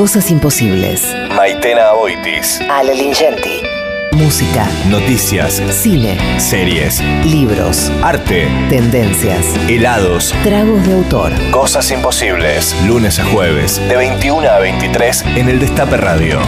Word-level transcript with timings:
Cosas 0.00 0.30
imposibles. 0.30 1.14
Maitena 1.36 1.88
Aboitis. 1.90 2.58
Ale 2.70 2.94
Lingenti. 2.94 3.60
Música, 4.12 4.66
Noticias. 4.88 5.60
cine, 5.70 6.16
Series. 6.40 7.02
libros, 7.26 7.92
Arte. 8.02 8.48
tendencias, 8.70 9.44
Helados. 9.68 10.34
tragos 10.42 10.86
de 10.86 10.94
autor. 10.94 11.32
Cosas 11.50 11.90
imposibles. 11.90 12.74
Lunes 12.86 13.18
a 13.18 13.26
jueves. 13.26 13.76
De 13.90 13.96
21 13.98 14.48
a 14.48 14.58
23 14.58 15.22
en 15.36 15.50
el 15.50 15.60
Destape 15.60 15.98
Radio. 15.98 16.40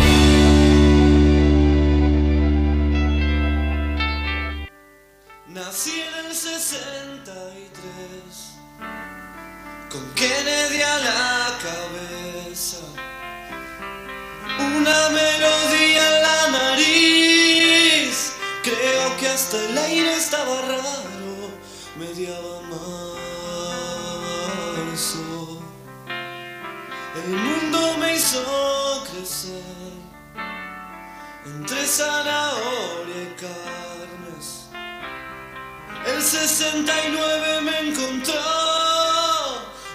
69 36.43 37.61
me 37.61 37.79
encontró 37.89 38.35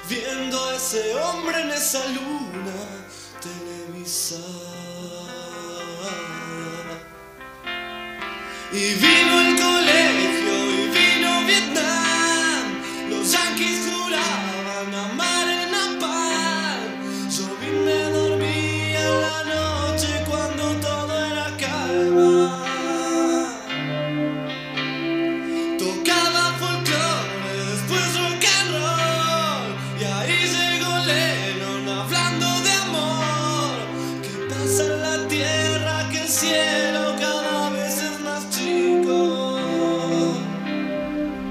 viendo 0.08 0.66
a 0.70 0.76
ese 0.76 1.14
hombre 1.16 1.60
en 1.60 1.72
esa 1.72 2.08
luna 2.08 2.72
televisada. 3.42 4.48
Y 8.72 8.94
vino 8.94 9.42
el 9.42 9.47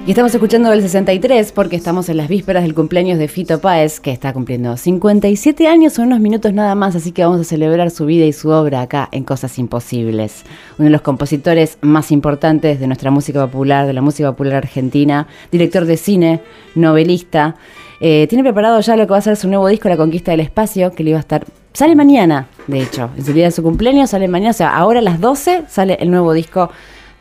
Y 0.07 0.11
estamos 0.11 0.33
escuchando 0.33 0.71
el 0.71 0.81
63 0.81 1.51
porque 1.51 1.75
estamos 1.75 2.07
en 2.07 2.15
las 2.15 2.29
vísperas 2.29 2.63
del 2.63 2.73
cumpleaños 2.73 3.19
de 3.19 3.27
Fito 3.27 3.59
Páez, 3.59 3.99
que 3.99 4.13
está 4.13 4.31
cumpliendo 4.31 4.77
57 4.77 5.67
años, 5.67 5.91
son 5.91 6.07
unos 6.07 6.21
minutos 6.21 6.53
nada 6.53 6.75
más, 6.75 6.95
así 6.95 7.11
que 7.11 7.25
vamos 7.25 7.41
a 7.41 7.43
celebrar 7.43 7.91
su 7.91 8.05
vida 8.05 8.25
y 8.25 8.31
su 8.31 8.47
obra 8.47 8.83
acá 8.83 9.09
en 9.11 9.25
Cosas 9.25 9.59
Imposibles. 9.59 10.45
Uno 10.77 10.85
de 10.85 10.91
los 10.91 11.01
compositores 11.01 11.77
más 11.81 12.13
importantes 12.13 12.79
de 12.79 12.87
nuestra 12.87 13.11
música 13.11 13.45
popular, 13.47 13.85
de 13.85 13.91
la 13.91 14.01
música 14.01 14.31
popular 14.31 14.55
argentina, 14.55 15.27
director 15.51 15.83
de 15.83 15.97
cine, 15.97 16.39
novelista. 16.73 17.57
Eh, 17.99 18.27
tiene 18.29 18.45
preparado 18.45 18.79
ya 18.79 18.95
lo 18.95 19.07
que 19.07 19.11
va 19.11 19.17
a 19.17 19.21
ser 19.21 19.35
su 19.35 19.49
nuevo 19.49 19.67
disco, 19.67 19.89
La 19.89 19.97
Conquista 19.97 20.31
del 20.31 20.39
Espacio, 20.39 20.93
que 20.93 21.03
le 21.03 21.09
iba 21.09 21.19
a 21.19 21.19
estar... 21.19 21.43
Sale 21.73 21.95
mañana, 21.95 22.47
de 22.67 22.81
hecho, 22.81 23.09
en 23.17 23.25
su 23.25 23.33
día 23.33 23.43
de 23.43 23.51
su 23.51 23.61
cumpleaños, 23.61 24.11
sale 24.11 24.29
mañana, 24.29 24.51
o 24.51 24.53
sea, 24.53 24.73
ahora 24.73 24.99
a 24.99 25.03
las 25.03 25.19
12 25.19 25.65
sale 25.67 25.97
el 25.99 26.09
nuevo 26.09 26.31
disco 26.31 26.69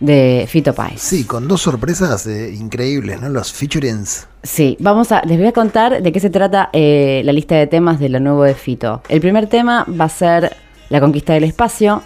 de 0.01 0.47
Fito 0.49 0.75
Páez. 0.75 1.01
Sí, 1.01 1.25
con 1.25 1.49
dos 1.49 1.63
sorpresas 1.63 2.27
eh, 2.27 2.53
increíbles, 2.53 3.21
¿no? 3.21 3.29
Los 3.29 3.53
featurings. 3.53 4.27
Sí, 4.43 4.77
vamos 4.81 5.11
a, 5.13 5.23
les 5.23 5.39
voy 5.39 5.47
a 5.47 5.53
contar 5.53 6.03
de 6.03 6.13
qué 6.13 6.21
se 6.21 6.31
trata 6.31 6.71
eh, 6.73 7.23
la 7.25 7.33
lista 7.33 7.57
de 7.57 7.67
temas 7.67 7.99
de 7.99 8.09
lo 8.09 8.21
nuevo 8.21 8.45
de 8.45 8.55
Fito. 8.55 9.03
El 9.09 9.21
primer 9.21 9.47
tema 9.49 9.87
va 9.89 10.05
a 10.05 10.09
ser 10.09 10.57
La 10.89 11.01
conquista 11.01 11.33
del 11.33 11.45
espacio, 11.45 12.03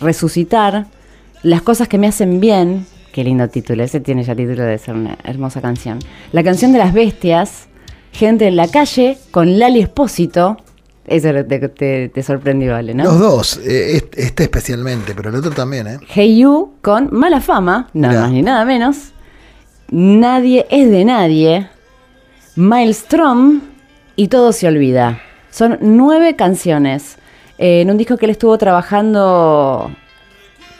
Resucitar, 0.00 0.86
Las 1.42 1.62
cosas 1.62 1.88
que 1.88 1.98
me 1.98 2.06
hacen 2.06 2.40
bien, 2.40 2.86
qué 3.12 3.24
lindo 3.24 3.48
título, 3.48 3.82
ese 3.82 4.00
tiene 4.00 4.22
ya 4.22 4.34
título 4.34 4.62
de 4.62 4.78
ser 4.78 4.94
una 4.94 5.18
hermosa 5.24 5.60
canción. 5.60 5.98
La 6.32 6.42
canción 6.42 6.72
de 6.72 6.78
las 6.78 6.92
bestias, 6.92 7.68
Gente 8.12 8.46
en 8.46 8.54
la 8.54 8.68
calle, 8.68 9.18
con 9.32 9.58
Lali 9.58 9.80
Espósito. 9.80 10.58
Eso 11.06 11.28
te, 11.44 11.68
te- 11.68 12.08
te 12.08 12.22
sorprendió, 12.22 12.74
Ale, 12.74 12.94
¿no? 12.94 13.04
Los 13.04 13.18
dos, 13.18 13.56
eh, 13.58 14.02
este, 14.16 14.44
especialmente, 14.44 15.14
pero 15.14 15.28
el 15.30 15.36
otro 15.36 15.50
también, 15.50 15.86
¿eh? 15.86 15.98
Hey 16.08 16.38
You 16.38 16.72
con 16.80 17.08
Mala 17.12 17.40
Fama, 17.40 17.88
nada 17.92 18.22
más 18.22 18.30
ni 18.32 18.42
nada 18.42 18.64
menos. 18.64 19.12
Nadie 19.90 20.66
es 20.70 20.90
de 20.90 21.04
nadie. 21.04 21.68
Maelstrom 22.56 23.60
y 24.16 24.28
Todo 24.28 24.52
se 24.52 24.66
olvida. 24.68 25.20
Son 25.50 25.76
nueve 25.80 26.36
canciones 26.36 27.16
eh, 27.58 27.82
en 27.82 27.90
un 27.90 27.96
disco 27.98 28.16
que 28.16 28.26
él 28.26 28.30
estuvo 28.30 28.56
trabajando 28.58 29.90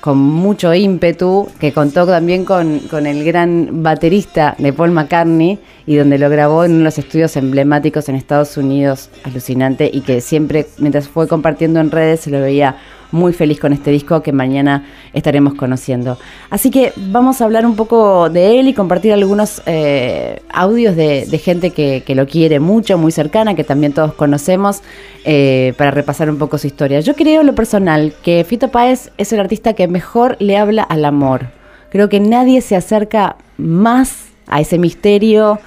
con 0.01 0.19
mucho 0.19 0.73
ímpetu, 0.75 1.49
que 1.59 1.73
contó 1.73 2.07
también 2.07 2.45
con, 2.45 2.79
con 2.91 3.07
el 3.07 3.25
gran 3.25 3.83
baterista 3.83 4.55
de 4.59 4.73
Paul 4.73 4.91
McCartney 4.91 5.59
y 5.87 5.97
donde 5.97 6.19
lo 6.19 6.31
grabó 6.31 6.65
en 6.65 6.73
uno 6.73 6.79
de 6.79 6.85
los 6.85 6.99
estudios 6.99 7.37
emblemáticos 7.37 8.09
en 8.09 8.17
Estados 8.17 8.57
Unidos, 8.57 9.11
alucinante, 9.25 9.91
y 9.93 10.01
que 10.01 10.21
siempre, 10.21 10.67
mientras 10.79 11.09
fue 11.09 11.29
compartiendo 11.29 11.81
en 11.81 11.91
redes, 11.91 12.21
se 12.21 12.31
lo 12.31 12.41
veía 12.41 12.77
muy 13.15 13.33
feliz 13.33 13.61
con 13.61 13.73
este 13.73 13.91
disco 13.91 14.23
que 14.23 14.33
mañana 14.33 14.85
estaremos 15.13 15.55
conociendo. 15.55 16.19
Así 16.51 16.71
que 16.71 16.93
vamos 16.97 17.41
a 17.41 17.45
hablar 17.45 17.65
un 17.65 17.77
poco 17.77 18.29
de 18.29 18.59
él 18.59 18.67
y 18.67 18.75
compartir 18.75 19.13
algunos 19.13 19.63
eh, 19.67 20.43
audios 20.53 20.97
de, 20.97 21.41
gente 21.43 21.71
que, 21.71 22.03
que 22.05 22.15
lo 22.15 22.27
quiere 22.27 22.59
mucho, 22.59 22.99
muy 22.99 23.13
cercana, 23.13 23.55
que 23.55 23.63
también 23.63 23.93
todos 23.93 24.15
conocemos, 24.15 24.83
eh, 25.25 25.75
para 25.79 25.93
repasar 25.93 26.29
un 26.29 26.39
poco 26.39 26.59
su 26.59 26.67
historia. 26.67 27.01
Yo 27.01 27.15
creo, 27.15 27.43
lo 27.45 27.55
personal, 27.55 28.15
que 28.23 28.45
Fito 28.45 28.69
Páez 28.69 29.11
es 29.17 29.33
el 29.33 29.41
artista 29.41 29.75
que 29.75 29.87
mejor 29.87 30.37
le 30.41 30.57
habla 30.57 30.83
al 30.83 31.05
amor. 31.05 31.47
Creo 31.91 32.09
que 32.09 32.19
nadie 32.19 32.61
se 32.61 32.75
acerca 32.75 33.37
más 33.57 34.34
a 34.47 34.61
ese 34.61 34.79
misterio 34.79 35.59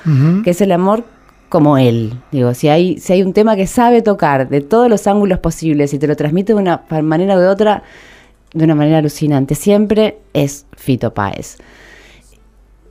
que 0.43 0.51
es 0.51 0.61
el 0.61 0.71
amor 0.71 1.03
como 1.49 1.77
él. 1.77 2.13
Digo, 2.31 2.53
si 2.53 2.69
hay, 2.69 2.99
si 2.99 3.13
hay 3.13 3.23
un 3.23 3.33
tema 3.33 3.55
que 3.55 3.67
sabe 3.67 4.01
tocar 4.01 4.49
de 4.49 4.61
todos 4.61 4.89
los 4.89 5.07
ángulos 5.07 5.39
posibles 5.39 5.93
y 5.93 5.99
te 5.99 6.07
lo 6.07 6.15
transmite 6.15 6.53
de 6.53 6.59
una 6.59 6.83
manera 7.01 7.35
o 7.35 7.39
de 7.39 7.47
otra, 7.47 7.83
de 8.53 8.63
una 8.63 8.75
manera 8.75 8.97
alucinante, 8.97 9.55
siempre 9.55 10.19
es 10.33 10.65
Fito 10.75 11.13
Páez. 11.13 11.57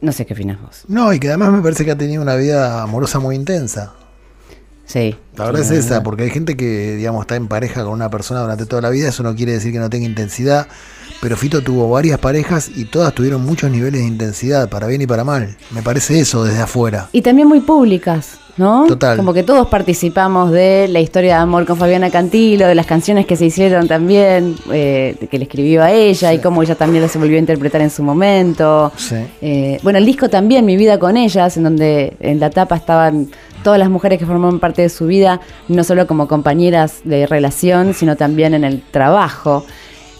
No 0.00 0.12
sé 0.12 0.26
qué 0.26 0.34
opinas 0.34 0.60
vos. 0.60 0.84
No, 0.88 1.12
y 1.12 1.18
que 1.18 1.28
además 1.28 1.52
me 1.52 1.62
parece 1.62 1.84
que 1.84 1.90
ha 1.90 1.98
tenido 1.98 2.22
una 2.22 2.36
vida 2.36 2.82
amorosa 2.82 3.18
muy 3.18 3.34
intensa. 3.34 3.94
Sí. 4.86 5.16
La 5.36 5.46
verdad 5.46 5.62
sí, 5.64 5.74
es 5.74 5.86
esa, 5.86 6.02
porque 6.02 6.22
hay 6.22 6.30
gente 6.30 6.56
que, 6.56 6.96
digamos, 6.96 7.22
está 7.22 7.36
en 7.36 7.48
pareja 7.48 7.84
con 7.84 7.92
una 7.92 8.08
persona 8.08 8.40
durante 8.40 8.64
toda 8.66 8.80
la 8.80 8.90
vida, 8.90 9.08
eso 9.08 9.22
no 9.22 9.34
quiere 9.34 9.52
decir 9.52 9.72
que 9.72 9.78
no 9.78 9.90
tenga 9.90 10.06
intensidad, 10.06 10.68
pero 11.20 11.36
Fito 11.36 11.60
tuvo 11.62 11.90
varias 11.90 12.18
parejas 12.18 12.70
y 12.74 12.84
todas 12.84 13.14
tuvieron 13.14 13.44
muchos 13.44 13.70
niveles 13.70 14.00
de 14.00 14.06
intensidad, 14.06 14.68
para 14.68 14.86
bien 14.86 15.02
y 15.02 15.06
para 15.06 15.24
mal. 15.24 15.56
Me 15.72 15.82
parece 15.82 16.20
eso 16.20 16.44
desde 16.44 16.62
afuera. 16.62 17.08
Y 17.12 17.22
también 17.22 17.48
muy 17.48 17.60
públicas, 17.60 18.38
¿no? 18.56 18.86
Total. 18.86 19.16
Como 19.16 19.34
que 19.34 19.42
todos 19.42 19.68
participamos 19.68 20.52
de 20.52 20.88
la 20.88 21.00
historia 21.00 21.36
de 21.36 21.42
amor 21.42 21.66
con 21.66 21.76
Fabiana 21.76 22.10
Cantilo, 22.10 22.66
de 22.66 22.74
las 22.74 22.86
canciones 22.86 23.26
que 23.26 23.36
se 23.36 23.46
hicieron 23.46 23.88
también, 23.88 24.56
eh, 24.72 25.16
que 25.30 25.38
le 25.38 25.44
escribió 25.44 25.82
a 25.82 25.90
ella 25.90 26.32
y 26.32 26.38
cómo 26.38 26.62
ella 26.62 26.74
también 26.74 27.02
las 27.02 27.16
volvió 27.16 27.36
a 27.36 27.40
interpretar 27.40 27.80
en 27.80 27.90
su 27.90 28.02
momento. 28.02 28.92
Sí. 28.96 29.16
Eh, 29.40 29.80
bueno, 29.82 29.98
el 29.98 30.06
disco 30.06 30.28
también, 30.28 30.64
Mi 30.64 30.76
vida 30.76 30.98
con 30.98 31.16
ellas, 31.16 31.56
en 31.56 31.64
donde 31.64 32.16
en 32.20 32.40
la 32.40 32.50
tapa 32.50 32.76
estaban 32.76 33.28
todas 33.66 33.80
las 33.80 33.90
mujeres 33.90 34.20
que 34.20 34.26
formaban 34.26 34.60
parte 34.60 34.82
de 34.82 34.88
su 34.88 35.08
vida, 35.08 35.40
no 35.66 35.82
solo 35.82 36.06
como 36.06 36.28
compañeras 36.28 37.00
de 37.02 37.26
relación, 37.26 37.94
sino 37.94 38.14
también 38.14 38.54
en 38.54 38.62
el 38.62 38.80
trabajo. 38.80 39.66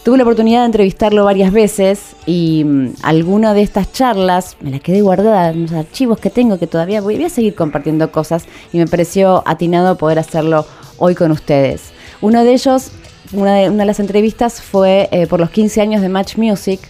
Tuve 0.02 0.16
la 0.16 0.24
oportunidad 0.24 0.62
de 0.62 0.66
entrevistarlo 0.66 1.24
varias 1.24 1.52
veces 1.52 2.16
y 2.26 2.64
mm, 2.64 2.94
alguna 3.04 3.54
de 3.54 3.62
estas 3.62 3.92
charlas 3.92 4.56
me 4.60 4.72
las 4.72 4.80
quedé 4.80 5.00
guardada 5.00 5.50
en 5.50 5.62
los 5.62 5.72
archivos 5.74 6.18
que 6.18 6.28
tengo 6.28 6.58
que 6.58 6.66
todavía 6.66 7.00
voy, 7.00 7.14
voy 7.14 7.26
a 7.26 7.28
seguir 7.28 7.54
compartiendo 7.54 8.10
cosas 8.10 8.46
y 8.72 8.78
me 8.78 8.88
pareció 8.88 9.44
atinado 9.46 9.96
poder 9.96 10.18
hacerlo 10.18 10.66
hoy 10.98 11.14
con 11.14 11.30
ustedes. 11.30 11.92
Uno 12.20 12.42
de 12.42 12.52
ellos, 12.52 12.90
una 13.32 13.54
de, 13.54 13.70
una 13.70 13.84
de 13.84 13.86
las 13.86 14.00
entrevistas 14.00 14.60
fue 14.60 15.08
eh, 15.12 15.28
por 15.28 15.38
los 15.38 15.50
15 15.50 15.80
años 15.80 16.02
de 16.02 16.08
Match 16.08 16.36
Music 16.36 16.80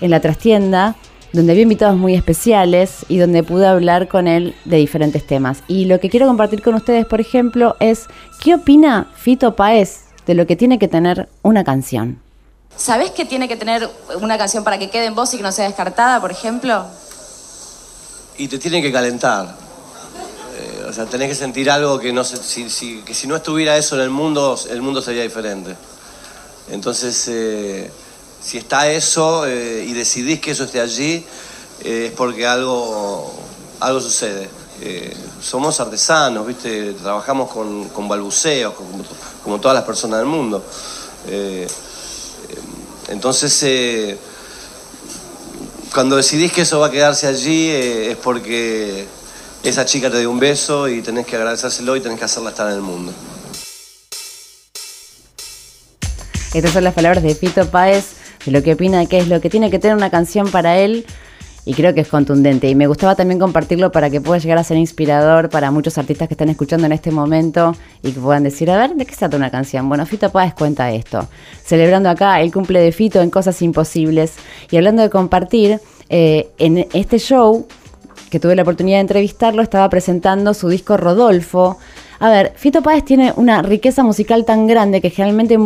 en 0.00 0.12
la 0.12 0.20
trastienda, 0.20 0.94
donde 1.34 1.52
había 1.52 1.64
invitados 1.64 1.96
muy 1.96 2.14
especiales 2.14 3.04
y 3.08 3.18
donde 3.18 3.42
pude 3.42 3.66
hablar 3.66 4.06
con 4.08 4.28
él 4.28 4.54
de 4.64 4.76
diferentes 4.76 5.26
temas. 5.26 5.58
Y 5.66 5.86
lo 5.86 5.98
que 6.00 6.08
quiero 6.08 6.26
compartir 6.26 6.62
con 6.62 6.74
ustedes, 6.74 7.04
por 7.06 7.20
ejemplo, 7.20 7.76
es 7.80 8.04
qué 8.42 8.54
opina 8.54 9.10
Fito 9.16 9.56
Paez 9.56 10.04
de 10.26 10.34
lo 10.34 10.46
que 10.46 10.54
tiene 10.56 10.78
que 10.78 10.86
tener 10.88 11.28
una 11.42 11.64
canción. 11.64 12.20
¿Sabés 12.76 13.10
que 13.10 13.24
tiene 13.24 13.48
que 13.48 13.56
tener 13.56 13.88
una 14.20 14.38
canción 14.38 14.62
para 14.64 14.78
que 14.78 14.90
quede 14.90 15.06
en 15.06 15.14
voz 15.14 15.34
y 15.34 15.36
que 15.38 15.42
no 15.42 15.52
sea 15.52 15.66
descartada, 15.66 16.20
por 16.20 16.30
ejemplo? 16.30 16.86
Y 18.38 18.48
te 18.48 18.58
tienen 18.58 18.82
que 18.82 18.90
calentar. 18.92 19.56
Eh, 20.56 20.86
o 20.88 20.92
sea, 20.92 21.06
tenés 21.06 21.28
que 21.28 21.34
sentir 21.34 21.68
algo 21.70 21.98
que 21.98 22.12
no 22.12 22.22
se- 22.24 22.36
si, 22.36 22.70
si- 22.70 23.02
que 23.02 23.12
si 23.12 23.26
no 23.26 23.34
estuviera 23.36 23.76
eso 23.76 23.96
en 23.96 24.02
el 24.02 24.10
mundo, 24.10 24.56
el 24.70 24.82
mundo 24.82 25.02
sería 25.02 25.22
diferente. 25.24 25.74
Entonces, 26.70 27.26
eh, 27.28 27.90
si 28.44 28.58
está 28.58 28.90
eso 28.90 29.46
eh, 29.46 29.84
y 29.88 29.94
decidís 29.94 30.40
que 30.40 30.50
eso 30.50 30.64
esté 30.64 30.80
allí, 30.80 31.24
eh, 31.82 32.06
es 32.08 32.12
porque 32.12 32.46
algo, 32.46 33.32
algo 33.80 34.00
sucede. 34.00 34.48
Eh, 34.82 35.16
somos 35.40 35.80
artesanos, 35.80 36.46
¿viste? 36.46 36.92
Trabajamos 36.92 37.50
con, 37.50 37.88
con 37.88 38.06
balbuceos, 38.06 38.74
como, 39.42 39.60
todas 39.60 39.74
las 39.74 39.84
personas 39.84 40.18
del 40.18 40.28
mundo. 40.28 40.62
Entonces, 43.08 44.18
cuando 45.92 46.16
decidís 46.16 46.52
que 46.52 46.62
eso 46.62 46.80
va 46.80 46.88
a 46.88 46.90
quedarse 46.90 47.26
allí, 47.26 47.70
es 47.70 48.16
porque 48.16 49.06
esa 49.62 49.86
chica 49.86 50.10
te 50.10 50.18
dio 50.18 50.30
un 50.30 50.38
beso 50.38 50.88
y 50.88 51.00
tenés 51.00 51.26
que 51.26 51.36
agradecérselo 51.36 51.96
y 51.96 52.00
tenés 52.00 52.18
que 52.18 52.24
hacerla 52.24 52.50
estar 52.50 52.68
en 52.68 52.74
el 52.74 52.82
mundo. 52.82 53.12
Estas 56.54 56.72
son 56.72 56.84
las 56.84 56.94
palabras 56.94 57.22
de 57.22 57.34
Fito 57.34 57.68
Páez, 57.68 58.04
de 58.44 58.52
lo 58.52 58.62
que 58.62 58.74
opina 58.74 58.98
de 58.98 59.06
qué 59.06 59.18
es 59.18 59.28
lo 59.28 59.40
que 59.40 59.50
tiene 59.50 59.70
que 59.70 59.78
tener 59.78 59.96
una 59.96 60.10
canción 60.10 60.50
para 60.50 60.78
él. 60.78 61.06
Y 61.66 61.72
creo 61.72 61.94
que 61.94 62.02
es 62.02 62.08
contundente. 62.08 62.68
Y 62.68 62.74
me 62.74 62.86
gustaba 62.86 63.14
también 63.14 63.40
compartirlo 63.40 63.90
para 63.90 64.10
que 64.10 64.20
pueda 64.20 64.38
llegar 64.38 64.58
a 64.58 64.64
ser 64.64 64.76
inspirador 64.76 65.48
para 65.48 65.70
muchos 65.70 65.96
artistas 65.96 66.28
que 66.28 66.34
están 66.34 66.50
escuchando 66.50 66.84
en 66.84 66.92
este 66.92 67.10
momento 67.10 67.74
y 68.02 68.12
que 68.12 68.20
puedan 68.20 68.42
decir, 68.42 68.70
a 68.70 68.76
ver, 68.76 68.94
¿de 68.94 69.06
qué 69.06 69.12
se 69.12 69.20
trata 69.20 69.38
una 69.38 69.50
canción? 69.50 69.88
Bueno, 69.88 70.04
Fito 70.04 70.30
Páez 70.30 70.52
cuenta 70.52 70.92
esto. 70.92 71.26
Celebrando 71.64 72.10
acá 72.10 72.38
el 72.42 72.52
cumple 72.52 72.80
de 72.80 72.92
Fito 72.92 73.22
en 73.22 73.30
Cosas 73.30 73.62
Imposibles. 73.62 74.34
Y 74.70 74.76
hablando 74.76 75.00
de 75.00 75.08
compartir, 75.08 75.80
eh, 76.10 76.50
en 76.58 76.86
este 76.92 77.18
show 77.18 77.66
que 78.30 78.40
tuve 78.40 78.56
la 78.56 78.62
oportunidad 78.62 78.98
de 78.98 79.02
entrevistarlo, 79.02 79.62
estaba 79.62 79.88
presentando 79.88 80.52
su 80.54 80.68
disco 80.68 80.96
Rodolfo. 80.96 81.78
A 82.18 82.30
ver, 82.30 82.52
Fito 82.56 82.82
Páez 82.82 83.04
tiene 83.04 83.32
una 83.36 83.62
riqueza 83.62 84.02
musical 84.02 84.44
tan 84.44 84.66
grande 84.66 85.00
que 85.00 85.10
generalmente 85.10 85.56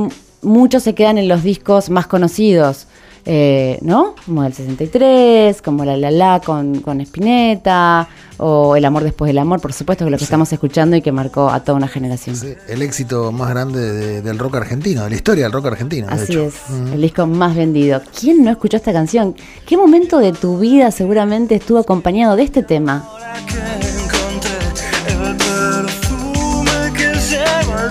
muchos 0.43 0.83
se 0.83 0.95
quedan 0.95 1.19
en 1.19 1.29
los 1.29 1.43
discos 1.43 1.91
más 1.91 2.07
conocidos, 2.07 2.87
eh, 3.27 3.79
¿no? 3.83 4.15
Como 4.25 4.45
el 4.45 4.55
63, 4.55 5.61
como 5.61 5.85
La 5.85 5.97
La 5.97 6.11
La 6.11 6.41
con, 6.45 6.81
con 6.81 7.01
Spinetta, 7.03 8.09
o 8.39 8.77
El 8.77 8.85
Amor 8.85 9.03
Después 9.03 9.29
del 9.29 9.39
Amor, 9.39 9.61
por 9.61 9.73
supuesto, 9.73 10.05
que 10.05 10.09
es 10.09 10.13
lo 10.13 10.19
que 10.19 10.25
estamos 10.25 10.51
escuchando 10.53 10.97
y 10.97 11.03
que 11.03 11.11
marcó 11.13 11.51
a 11.51 11.61
toda 11.65 11.77
una 11.77 11.89
generación. 11.89 12.37
Sí, 12.37 12.55
el 12.69 12.83
éxito 12.83 13.33
más 13.33 13.51
grande 13.51 13.81
de- 13.81 14.23
del 14.23 14.39
rock 14.39 14.55
argentino, 14.57 15.03
de 15.05 15.11
la 15.11 15.17
historia 15.17 15.45
del 15.45 15.53
rock 15.53 15.67
argentino. 15.67 16.07
de 16.07 16.13
Así 16.15 16.33
hecho. 16.33 16.45
es, 16.45 16.55
el 16.95 17.01
disco 17.03 17.27
más 17.27 17.57
vendido. 17.57 18.01
¿Quién 18.19 18.45
no 18.45 18.51
escuchó 18.51 18.77
esta 18.77 18.93
canción? 18.93 19.35
¿Qué 19.67 19.77
momento 19.77 20.19
de 20.21 20.33
tu 20.33 20.59
vida 20.59 20.91
seguramente 20.93 21.57
estuvo 21.57 21.79
acompañado 21.79 22.37
de 22.37 22.45
este 22.45 22.63
tema? 22.63 23.05
Ahora 23.11 23.35
que 23.47 23.89
encontré 23.89 25.31
el 25.31 25.37
perfume 25.37 26.93
que 26.97 27.19
lleva 27.29 27.85
el 27.85 27.91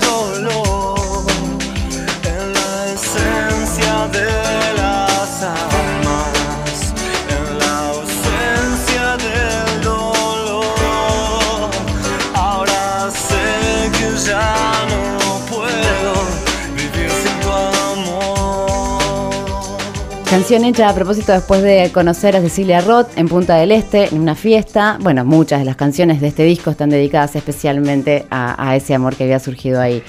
Hecha 20.50 20.90
a 20.90 20.94
propósito 20.96 21.34
después 21.34 21.62
de 21.62 21.92
conocer 21.94 22.36
a 22.36 22.42
Cecilia 22.42 22.80
Roth 22.82 23.10
en 23.18 23.28
Punta 23.28 23.56
del 23.56 23.72
Este, 23.72 24.08
en 24.08 24.20
una 24.22 24.34
fiesta. 24.34 24.98
Bueno, 25.02 25.24
muchas 25.26 25.60
de 25.60 25.66
las 25.66 25.76
canciones 25.76 26.20
de 26.22 26.28
este 26.28 26.44
disco 26.44 26.72
están 26.72 26.90
dedicadas 26.90 27.36
especialmente 27.36 28.26
a, 28.30 28.70
a 28.70 28.76
ese 28.76 28.94
amor 28.96 29.16
que 29.16 29.26
había 29.26 29.40
surgido 29.40 29.80
ahí. 29.82 30.02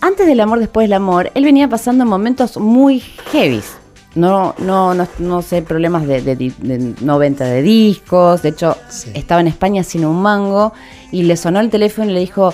Antes 0.00 0.26
del 0.26 0.40
amor, 0.40 0.58
después 0.58 0.84
del 0.84 0.94
amor, 0.94 1.30
él 1.34 1.44
venía 1.44 1.68
pasando 1.68 2.04
momentos 2.06 2.56
muy 2.58 3.00
heavies. 3.32 3.76
No, 4.14 4.54
no, 4.58 4.94
no, 4.94 5.06
no 5.20 5.42
sé, 5.42 5.62
problemas 5.62 6.06
de, 6.06 6.22
de, 6.22 6.36
de 6.36 6.94
no 7.00 7.18
venta 7.18 7.44
de 7.44 7.62
discos. 7.62 8.42
De 8.42 8.50
hecho, 8.50 8.76
Sí. 8.88 9.10
estaba 9.14 9.40
en 9.40 9.46
España 9.48 9.82
sin 9.84 10.04
un 10.04 10.20
mango 10.20 10.72
y 11.12 11.22
le 11.22 11.36
sonó 11.36 11.60
el 11.60 11.70
teléfono 11.70 12.10
y 12.10 12.14
le 12.14 12.20
dijo, 12.20 12.52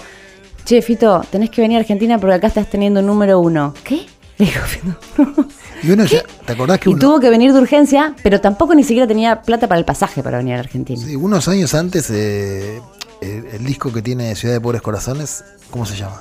che, 0.65 0.83
Fito, 0.83 1.23
tenés 1.31 1.51
que 1.51 1.63
venir 1.63 1.79
a 1.79 1.81
Argentina 1.81 2.19
porque 2.19 2.35
acá 2.35 2.47
estás 2.49 2.69
teniendo 2.71 3.01
un 3.01 3.07
número 3.07 3.41
uno. 3.41 3.75
¿Qué? 3.83 4.07
Y 5.83 5.91
uno 5.91 6.05
ya, 6.05 6.23
¿te 6.45 6.53
acordás 6.53 6.79
que 6.79 6.91
Y 6.91 6.93
uno, 6.93 7.01
tuvo 7.01 7.21
que 7.21 7.31
venir 7.31 7.55
de 7.55 7.59
urgencia, 7.59 8.15
pero 8.23 8.41
tampoco 8.41 8.75
ni 8.75 8.85
siquiera 8.85 9.07
tenía 9.07 9.41
plata 9.41 9.67
para 9.67 9.79
el 9.79 9.87
pasaje 9.87 10.23
para 10.23 10.37
venir 10.37 10.57
a 10.57 10.61
Argentina. 10.61 11.03
sí, 11.03 11.17
unos 11.17 11.49
años 11.49 11.73
antes, 11.73 12.11
eh, 12.11 12.83
el, 13.23 13.47
el 13.47 13.65
disco 13.65 13.91
que 13.91 14.03
tiene 14.03 14.35
Ciudad 14.35 14.55
de 14.55 14.61
Pobres 14.61 14.83
Corazones, 14.83 15.43
¿cómo 15.71 15.87
se 15.87 15.97
llama? 15.97 16.21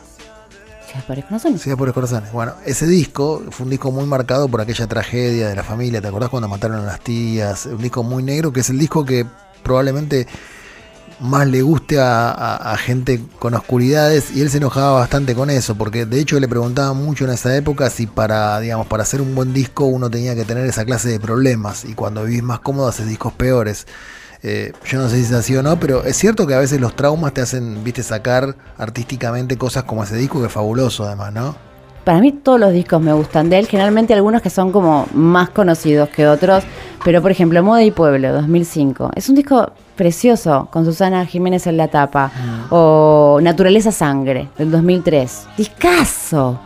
Ciudad 0.89 1.05
Pobres 1.05 1.25
Corazones. 1.25 1.61
Ciudad 1.61 1.73
de 1.73 1.77
Pobres 1.77 1.93
Corazones. 1.93 2.31
Bueno, 2.31 2.53
ese 2.65 2.87
disco 2.87 3.43
fue 3.51 3.65
un 3.65 3.69
disco 3.69 3.91
muy 3.91 4.05
marcado 4.05 4.47
por 4.47 4.61
aquella 4.61 4.87
tragedia 4.87 5.47
de 5.49 5.55
la 5.55 5.63
familia. 5.63 6.01
¿Te 6.01 6.07
acordás 6.07 6.29
cuando 6.29 6.47
mataron 6.47 6.79
a 6.79 6.85
las 6.85 6.99
tías? 7.01 7.67
Un 7.67 7.77
disco 7.77 8.01
muy 8.01 8.23
negro, 8.23 8.51
que 8.51 8.61
es 8.61 8.69
el 8.69 8.79
disco 8.79 9.05
que 9.05 9.25
probablemente 9.61 10.25
más 11.19 11.47
le 11.47 11.61
guste 11.61 11.97
a, 11.99 12.75
gente 12.79 13.21
con 13.39 13.53
oscuridades 13.53 14.31
y 14.31 14.41
él 14.41 14.49
se 14.49 14.57
enojaba 14.57 14.99
bastante 14.99 15.35
con 15.35 15.49
eso 15.49 15.75
porque 15.75 16.05
de 16.05 16.19
hecho 16.19 16.39
le 16.39 16.47
preguntaba 16.47 16.93
mucho 16.93 17.25
en 17.25 17.31
esa 17.31 17.55
época 17.55 17.89
si 17.89 18.07
para 18.07 18.59
digamos 18.59 18.87
para 18.87 19.03
hacer 19.03 19.21
un 19.21 19.35
buen 19.35 19.53
disco 19.53 19.85
uno 19.85 20.09
tenía 20.09 20.35
que 20.35 20.45
tener 20.45 20.65
esa 20.65 20.85
clase 20.85 21.09
de 21.09 21.19
problemas 21.19 21.85
y 21.85 21.93
cuando 21.93 22.23
vivís 22.23 22.43
más 22.43 22.59
cómodo 22.59 22.87
haces 22.87 23.07
discos 23.07 23.33
peores. 23.33 23.85
Eh, 24.41 24.71
yo 24.85 24.99
no 24.99 25.09
sé 25.09 25.17
si 25.17 25.23
es 25.23 25.31
así 25.33 25.55
o 25.57 25.63
no 25.63 25.77
pero 25.81 26.05
es 26.05 26.15
cierto 26.15 26.47
que 26.47 26.53
a 26.53 26.59
veces 26.59 26.79
los 26.79 26.95
traumas 26.95 27.33
te 27.33 27.41
hacen 27.41 27.83
viste 27.83 28.03
sacar 28.03 28.55
artísticamente 28.77 29.57
cosas 29.57 29.83
como 29.83 30.05
ese 30.05 30.15
disco 30.15 30.39
que 30.39 30.47
es 30.47 30.53
fabuloso 30.53 31.05
además 31.05 31.33
no 31.33 31.68
Para 32.03 32.19
mí 32.19 32.31
todos 32.31 32.59
los 32.59 32.73
discos 32.73 33.01
me 33.01 33.13
gustan 33.13 33.49
de 33.49 33.59
él, 33.59 33.67
generalmente 33.67 34.13
algunos 34.13 34.41
que 34.41 34.49
son 34.49 34.71
como 34.71 35.07
más 35.13 35.49
conocidos 35.49 36.09
que 36.09 36.27
otros, 36.27 36.63
pero 37.03 37.21
por 37.21 37.31
ejemplo 37.31 37.61
Moda 37.63 37.83
y 37.83 37.91
Pueblo, 37.91 38.33
2005, 38.33 39.11
es 39.15 39.29
un 39.29 39.35
disco 39.35 39.71
precioso 39.95 40.69
con 40.71 40.85
Susana 40.85 41.25
Jiménez 41.25 41.67
en 41.67 41.77
la 41.77 41.89
tapa, 41.89 42.31
o 42.69 43.39
Naturaleza 43.41 43.91
Sangre, 43.91 44.47
del 44.57 44.71
2003, 44.71 45.47
discazo. 45.57 46.59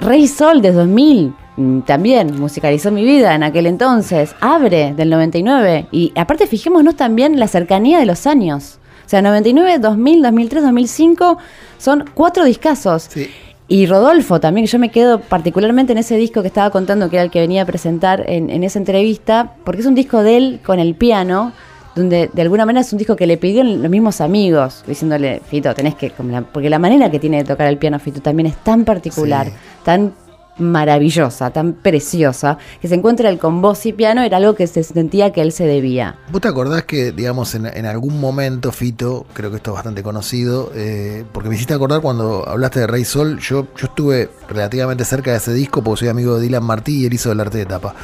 Rey 0.00 0.28
Sol 0.28 0.62
de 0.62 0.72
2000, 0.72 1.34
mm, 1.56 1.80
también 1.80 2.38
musicalizó 2.38 2.92
mi 2.92 3.04
vida 3.04 3.34
en 3.34 3.42
aquel 3.42 3.66
entonces. 3.66 4.34
Abre 4.40 4.94
del 4.94 5.10
99. 5.10 5.88
Y 5.90 6.12
aparte 6.16 6.46
fijémonos 6.46 6.94
también 6.94 7.38
la 7.38 7.48
cercanía 7.48 7.98
de 7.98 8.06
los 8.06 8.26
años. 8.26 8.78
O 9.04 9.08
sea, 9.08 9.22
99, 9.22 9.78
2000, 9.80 10.22
2003, 10.22 10.62
2005 10.62 11.38
son 11.78 12.04
cuatro 12.14 12.44
discazos. 12.44 13.08
Sí. 13.10 13.28
Y 13.70 13.84
Rodolfo 13.84 14.40
también, 14.40 14.66
yo 14.66 14.78
me 14.78 14.90
quedo 14.90 15.20
particularmente 15.20 15.92
en 15.92 15.98
ese 15.98 16.16
disco 16.16 16.40
que 16.40 16.48
estaba 16.48 16.70
contando, 16.70 17.10
que 17.10 17.16
era 17.16 17.24
el 17.24 17.30
que 17.30 17.40
venía 17.40 17.62
a 17.62 17.66
presentar 17.66 18.24
en, 18.26 18.48
en 18.48 18.64
esa 18.64 18.78
entrevista, 18.78 19.52
porque 19.64 19.82
es 19.82 19.86
un 19.86 19.94
disco 19.94 20.22
de 20.22 20.36
él 20.38 20.60
con 20.64 20.78
el 20.78 20.94
piano, 20.94 21.52
donde 21.94 22.30
de 22.32 22.42
alguna 22.42 22.64
manera 22.64 22.80
es 22.80 22.90
un 22.92 22.98
disco 22.98 23.14
que 23.14 23.26
le 23.26 23.36
pidieron 23.36 23.82
los 23.82 23.90
mismos 23.90 24.22
amigos, 24.22 24.84
diciéndole, 24.86 25.40
Fito, 25.50 25.74
tenés 25.74 25.96
que... 25.96 26.10
Porque 26.52 26.70
la 26.70 26.78
manera 26.78 27.10
que 27.10 27.18
tiene 27.18 27.38
de 27.38 27.44
tocar 27.44 27.66
el 27.68 27.76
piano 27.76 27.98
Fito 27.98 28.20
también 28.22 28.46
es 28.46 28.56
tan 28.56 28.84
particular, 28.86 29.46
Sí. 29.48 29.52
tan 29.84 30.12
maravillosa, 30.58 31.50
tan 31.50 31.74
preciosa, 31.74 32.58
que 32.80 32.88
se 32.88 32.94
encuentra 32.94 33.28
él 33.30 33.38
con 33.38 33.60
voz 33.62 33.84
y 33.86 33.92
piano, 33.92 34.22
era 34.22 34.38
algo 34.38 34.54
que 34.54 34.66
se 34.66 34.82
sentía 34.82 35.32
que 35.32 35.40
él 35.40 35.52
se 35.52 35.64
debía. 35.64 36.16
¿Vos 36.30 36.40
te 36.40 36.48
acordás 36.48 36.84
que, 36.84 37.12
digamos, 37.12 37.54
en, 37.54 37.86
algún 37.86 38.20
momento, 38.20 38.72
Fito, 38.72 39.26
creo 39.32 39.50
que 39.50 39.56
esto 39.56 39.70
es 39.70 39.74
bastante 39.74 40.02
conocido, 40.02 40.70
eh, 40.74 41.24
porque 41.32 41.48
me 41.48 41.54
hiciste 41.54 41.74
acordar 41.74 42.00
cuando 42.00 42.48
hablaste 42.48 42.80
de 42.80 42.86
Rey 42.86 43.04
Sol, 43.04 43.38
yo, 43.38 43.66
yo 43.76 43.86
estuve 43.86 44.30
relativamente 44.48 45.04
cerca 45.04 45.30
de 45.30 45.38
ese 45.38 45.52
disco 45.52 45.82
porque 45.82 46.00
soy 46.00 46.08
amigo 46.08 46.36
de 46.36 46.42
Dylan 46.42 46.64
Martí 46.64 47.02
y 47.02 47.06
él 47.06 47.14
hizo 47.14 47.32
el 47.32 47.40
arte 47.40 47.58
de 47.58 47.66
tapa. 47.66 47.94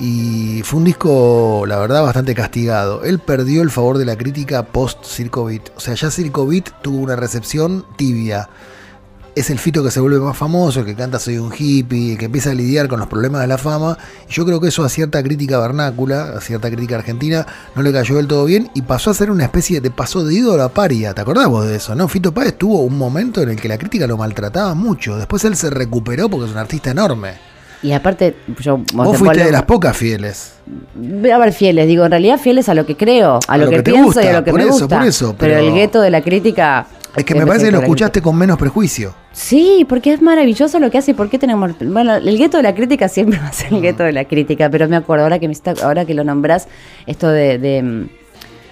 Y 0.00 0.62
fue 0.64 0.78
un 0.78 0.84
disco, 0.84 1.64
la 1.66 1.78
verdad, 1.78 2.02
bastante 2.02 2.34
castigado. 2.34 3.04
Él 3.04 3.18
perdió 3.18 3.62
el 3.62 3.70
favor 3.70 3.98
de 3.98 4.04
la 4.04 4.16
crítica 4.16 4.64
post 4.64 5.04
Circo 5.04 5.44
Beat. 5.44 5.70
O 5.76 5.80
sea, 5.80 5.94
ya 5.94 6.10
Circo 6.10 6.46
Beat 6.46 6.70
tuvo 6.82 6.98
una 6.98 7.16
recepción 7.16 7.84
tibia. 7.96 8.48
Es 9.34 9.48
el 9.48 9.58
Fito 9.58 9.82
que 9.82 9.90
se 9.90 9.98
vuelve 9.98 10.18
más 10.18 10.36
famoso, 10.36 10.80
el 10.80 10.86
que 10.86 10.94
canta 10.94 11.18
Soy 11.18 11.38
un 11.38 11.50
hippie, 11.56 12.12
el 12.12 12.18
que 12.18 12.26
empieza 12.26 12.50
a 12.50 12.54
lidiar 12.54 12.86
con 12.86 13.00
los 13.00 13.08
problemas 13.08 13.40
de 13.40 13.46
la 13.46 13.56
fama. 13.56 13.96
Y 14.28 14.32
yo 14.32 14.44
creo 14.44 14.60
que 14.60 14.68
eso 14.68 14.84
a 14.84 14.90
cierta 14.90 15.22
crítica 15.22 15.58
vernácula, 15.58 16.34
a 16.36 16.40
cierta 16.42 16.68
crítica 16.68 16.96
argentina, 16.96 17.46
no 17.74 17.80
le 17.80 17.92
cayó 17.94 18.16
del 18.16 18.28
todo 18.28 18.44
bien 18.44 18.70
y 18.74 18.82
pasó 18.82 19.10
a 19.10 19.14
ser 19.14 19.30
una 19.30 19.44
especie 19.44 19.80
de 19.80 19.90
paso 19.90 20.22
de 20.22 20.34
ídolo 20.34 20.62
a 20.62 20.68
paria. 20.68 21.14
¿Te 21.14 21.22
acordás 21.22 21.48
vos 21.48 21.66
de 21.66 21.76
eso? 21.76 21.94
¿No? 21.94 22.08
Fito 22.08 22.32
Páez 22.32 22.58
tuvo 22.58 22.82
un 22.82 22.98
momento 22.98 23.40
en 23.40 23.48
el 23.48 23.56
que 23.58 23.68
la 23.68 23.78
crítica 23.78 24.06
lo 24.06 24.18
maltrataba 24.18 24.74
mucho. 24.74 25.16
Después 25.16 25.42
él 25.46 25.56
se 25.56 25.70
recuperó 25.70 26.28
porque 26.28 26.46
es 26.46 26.52
un 26.52 26.58
artista 26.58 26.90
enorme. 26.90 27.52
Y 27.82 27.92
aparte, 27.92 28.36
yo... 28.60 28.82
Vos 28.92 29.16
fuiste 29.16 29.44
de 29.44 29.50
las 29.50 29.62
pocas 29.62 29.96
fieles. 29.96 30.52
A 31.32 31.38
ver, 31.38 31.52
fieles, 31.52 31.88
digo, 31.88 32.04
en 32.04 32.10
realidad 32.10 32.38
fieles 32.38 32.68
a 32.68 32.74
lo 32.74 32.84
que 32.86 32.96
creo, 32.96 33.40
a, 33.48 33.56
lo, 33.56 33.68
que, 33.68 33.76
te 33.76 33.90
pienso 33.90 34.04
gusta, 34.04 34.24
y 34.24 34.28
a 34.28 34.34
lo 34.34 34.44
que 34.44 34.50
por 34.52 34.60
me 34.60 34.66
eso, 34.66 34.78
gusta. 34.80 34.98
por 34.98 35.08
eso, 35.08 35.34
pero, 35.38 35.54
pero- 35.54 35.66
el 35.66 35.74
gueto 35.74 36.00
de 36.02 36.10
la 36.10 36.20
crítica. 36.20 36.86
Es 37.16 37.24
que 37.24 37.34
me 37.34 37.46
parece 37.46 37.66
que 37.66 37.72
lo 37.72 37.80
escuchaste 37.80 38.22
con 38.22 38.36
menos 38.36 38.58
prejuicio. 38.58 39.14
Sí, 39.32 39.86
porque 39.88 40.12
es 40.12 40.22
maravilloso 40.22 40.78
lo 40.78 40.90
que 40.90 40.98
hace 40.98 41.10
y 41.10 41.14
por 41.14 41.28
qué 41.28 41.38
tenemos. 41.38 41.72
Bueno, 41.80 42.16
el 42.16 42.38
gueto 42.38 42.56
de 42.56 42.62
la 42.62 42.74
crítica 42.74 43.08
siempre 43.08 43.38
va 43.42 43.48
a 43.48 43.52
ser 43.52 43.72
el 43.72 43.82
gueto 43.82 44.02
de 44.02 44.12
la 44.12 44.24
crítica, 44.24 44.70
pero 44.70 44.88
me 44.88 44.96
acuerdo, 44.96 45.24
ahora 45.24 45.38
que, 45.38 45.48
me 45.48 45.52
está, 45.52 45.74
ahora 45.82 46.04
que 46.04 46.14
lo 46.14 46.24
nombrás, 46.24 46.68
esto 47.06 47.28
de, 47.28 47.58
de, 47.58 48.08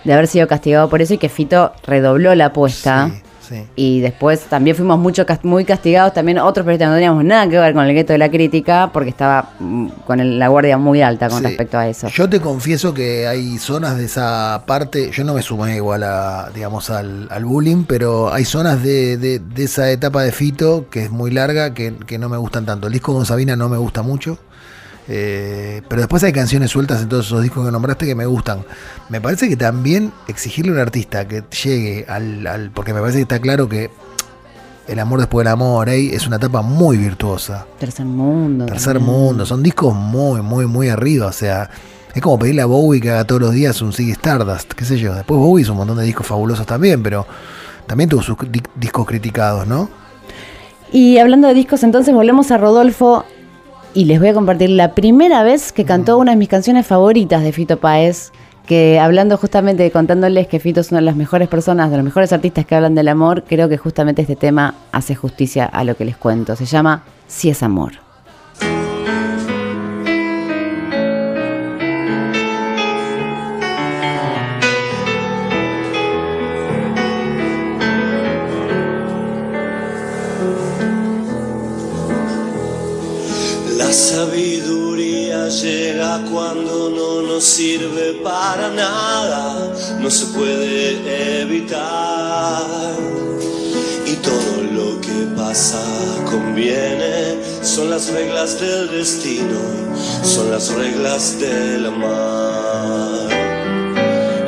de 0.04 0.12
haber 0.12 0.26
sido 0.26 0.48
castigado 0.48 0.88
por 0.88 1.02
eso 1.02 1.14
y 1.14 1.18
que 1.18 1.28
Fito 1.28 1.72
redobló 1.86 2.34
la 2.34 2.46
apuesta. 2.46 3.10
Sí, 3.10 3.22
sí. 3.50 3.66
Y 3.76 4.00
después 4.00 4.40
también 4.44 4.74
fuimos 4.76 4.98
mucho 4.98 5.26
muy 5.42 5.66
castigados, 5.66 6.14
también 6.14 6.38
otros 6.38 6.64
periodistas 6.64 6.88
no 6.88 6.94
teníamos 6.94 7.24
nada 7.24 7.46
que 7.48 7.58
ver 7.58 7.74
con 7.74 7.84
el 7.84 7.92
gueto 7.92 8.12
de 8.14 8.18
la 8.18 8.30
crítica 8.30 8.90
porque 8.92 9.10
estaba 9.10 9.50
mm, 9.58 9.88
con 10.06 10.20
el- 10.20 10.38
la 10.38 10.48
guardia 10.48 10.78
muy 10.78 11.02
alta 11.02 11.28
con 11.28 11.40
Sí. 11.40 11.44
respecto 11.48 11.76
a 11.76 11.86
eso. 11.88 12.08
Yo 12.08 12.28
te 12.30 12.40
confieso 12.40 12.94
que 12.94 13.26
hay 13.26 13.58
zonas 13.58 13.98
de 13.98 14.04
esa 14.06 14.62
parte, 14.66 15.10
yo 15.10 15.24
no 15.24 15.34
me 15.34 15.42
sumé 15.42 15.76
igual 15.76 16.04
a, 16.04 16.48
digamos, 16.54 16.88
al, 16.90 17.28
al 17.30 17.44
bullying, 17.44 17.84
pero 17.86 18.32
hay 18.32 18.44
zonas 18.44 18.82
de, 18.82 19.16
de- 19.18 19.40
de 19.40 19.64
esa 19.64 19.90
etapa 19.90 20.22
de 20.22 20.32
Fito 20.32 20.86
que 20.88 21.02
es 21.04 21.10
muy 21.10 21.30
larga, 21.30 21.74
que, 21.74 21.94
que 22.06 22.18
no 22.18 22.28
me 22.28 22.36
gustan 22.36 22.64
tanto. 22.64 22.86
El 22.86 22.92
disco 22.92 23.12
con 23.12 23.26
Sabina 23.26 23.56
no 23.56 23.68
me 23.68 23.76
gusta 23.76 24.02
mucho. 24.02 24.38
Eh, 25.12 25.82
pero 25.88 26.02
después 26.02 26.22
hay 26.22 26.32
canciones 26.32 26.70
sueltas 26.70 27.02
en 27.02 27.08
todos 27.08 27.26
esos 27.26 27.42
discos 27.42 27.66
que 27.66 27.72
nombraste 27.72 28.06
que 28.06 28.14
me 28.14 28.26
gustan. 28.26 28.60
Me 29.08 29.20
parece 29.20 29.48
que 29.48 29.56
también 29.56 30.12
exigirle 30.28 30.70
a 30.70 30.74
un 30.76 30.80
artista 30.80 31.26
que 31.26 31.42
llegue 31.64 32.06
al, 32.08 32.46
al- 32.46 32.70
Porque 32.70 32.94
me 32.94 33.00
parece 33.00 33.18
que 33.18 33.22
está 33.22 33.40
claro 33.40 33.68
que 33.68 33.90
el 34.86 34.98
amor 35.00 35.18
después 35.18 35.44
del 35.44 35.52
amor 35.52 35.88
ey, 35.88 36.10
es 36.14 36.26
una 36.28 36.36
etapa 36.36 36.62
muy 36.62 36.96
virtuosa. 36.96 37.66
Tercer 37.78 38.06
mundo. 38.06 38.66
Tercer 38.66 38.94
también. 38.98 39.12
mundo, 39.16 39.46
son 39.46 39.62
discos 39.64 39.94
muy, 39.96 40.42
muy, 40.42 40.66
muy 40.66 40.88
arriba. 40.88 41.26
O 41.26 41.32
sea, 41.32 41.68
es 42.14 42.22
como 42.22 42.38
pedirle 42.38 42.62
a 42.62 42.66
Bowie 42.66 43.00
que 43.00 43.10
haga 43.10 43.24
todos 43.24 43.40
los 43.40 43.52
días 43.52 43.82
un 43.82 43.92
Ziggy 43.92 44.12
Stardust, 44.12 44.72
qué 44.74 44.84
sé 44.84 44.96
yo. 44.98 45.14
Después 45.14 45.38
Bowie 45.40 45.62
hizo 45.62 45.72
un 45.72 45.78
montón 45.78 45.96
de 45.98 46.04
discos 46.04 46.26
fabulosos 46.26 46.66
también, 46.66 47.02
pero 47.02 47.26
también 47.86 48.08
tuvo 48.08 48.22
sus 48.22 48.36
di- 48.50 48.62
discos 48.76 49.06
criticados, 49.06 49.66
¿no? 49.66 49.88
Y 50.92 51.18
hablando 51.18 51.46
de 51.48 51.54
discos, 51.54 51.82
entonces 51.84 52.14
volvemos 52.14 52.50
a 52.50 52.58
Rodolfo 52.58 53.24
y 53.94 54.04
les 54.04 54.20
voy 54.20 54.28
a 54.28 54.34
compartir 54.34 54.70
la 54.70 54.94
primera 54.94 55.42
vez 55.42 55.72
que 55.72 55.84
cantó 55.84 56.18
una 56.18 56.32
de 56.32 56.36
mis 56.36 56.48
canciones 56.48 56.86
favoritas 56.86 57.42
de 57.42 57.52
Fito 57.52 57.78
Páez, 57.78 58.32
que 58.66 59.00
hablando 59.00 59.36
justamente, 59.36 59.90
contándoles 59.90 60.46
que 60.46 60.60
Fito 60.60 60.80
es 60.80 60.90
una 60.90 61.00
de 61.00 61.06
las 61.06 61.16
mejores 61.16 61.48
personas, 61.48 61.90
de 61.90 61.96
los 61.96 62.04
mejores 62.04 62.32
artistas 62.32 62.66
que 62.66 62.76
hablan 62.76 62.94
del 62.94 63.08
amor, 63.08 63.44
creo 63.48 63.68
que 63.68 63.78
justamente 63.78 64.22
este 64.22 64.36
tema 64.36 64.74
hace 64.92 65.14
justicia 65.14 65.64
a 65.64 65.82
lo 65.84 65.96
que 65.96 66.04
les 66.04 66.16
cuento. 66.16 66.54
Se 66.54 66.66
llama 66.66 67.02
Si 67.26 67.50
es 67.50 67.62
amor. 67.62 68.09
Cuando 86.18 86.90
no 86.90 87.22
nos 87.22 87.44
sirve 87.44 88.14
para 88.24 88.68
nada, 88.70 89.72
no 90.00 90.10
se 90.10 90.26
puede 90.26 91.42
evitar. 91.42 92.64
Y 94.06 94.14
todo 94.16 94.62
lo 94.72 95.00
que 95.00 95.28
pasa 95.36 95.80
conviene, 96.28 97.38
son 97.62 97.90
las 97.90 98.08
reglas 98.08 98.60
del 98.60 98.90
destino, 98.90 99.60
son 100.24 100.50
las 100.50 100.72
reglas 100.74 101.38
del 101.38 101.86
amar. 101.86 103.28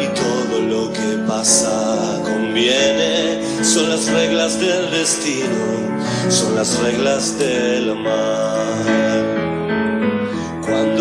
Y 0.00 0.06
todo 0.14 0.60
lo 0.62 0.92
que 0.92 1.16
pasa 1.28 2.20
conviene, 2.24 3.40
son 3.62 3.88
las 3.88 4.06
reglas 4.06 4.58
del 4.58 4.90
destino, 4.90 6.28
son 6.28 6.56
las 6.56 6.76
reglas 6.80 7.38
del 7.38 7.92
amar. 7.92 9.31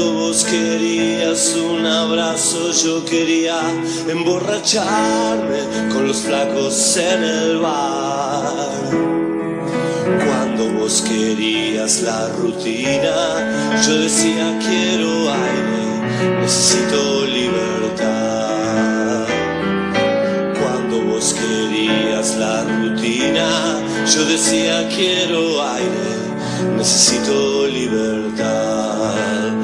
Cuando 0.02 0.20
vos 0.20 0.44
querías 0.46 1.56
un 1.56 1.86
abrazo, 1.86 2.72
yo 2.72 3.06
quería 3.06 3.60
emborracharme 4.10 5.60
con 5.94 6.08
los 6.08 6.22
flacos 6.22 6.98
en 6.98 7.24
el 7.24 7.60
bar. 7.60 8.72
Cuando 10.26 10.72
vos 10.80 11.04
querías 11.08 12.02
la 12.02 12.30
rutina, 12.30 13.78
yo 13.86 14.00
decía 14.00 14.58
quiero 14.68 15.32
aire, 15.32 16.40
necesito 16.42 17.28
libertad. 17.28 18.48
Cuando 20.60 21.00
vos 21.12 21.36
querías 21.36 22.38
la 22.38 22.64
rutina, 22.64 23.78
yo 24.12 24.26
decía 24.26 24.90
quiero 24.90 25.64
aire, 25.64 26.18
necesito 26.76 27.68
libertad. 27.68 29.61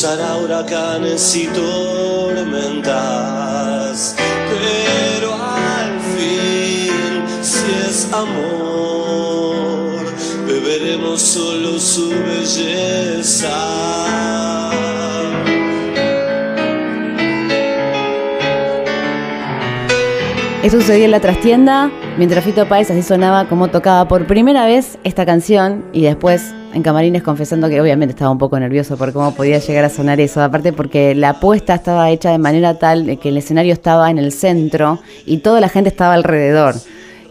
Cruzará 0.00 0.36
huracanes 0.36 1.34
y 1.34 1.48
tormentas. 1.48 2.94
Pero 4.48 5.34
al 5.34 5.98
fin, 6.14 7.24
si 7.42 7.66
es 7.88 8.08
amor, 8.12 10.04
beberemos 10.46 11.20
solo 11.20 11.80
su 11.80 12.10
belleza. 12.10 13.48
Eso 20.62 20.80
sucedió 20.80 21.06
en 21.06 21.10
la 21.10 21.18
trastienda, 21.18 21.90
mientras 22.18 22.44
Fito 22.44 22.68
Páez 22.68 22.88
así 22.92 23.02
sonaba 23.02 23.48
como 23.48 23.66
tocaba 23.66 24.06
por 24.06 24.28
primera 24.28 24.64
vez 24.64 24.96
esta 25.02 25.26
canción 25.26 25.84
y 25.92 26.02
después 26.02 26.54
en 26.74 26.82
camarines 26.82 27.22
confesando 27.22 27.68
que 27.68 27.80
obviamente 27.80 28.12
estaba 28.12 28.30
un 28.30 28.38
poco 28.38 28.58
nervioso 28.58 28.96
por 28.96 29.12
cómo 29.12 29.34
podía 29.34 29.58
llegar 29.58 29.84
a 29.84 29.88
sonar 29.88 30.20
eso, 30.20 30.42
aparte 30.42 30.72
porque 30.72 31.14
la 31.14 31.30
apuesta 31.30 31.74
estaba 31.74 32.10
hecha 32.10 32.30
de 32.30 32.38
manera 32.38 32.78
tal 32.78 33.18
que 33.18 33.28
el 33.30 33.36
escenario 33.36 33.72
estaba 33.72 34.10
en 34.10 34.18
el 34.18 34.32
centro 34.32 34.98
y 35.26 35.38
toda 35.38 35.60
la 35.60 35.68
gente 35.68 35.88
estaba 35.88 36.14
alrededor. 36.14 36.74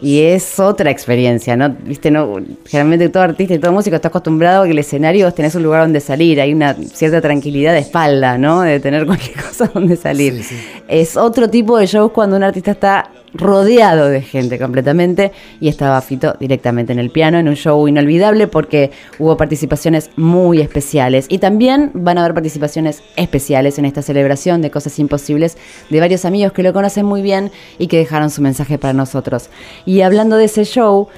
Y 0.00 0.20
es 0.20 0.60
otra 0.60 0.92
experiencia, 0.92 1.56
¿no? 1.56 1.70
Viste, 1.70 2.12
no, 2.12 2.36
generalmente 2.66 3.08
todo 3.08 3.24
artista 3.24 3.54
y 3.54 3.58
todo 3.58 3.72
músico 3.72 3.96
está 3.96 4.08
acostumbrado 4.08 4.62
a 4.62 4.64
que 4.64 4.70
el 4.70 4.78
escenario 4.78 5.32
tenés 5.32 5.56
un 5.56 5.64
lugar 5.64 5.82
donde 5.82 5.98
salir, 5.98 6.40
hay 6.40 6.52
una 6.52 6.74
cierta 6.74 7.20
tranquilidad 7.20 7.72
de 7.72 7.80
espalda, 7.80 8.38
¿no? 8.38 8.60
De 8.60 8.78
tener 8.78 9.06
cualquier 9.06 9.36
cosa 9.48 9.68
donde 9.74 9.96
salir. 9.96 10.34
Sí, 10.34 10.54
sí. 10.54 10.56
Es 10.86 11.16
otro 11.16 11.50
tipo 11.50 11.76
de 11.78 11.86
shows 11.86 12.12
cuando 12.12 12.36
un 12.36 12.44
artista 12.44 12.70
está 12.70 13.10
rodeado 13.34 14.08
de 14.08 14.22
gente 14.22 14.58
completamente 14.58 15.32
y 15.60 15.68
estaba 15.68 16.00
Fito 16.00 16.34
directamente 16.40 16.92
en 16.92 16.98
el 16.98 17.10
piano 17.10 17.38
en 17.38 17.48
un 17.48 17.56
show 17.56 17.86
inolvidable 17.86 18.46
porque 18.46 18.90
hubo 19.18 19.36
participaciones 19.36 20.10
muy 20.16 20.60
especiales 20.60 21.26
y 21.28 21.38
también 21.38 21.90
van 21.94 22.18
a 22.18 22.22
haber 22.22 22.34
participaciones 22.34 23.02
especiales 23.16 23.78
en 23.78 23.84
esta 23.84 24.02
celebración 24.02 24.62
de 24.62 24.70
cosas 24.70 24.98
imposibles 24.98 25.58
de 25.90 26.00
varios 26.00 26.24
amigos 26.24 26.52
que 26.52 26.62
lo 26.62 26.72
conocen 26.72 27.06
muy 27.06 27.22
bien 27.22 27.50
y 27.78 27.86
que 27.86 27.98
dejaron 27.98 28.30
su 28.30 28.42
mensaje 28.42 28.78
para 28.78 28.94
nosotros. 28.94 29.50
Y 29.84 30.00
hablando 30.00 30.36
de 30.36 30.44
ese 30.46 30.64
show, 30.64 31.08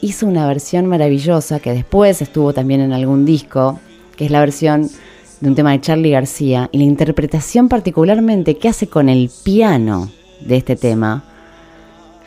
hizo 0.00 0.26
una 0.26 0.46
versión 0.46 0.86
maravillosa 0.86 1.60
que 1.60 1.72
después 1.72 2.22
estuvo 2.22 2.52
también 2.52 2.80
en 2.80 2.92
algún 2.92 3.24
disco, 3.24 3.78
que 4.16 4.24
es 4.24 4.30
la 4.30 4.40
versión 4.40 4.88
de 5.40 5.48
un 5.48 5.54
tema 5.54 5.72
de 5.72 5.80
Charlie 5.80 6.10
García 6.10 6.68
y 6.72 6.78
la 6.78 6.84
interpretación 6.84 7.68
particularmente 7.68 8.56
que 8.56 8.68
hace 8.68 8.88
con 8.88 9.08
el 9.08 9.30
piano 9.42 10.10
de 10.40 10.56
este 10.56 10.76
tema. 10.76 11.29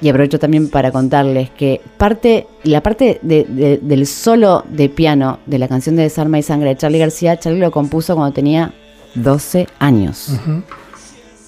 Y 0.04 0.10
aprovecho 0.10 0.38
también 0.38 0.70
para 0.70 0.92
contarles 0.92 1.50
que 1.52 1.80
parte, 1.98 2.46
la 2.64 2.84
parte 2.84 3.20
de- 3.22 3.46
de- 3.46 3.78
del 3.82 4.06
solo 4.06 4.64
de 4.70 4.90
piano 4.90 5.40
de 5.46 5.58
la 5.58 5.68
canción 5.70 5.96
de 5.96 6.04
Desarma 6.04 6.38
y 6.38 6.44
Sangre 6.44 6.70
de 6.70 6.76
Charlie 6.78 7.00
García, 7.00 7.40
Charlie 7.40 7.60
lo 7.62 7.72
compuso 7.72 8.14
cuando 8.16 8.34
tenía 8.34 8.74
12 9.16 9.68
años. 9.80 10.34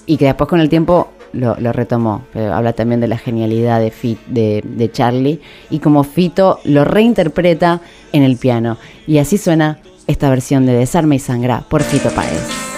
Y 0.06 0.16
que 0.16 0.24
después 0.24 0.48
con 0.48 0.60
el 0.60 0.68
tiempo 0.70 1.08
lo, 1.32 1.54
lo 1.60 1.72
retomó. 1.72 2.22
Pero 2.32 2.54
habla 2.54 2.72
también 2.72 3.00
de 3.00 3.08
la 3.08 3.18
genialidad 3.18 3.78
de, 3.80 3.90
Fi- 3.90 4.16
de, 4.28 4.62
de 4.64 4.90
Charlie 4.90 5.40
y 5.68 5.80
como 5.80 6.02
Fito 6.02 6.60
lo 6.64 6.84
reinterpreta 6.84 7.80
en 8.12 8.22
el 8.22 8.36
piano. 8.38 8.78
Y 9.06 9.18
así 9.18 9.36
suena 9.36 9.80
esta 10.06 10.30
versión 10.30 10.64
de 10.64 10.72
Desarma 10.72 11.14
y 11.14 11.18
Sangra 11.18 11.64
por 11.68 11.82
Fito 11.82 12.08
Páez. 12.10 12.75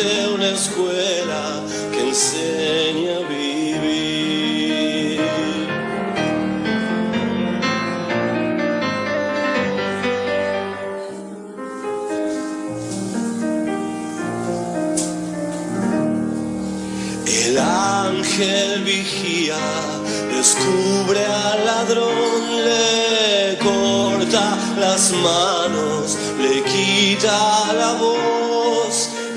existe 0.00 0.28
una 0.34 0.48
escuela 0.48 1.62
que 1.92 2.08
enseña 2.08 3.16
a 3.16 3.28
vivir. 3.28 3.60
El 17.26 17.58
ángel 17.58 18.84
vigía, 18.84 19.58
descubre 20.34 21.24
al 21.26 21.66
ladrón, 21.66 22.64
le 22.64 23.58
corta 23.58 24.56
las 24.78 25.12
manos, 25.12 26.16
le 26.40 26.62
quita 26.62 27.72
la 27.74 27.92
voz 27.94 28.39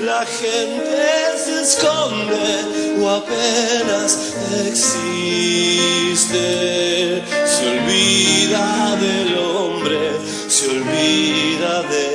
la 0.04 0.26
gente 0.26 1.38
se 1.42 1.62
esconde 1.62 3.00
o 3.00 3.08
apenas 3.08 4.34
existe. 4.66 6.42
Se 7.46 7.66
olvida 7.70 8.96
del 9.00 9.38
hombre, 9.38 9.98
se 10.46 10.68
olvida 10.68 11.82
de 11.84 12.13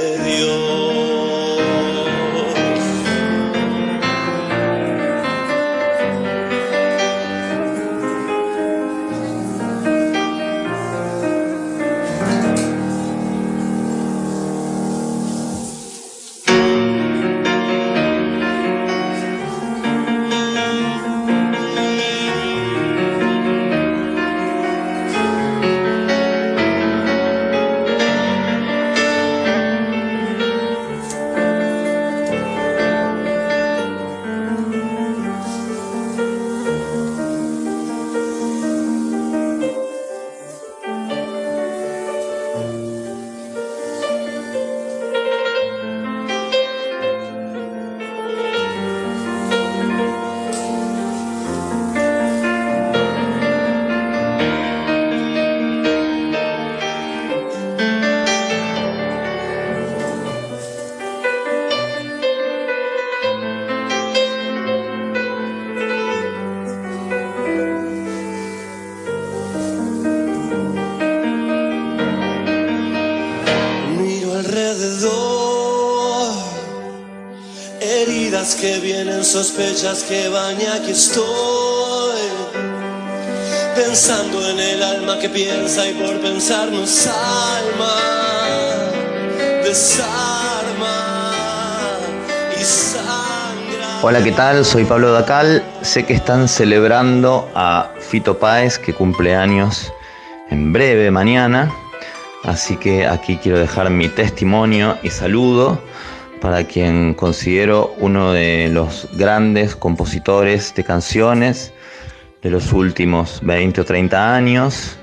sospechas 79.43 80.03
que 80.03 80.27
y 80.27 80.65
aquí 80.65 80.91
estoy. 80.91 82.19
Pensando 83.73 84.49
en 84.49 84.59
el 84.59 84.83
alma 84.83 85.17
que 85.17 85.29
piensa 85.29 85.87
y 85.87 85.93
por 85.93 86.19
pensar 86.19 86.69
nos 86.69 87.07
alma, 87.07 87.95
desarma 89.63 91.31
y 92.59 92.63
sangra. 92.65 93.99
Hola, 94.01 94.21
¿qué 94.21 94.33
tal? 94.33 94.65
Soy 94.65 94.83
Pablo 94.83 95.13
Dacal. 95.13 95.63
Sé 95.83 96.03
que 96.05 96.15
están 96.15 96.49
celebrando 96.49 97.49
a 97.55 97.91
Fito 97.97 98.39
Páez, 98.39 98.77
que 98.77 98.93
cumple 98.93 99.37
años 99.37 99.93
en 100.49 100.73
breve, 100.73 101.11
mañana. 101.11 101.73
Así 102.43 102.75
que 102.75 103.07
aquí 103.07 103.37
quiero 103.37 103.57
dejar 103.57 103.89
mi 103.89 104.09
testimonio 104.09 104.97
y 105.01 105.09
saludo 105.11 105.81
para 106.41 106.63
quien 106.63 107.13
considero 107.13 107.93
uno 107.99 108.31
de 108.31 108.69
los 108.71 109.07
grandes 109.13 109.75
compositores 109.75 110.73
de 110.75 110.83
canciones 110.83 111.73
de 112.41 112.49
los 112.49 112.71
últimos 112.71 113.41
20 113.43 113.81
o 113.81 113.85
30 113.85 114.35
años. 114.35 114.97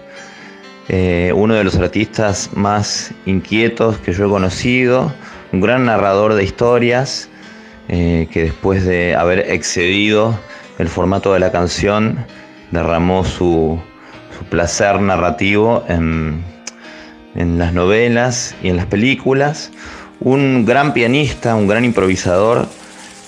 Eh, 0.89 1.33
uno 1.35 1.55
de 1.55 1.65
los 1.65 1.77
artistas 1.77 2.51
más 2.55 3.13
inquietos 3.27 3.99
que 3.99 4.13
yo 4.13 4.27
he 4.27 4.29
conocido, 4.29 5.13
un 5.53 5.61
gran 5.61 5.85
narrador 5.87 6.35
de 6.35 6.45
historias, 6.45 7.29
eh, 7.89 8.29
que 8.33 8.45
después 8.45 8.85
de 8.85 9.15
haber 9.15 9.51
excedido 9.51 10.39
el 10.79 10.89
formato 10.89 11.33
de 11.33 11.41
la 11.41 11.53
canción, 11.53 12.25
derramó 12.71 13.25
su, 13.25 13.81
placer 14.51 15.01
narrativo 15.01 15.83
en 15.89 16.45
las 17.35 17.73
novelas 17.73 18.55
y 18.63 18.69
en 18.69 18.77
las 18.77 18.85
películas. 18.85 19.73
Un 20.21 20.65
gran 20.65 20.93
pianista, 20.93 21.55
un 21.55 21.67
gran 21.67 21.85
improvisador 21.85 22.67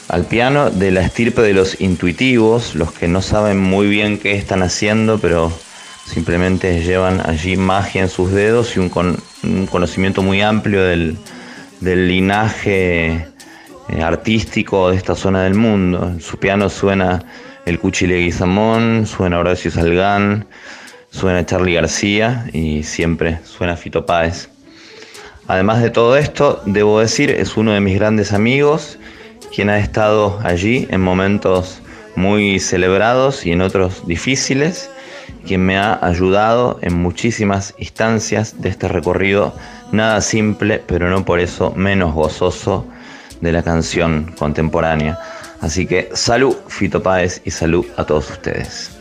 al 0.08 0.24
piano 0.24 0.70
de 0.70 0.90
la 0.90 1.02
estirpe 1.02 1.42
de 1.42 1.52
los 1.52 1.80
intuitivos, 1.80 2.74
los 2.74 2.92
que 2.92 3.08
no 3.08 3.20
saben 3.20 3.58
muy 3.58 3.88
bien 3.88 4.18
qué 4.18 4.32
están 4.32 4.62
haciendo, 4.62 5.18
pero 5.18 5.52
simplemente 6.06 6.82
llevan 6.82 7.20
allí 7.28 7.56
magia 7.58 8.00
en 8.02 8.08
sus 8.08 8.32
dedos 8.32 8.74
y 8.76 8.80
un, 8.80 8.88
con- 8.88 9.18
un 9.44 9.66
conocimiento 9.66 10.22
muy 10.22 10.40
amplio 10.40 10.82
del, 10.82 11.18
linaje 11.80 13.26
eh, 13.88 14.02
artístico 14.02 14.90
de 14.90 14.96
esta 14.96 15.14
zona 15.14 15.42
del 15.44 15.54
mundo. 15.54 16.08
En 16.08 16.20
su 16.22 16.38
piano 16.38 16.70
suena 16.70 17.22
el 17.66 17.78
Cuchi 17.78 18.06
Leguizamón, 18.06 19.06
suena 19.06 19.38
Horacio 19.38 19.70
Salgán, 19.70 20.46
suena 21.10 21.44
Charlie 21.44 21.74
García 21.74 22.46
y 22.54 22.82
siempre 22.82 23.40
suena 23.44 23.76
Fito 23.76 24.06
Páez. 24.06 24.48
Además 25.48 25.82
de 25.82 25.88
todo 25.88 26.18
esto, 26.18 26.62
debo 26.66 27.00
decir, 27.00 27.30
es 27.30 27.56
uno 27.56 27.72
de 27.72 27.80
mis 27.80 27.98
grandes 27.98 28.34
amigos, 28.34 28.98
quien 29.54 29.70
ha 29.70 29.78
estado 29.78 30.38
allí 30.44 30.86
en 30.90 31.00
momentos 31.00 31.80
muy 32.16 32.60
celebrados 32.60 33.46
y 33.46 33.52
en 33.52 33.62
otros 33.62 34.06
difíciles, 34.06 34.90
quien 35.46 35.64
me 35.64 35.78
ha 35.78 35.98
ayudado 36.04 36.78
en 36.82 36.94
muchísimas 36.94 37.74
instancias 37.78 38.60
de 38.60 38.68
este 38.68 38.88
recorrido 38.88 39.54
nada 39.90 40.20
simple, 40.20 40.82
pero 40.86 41.08
no 41.08 41.24
por 41.24 41.40
eso 41.40 41.72
menos 41.74 42.12
gozoso 42.12 42.86
de 43.40 43.50
la 43.50 43.62
canción 43.62 44.34
contemporánea. 44.38 45.18
Así 45.62 45.86
que 45.86 46.10
salud 46.12 46.56
Fito 46.68 47.02
Páez 47.02 47.40
y 47.46 47.50
salud 47.50 47.86
a 47.96 48.04
todos 48.04 48.30
ustedes. 48.30 48.97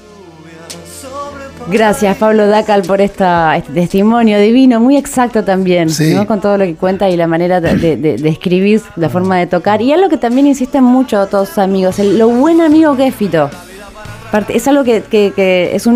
Gracias, 1.69 2.15
Pablo 2.17 2.47
Dacal, 2.47 2.83
por 2.83 3.01
esta, 3.01 3.57
este 3.57 3.73
testimonio 3.73 4.39
divino, 4.39 4.79
muy 4.79 4.95
exacto 4.95 5.43
también, 5.43 5.89
Sí. 5.89 6.13
¿no? 6.13 6.25
con 6.25 6.39
todo 6.39 6.57
lo 6.57 6.63
que 6.63 6.75
cuenta 6.75 7.09
y 7.09 7.17
la 7.17 7.27
manera 7.27 7.59
de, 7.59 7.75
de- 7.75 7.97
de- 7.97 8.15
de 8.15 8.29
escribir, 8.29 8.81
la 8.95 9.09
forma 9.09 9.37
de 9.37 9.47
tocar. 9.47 9.81
Y 9.81 9.91
algo 9.91 10.07
que 10.07 10.15
también 10.17 10.47
insisten 10.47 10.83
mucho 10.85 11.25
todos 11.27 11.49
sus 11.49 11.57
amigos, 11.57 11.99
el- 11.99 12.17
lo 12.17 12.29
buen 12.29 12.61
amigo 12.61 12.95
que 12.95 13.07
es 13.07 13.15
Fito. 13.15 13.49
Parte- 14.31 14.57
Es 14.57 14.67
algo 14.67 14.83
que, 14.83 15.03
que- 15.03 15.31
que 15.33 15.73
es 15.73 15.87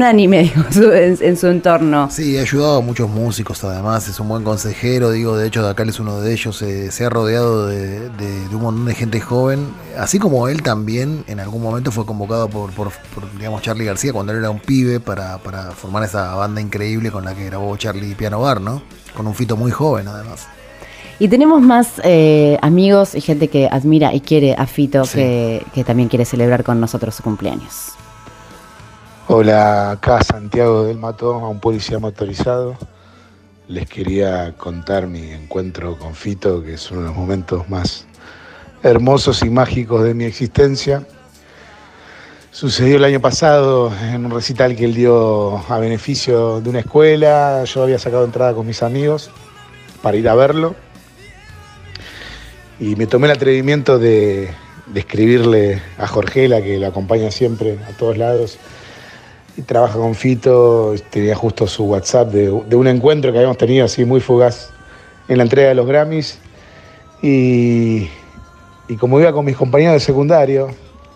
digo, 0.43 0.63
su- 0.71 0.91
en, 0.93 1.17
en 1.19 1.35
su 1.37 1.47
entorno. 1.47 2.09
Sí, 2.09 2.37
ha 2.37 2.41
ayudado 2.41 2.77
a 2.77 2.81
muchos 2.81 3.09
músicos 3.09 3.61
además, 3.65 4.07
es 4.07 4.19
un 4.21 4.29
buen 4.29 4.43
consejero, 4.43 5.11
digo, 5.11 5.35
de 5.35 5.47
hecho 5.47 5.61
Dacal 5.61 5.89
es 5.89 5.99
uno 5.99 6.21
de 6.21 6.31
ellos, 6.31 6.61
eh, 6.61 6.91
se 6.91 7.03
ha 7.05 7.09
rodeado 7.09 7.67
de, 7.67 8.07
de- 8.09 8.47
de 8.47 8.55
un 8.55 8.61
montón 8.61 8.85
de 8.85 8.95
gente 8.95 9.19
joven, 9.19 9.67
así 9.97 10.17
como 10.17 10.47
él 10.47 10.61
también 10.63 11.25
en 11.27 11.41
algún 11.41 11.61
momento 11.61 11.91
fue 11.91 12.05
convocado 12.05 12.47
por, 12.49 12.71
por- 12.71 12.91
por, 13.13 13.29
digamos, 13.37 13.61
Charlie 13.63 13.83
García 13.85 14.13
cuando 14.13 14.31
él 14.31 14.39
era 14.39 14.49
un 14.49 14.59
pibe 14.59 15.01
para, 15.01 15.37
para 15.39 15.71
formar 15.71 16.03
esa 16.03 16.33
banda 16.35 16.61
increíble 16.61 17.11
con 17.11 17.25
la 17.25 17.35
que 17.35 17.45
grabó 17.45 17.75
Charlie 17.75 18.15
Piano 18.15 18.39
Bar, 18.39 18.61
¿no? 18.61 18.81
Con 19.13 19.27
un 19.27 19.35
fito 19.35 19.57
muy 19.57 19.71
joven 19.71 20.07
además. 20.07 20.47
Y 21.19 21.27
tenemos 21.27 21.61
más 21.61 22.01
eh, 22.05 22.57
amigos 22.61 23.13
y 23.13 23.19
gente 23.21 23.49
que 23.49 23.67
admira 23.69 24.11
y 24.13 24.21
quiere 24.21 24.55
a 24.57 24.65
Fito 24.65 25.05
Sí. 25.05 25.17
que, 25.17 25.65
que 25.75 25.83
también 25.83 26.09
quiere 26.09 26.25
celebrar 26.25 26.63
con 26.63 26.79
nosotros 26.79 27.13
su 27.13 27.21
cumpleaños. 27.21 27.91
Hola, 29.33 29.91
acá 29.91 30.21
Santiago 30.21 30.83
del 30.83 30.97
Mato, 30.97 31.35
a 31.35 31.47
un 31.47 31.61
policía 31.61 31.99
motorizado. 31.99 32.77
Les 33.69 33.87
quería 33.87 34.53
contar 34.57 35.07
mi 35.07 35.31
encuentro 35.31 35.97
con 35.97 36.15
Fito, 36.15 36.61
que 36.61 36.73
es 36.73 36.91
uno 36.91 36.99
de 36.99 37.07
los 37.07 37.15
momentos 37.15 37.69
más 37.69 38.05
hermosos 38.83 39.41
y 39.43 39.49
mágicos 39.49 40.03
de 40.03 40.13
mi 40.13 40.25
existencia. 40.25 41.07
Sucedió 42.51 42.97
el 42.97 43.05
año 43.05 43.21
pasado 43.21 43.93
en 44.03 44.25
un 44.25 44.31
recital 44.31 44.75
que 44.75 44.83
él 44.83 44.95
dio 44.95 45.59
a 45.59 45.79
beneficio 45.79 46.59
de 46.59 46.69
una 46.69 46.79
escuela. 46.79 47.63
Yo 47.63 47.83
había 47.83 47.99
sacado 47.99 48.25
entrada 48.25 48.53
con 48.53 48.67
mis 48.67 48.83
amigos 48.83 49.31
para 50.01 50.17
ir 50.17 50.27
a 50.27 50.35
verlo. 50.35 50.75
Y 52.81 52.97
me 52.97 53.07
tomé 53.07 53.27
el 53.27 53.31
atrevimiento 53.31 53.97
de, 53.97 54.53
escribirle 54.93 55.81
a 55.97 56.05
Jorgela, 56.05 56.61
que 56.61 56.77
lo 56.77 56.87
acompaña 56.87 57.31
siempre 57.31 57.79
a 57.87 57.95
todos 57.95 58.17
lados, 58.17 58.59
trabaja 59.65 59.97
con 59.97 60.15
Fito, 60.15 60.95
tenía 61.09 61.35
justo 61.35 61.67
su 61.67 61.83
WhatsApp 61.85 62.29
de, 62.29 62.49
un 62.49 62.87
encuentro 62.87 63.31
que 63.31 63.37
habíamos 63.39 63.57
tenido 63.57 63.85
así 63.85 64.05
muy 64.05 64.21
fugaz 64.21 64.69
en 65.27 65.37
la 65.37 65.43
entrega 65.43 65.69
de 65.69 65.75
los 65.75 65.85
Grammys. 65.85 66.39
Y, 67.21 68.07
como 68.99 69.19
iba 69.19 69.31
con 69.31 69.45
mis 69.45 69.55
compañeros 69.55 69.93
de 69.95 69.99
secundario 69.99 70.69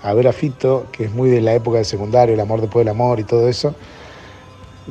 a 0.03 0.13
ver 0.13 0.27
a 0.27 0.33
Fito, 0.33 0.85
que 0.91 1.05
es 1.05 1.11
muy 1.11 1.29
de 1.29 1.41
la 1.41 1.53
época 1.53 1.77
del 1.77 1.85
secundario, 1.85 2.33
el 2.35 2.39
amor 2.39 2.61
después 2.61 2.85
del 2.85 2.91
amor 2.91 3.19
y 3.19 3.23
todo 3.23 3.47
eso, 3.49 3.73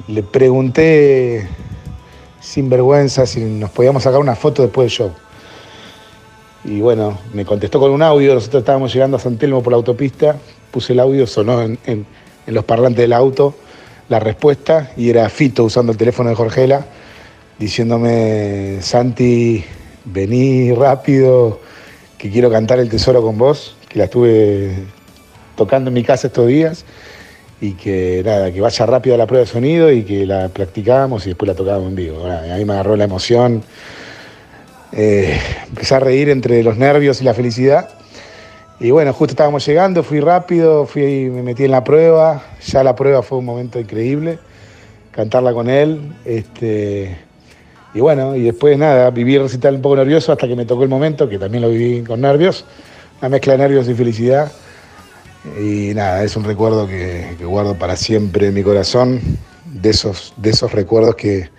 le 0.09 0.22
pregunté 0.22 1.48
sin 2.40 2.68
vergüenza 2.68 3.26
si 3.26 3.40
nos 3.40 3.70
podíamos 3.70 4.02
sacar 4.02 4.20
una 4.20 4.35
foto 4.35 4.62
después 4.62 4.87
del 4.87 4.90
show. 4.90 5.12
Y 6.64 6.80
bueno, 6.80 7.18
me 7.33 7.44
contestó 7.44 7.78
con 7.78 7.90
un 7.90 8.02
audio, 8.02 8.35
nosotros 8.35 8.62
estábamos 8.62 8.92
llegando 8.92 9.18
a 9.18 9.20
San 9.20 9.37
Telmo 9.37 9.62
por 9.62 9.72
la 9.72 9.76
autopista, 9.76 10.37
puse 10.70 10.94
el 10.94 11.00
audio, 11.00 11.26
sonó 11.26 11.61
en- 11.62 12.07
en 12.46 12.54
los 12.54 12.64
parlantes 12.64 13.02
del 13.02 13.12
auto 13.12 13.54
la 14.09 14.20
respuesta 14.20 14.90
y 14.96 15.11
era 15.11 15.28
Fito 15.28 15.64
usando 15.64 15.92
el 15.92 15.98
teléfono 15.98 16.28
de 16.28 16.37
Jorgela, 16.37 16.87
diciéndome, 17.59 18.78
Santi, 18.80 19.64
vení 20.04 20.72
rápido, 20.72 21.61
que 22.18 22.30
quiero 22.30 22.50
cantar 22.50 22.78
El 22.78 22.88
Tesoro 22.88 23.22
con 23.22 23.38
vos, 23.38 23.76
que 23.88 23.98
la 23.98 24.04
estuve 24.04 24.74
tocando 25.57 25.88
en 25.88 25.94
mi 25.94 26.02
casa 26.02 26.26
estos 26.26 26.46
días 26.48 26.85
y 27.61 27.72
que 27.72 28.22
nada, 28.24 28.52
que 28.52 28.61
vaya 28.61 28.87
rápido 28.87 29.14
a 29.14 29.18
la 29.18 29.26
prueba 29.26 29.44
de 29.44 29.50
sonido 29.50 29.90
y 29.90 30.02
que 30.02 30.26
la 30.26 30.48
practicábamos 30.48 31.24
y 31.26 31.30
después 31.30 31.48
la 31.48 31.54
tocábamos 31.54 31.88
en 31.88 31.96
vivo. 31.96 32.20
Bueno, 32.20 32.37
a 32.37 32.57
mí 32.57 32.64
me 32.64 32.72
agarró 32.74 32.96
la 32.96 33.04
emoción, 33.04 33.62
eh, 34.92 35.38
empecé 35.68 35.94
a 35.94 36.00
reír 36.00 36.28
entre 36.28 36.62
los 36.62 36.76
nervios 36.76 37.20
y 37.22 37.24
la 37.24 37.35
felicidad. 37.35 37.88
Y 38.80 38.90
bueno, 38.90 39.12
justo 39.12 39.32
estábamos 39.32 39.64
llegando, 39.66 40.02
fui 40.02 40.20
rápido, 40.20 40.87
fui, 40.87 41.30
me 41.30 41.42
metí 41.42 41.64
en 41.64 41.70
la 41.70 41.84
prueba, 41.84 42.42
ya 42.66 42.82
la 42.82 42.96
prueba 42.96 43.22
fue 43.22 43.38
un 43.38 43.44
momento 43.44 43.78
increíble, 43.78 44.38
cantarla 45.12 45.52
con 45.52 45.70
él. 45.70 46.12
Este, 46.24 47.16
y 47.94 48.00
bueno, 48.00 48.34
y 48.34 48.42
después 48.42 48.76
nada, 48.76 49.10
viví 49.10 49.37
el 49.37 49.42
recital 49.42 49.76
un 49.76 49.82
poco 49.82 49.96
nervioso 49.96 50.32
hasta 50.32 50.48
que 50.48 50.56
me 50.56 50.66
tocó 50.66 50.82
el 50.82 50.88
momento, 50.88 51.28
que 51.28 51.38
también 51.38 51.62
lo 51.62 51.70
viví 51.70 52.02
con 52.02 52.20
nervios, 52.20 52.64
una 53.20 53.28
mezcla 53.28 53.52
de 53.52 53.58
nervios 53.60 53.88
y 53.88 53.94
felicidad. 53.94 54.50
Y 55.60 55.92
nada, 55.94 56.24
es 56.24 56.37
un 56.37 56.44
recuerdo 56.44 56.87
que, 56.87 57.37
que 57.38 57.44
guardo 57.44 57.74
para 57.74 57.96
siempre 57.96 58.48
en 58.48 58.54
mi 58.54 58.62
corazón, 58.62 59.20
de 59.74 59.90
esos, 59.90 60.32
de 60.37 60.50
esos 60.50 60.72
recuerdos 60.72 61.16
que, 61.16 61.50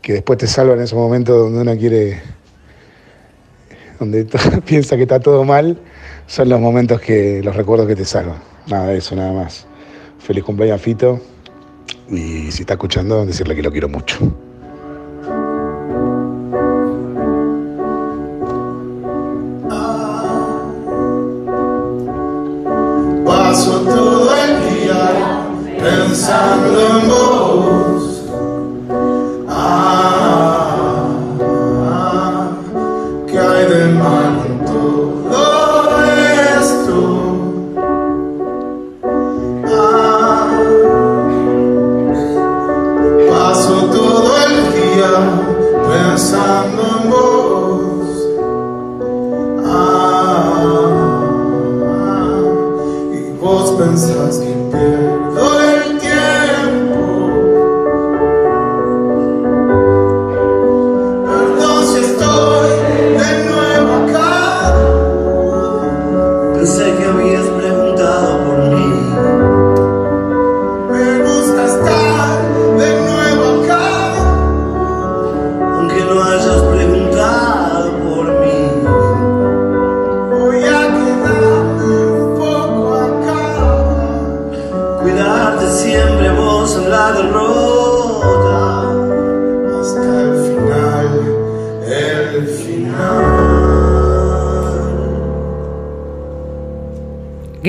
que 0.00 0.14
después 0.14 0.38
te 0.38 0.46
salvan 0.46 0.78
en 0.78 0.84
esos 0.84 0.98
momentos 0.98 1.36
donde 1.36 1.60
uno 1.60 1.76
quiere, 1.76 2.22
donde 3.98 4.26
piensa 4.66 4.96
que 4.96 5.02
está 5.02 5.20
todo 5.20 5.44
mal, 5.44 5.78
son 6.26 6.48
los 6.48 6.60
momentos 6.60 7.00
que, 7.00 7.40
los 7.42 7.56
recuerdos 7.56 7.86
que 7.86 7.96
te 7.96 8.04
salvan. 8.04 8.38
Nada 8.68 8.88
de 8.88 8.98
eso, 8.98 9.14
nada 9.14 9.32
más. 9.32 9.66
Feliz 10.18 10.44
cumpleaños, 10.44 10.80
Fito. 10.80 11.20
Y 12.08 12.50
si 12.50 12.62
está 12.62 12.74
escuchando, 12.74 13.24
decirle 13.26 13.54
que 13.54 13.62
lo 13.62 13.70
quiero 13.70 13.88
mucho. 13.88 14.45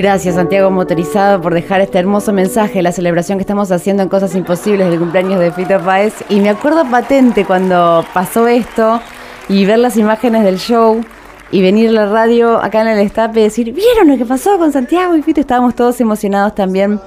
Gracias 0.08 0.36
Santiago 0.36 0.72
Motorizado 0.72 1.42
por 1.42 1.54
dejar 1.54 1.82
este 1.82 2.00
hermoso 2.00 2.32
mensaje, 2.32 2.82
la 2.82 2.94
celebración 2.94 3.38
que 3.38 3.42
estamos 3.42 3.74
haciendo 3.74 4.04
en 4.04 4.08
Cosas 4.08 4.34
Imposibles 4.36 4.90
del 4.90 5.00
cumpleaños 5.00 5.38
de 5.38 5.52
Fito 5.52 5.82
Páez. 5.82 6.14
Y 6.30 6.40
me 6.40 6.48
acuerdo 6.48 6.90
patente 6.90 7.44
cuando 7.44 8.06
pasó 8.14 8.48
esto 8.48 9.02
y 9.50 9.66
ver 9.66 9.80
las 9.80 9.98
imágenes 9.98 10.46
del 10.46 10.60
show 10.60 11.04
y 11.52 11.62
venir 11.62 11.90
a 11.90 11.92
la 11.92 12.06
radio 12.06 12.58
acá 12.58 12.84
en 12.84 12.88
el 12.88 13.00
estape 13.00 13.42
y 13.42 13.44
decir, 13.44 13.74
¿vieron 13.74 14.08
lo 14.08 14.18
que 14.18 14.26
pasó 14.26 14.58
con 14.58 14.72
Santiago 14.72 15.14
y 15.18 15.22
Fito? 15.24 15.42
Estábamos 15.42 15.76
todos 15.76 16.00
emocionados 16.00 16.56
también. 16.56 17.02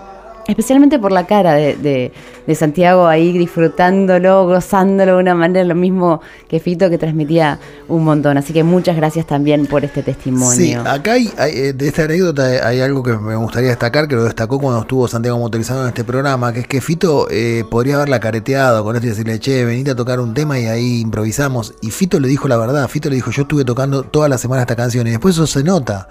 Especialmente 0.48 0.98
por 0.98 1.12
la 1.12 1.26
cara 1.26 1.54
de, 1.54 1.76
de- 1.76 2.12
de 2.46 2.54
Santiago 2.56 3.06
ahí 3.06 3.36
disfrutándolo, 3.38 4.46
gozándolo 4.46 5.16
de 5.16 5.18
una 5.22 5.34
manera, 5.36 5.64
lo 5.64 5.74
mismo 5.76 6.20
que 6.48 6.58
Fito 6.58 6.90
que 6.90 6.98
transmitía 6.98 7.58
un 7.86 8.02
montón. 8.04 8.36
Así 8.38 8.52
que 8.52 8.64
muchas 8.64 8.96
gracias 8.96 9.26
también 9.26 9.66
por 9.66 9.84
este 9.84 10.02
testimonio. 10.02 10.50
Sí, 10.56 10.74
acá 10.74 11.12
hay, 11.12 11.30
hay, 11.38 11.52
eh, 11.52 11.72
de 11.72 11.86
esta 11.88 12.04
anécdota 12.04 12.66
hay 12.66 12.80
algo 12.80 13.02
que 13.04 13.12
me 13.16 13.36
gustaría 13.36 13.68
destacar, 13.68 14.08
que 14.08 14.16
lo 14.16 14.24
destacó 14.24 14.58
cuando 14.58 14.80
estuvo 14.80 15.06
Santiago 15.06 15.38
motorizado 15.38 15.82
en 15.82 15.88
este 15.88 16.02
programa, 16.02 16.52
que 16.52 16.60
es 16.60 16.66
que 16.66 16.80
Fito 16.80 17.28
eh, 17.30 17.64
podría 17.70 17.96
haberla 17.96 18.18
careteado 18.18 18.82
con 18.82 18.96
esto 18.96 19.06
y 19.06 19.10
decirle, 19.10 19.38
che, 19.38 19.64
venite 19.64 19.92
a 19.92 19.94
tocar 19.94 20.18
un 20.18 20.34
tema 20.34 20.58
y 20.58 20.66
ahí 20.66 21.00
improvisamos. 21.00 21.74
Y 21.82 21.90
Fito 21.92 22.18
le 22.18 22.26
dijo 22.26 22.48
la 22.48 22.56
verdad, 22.56 22.88
Fito 22.88 23.08
le 23.10 23.14
dijo, 23.16 23.30
yo 23.30 23.42
estuve 23.42 23.64
tocando 23.64 24.02
toda 24.02 24.28
la 24.28 24.38
semana 24.38 24.62
esta 24.62 24.74
canción 24.74 25.06
y 25.06 25.10
después 25.10 25.36
eso 25.36 25.46
se 25.46 25.62
nota. 25.62 26.08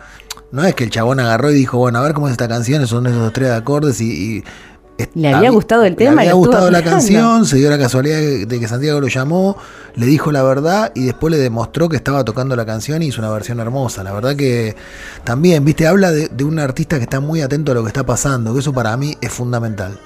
No 0.51 0.63
es 0.63 0.73
que 0.73 0.83
el 0.83 0.89
chabón 0.89 1.19
agarró 1.19 1.51
y 1.51 1.53
dijo, 1.53 1.77
bueno, 1.77 1.99
a 1.99 2.01
ver 2.01 2.13
cómo 2.13 2.27
es 2.27 2.31
esta 2.31 2.47
canción, 2.47 2.85
son 2.87 3.05
esos 3.07 3.31
tres 3.33 3.51
acordes 3.51 4.01
y... 4.01 4.37
y 4.37 4.43
Le 5.13 5.33
había 5.33 5.51
gustado 5.51 5.83
el 5.83 5.95
tema 5.95 6.15
Le 6.15 6.21
había 6.21 6.33
gustado 6.33 6.71
la 6.71 6.81
canción, 6.81 7.45
se 7.45 7.57
dio 7.57 7.69
la 7.69 7.77
casualidad 7.77 8.17
de 8.47 8.59
que 8.59 8.67
Santiago 8.67 8.99
lo 8.99 9.07
llamó, 9.07 9.57
le 9.95 10.05
dijo 10.07 10.31
la 10.31 10.41
verdad 10.43 10.91
y 10.95 11.05
después 11.05 11.31
le 11.31 11.37
demostró 11.37 11.87
que 11.87 11.97
estaba 11.97 12.25
tocando 12.25 12.55
la 12.55 12.65
canción 12.65 13.03
y 13.03 13.07
hizo 13.07 13.21
una 13.21 13.29
versión 13.29 13.59
hermosa. 13.59 14.03
La 14.03 14.11
verdad 14.11 14.35
que 14.35 14.75
también, 15.23 15.63
viste, 15.63 15.85
habla 15.85 16.11
de, 16.11 16.29
de 16.29 16.43
un 16.43 16.57
artista 16.57 16.97
que 16.97 17.03
está 17.03 17.19
muy 17.19 17.41
atento 17.41 17.71
a 17.71 17.75
lo 17.75 17.83
que 17.83 17.89
está 17.89 18.05
pasando, 18.05 18.53
que 18.53 18.59
eso 18.59 18.73
para 18.73 18.97
mí 18.97 19.15
es 19.21 19.31
fundamental. 19.31 19.99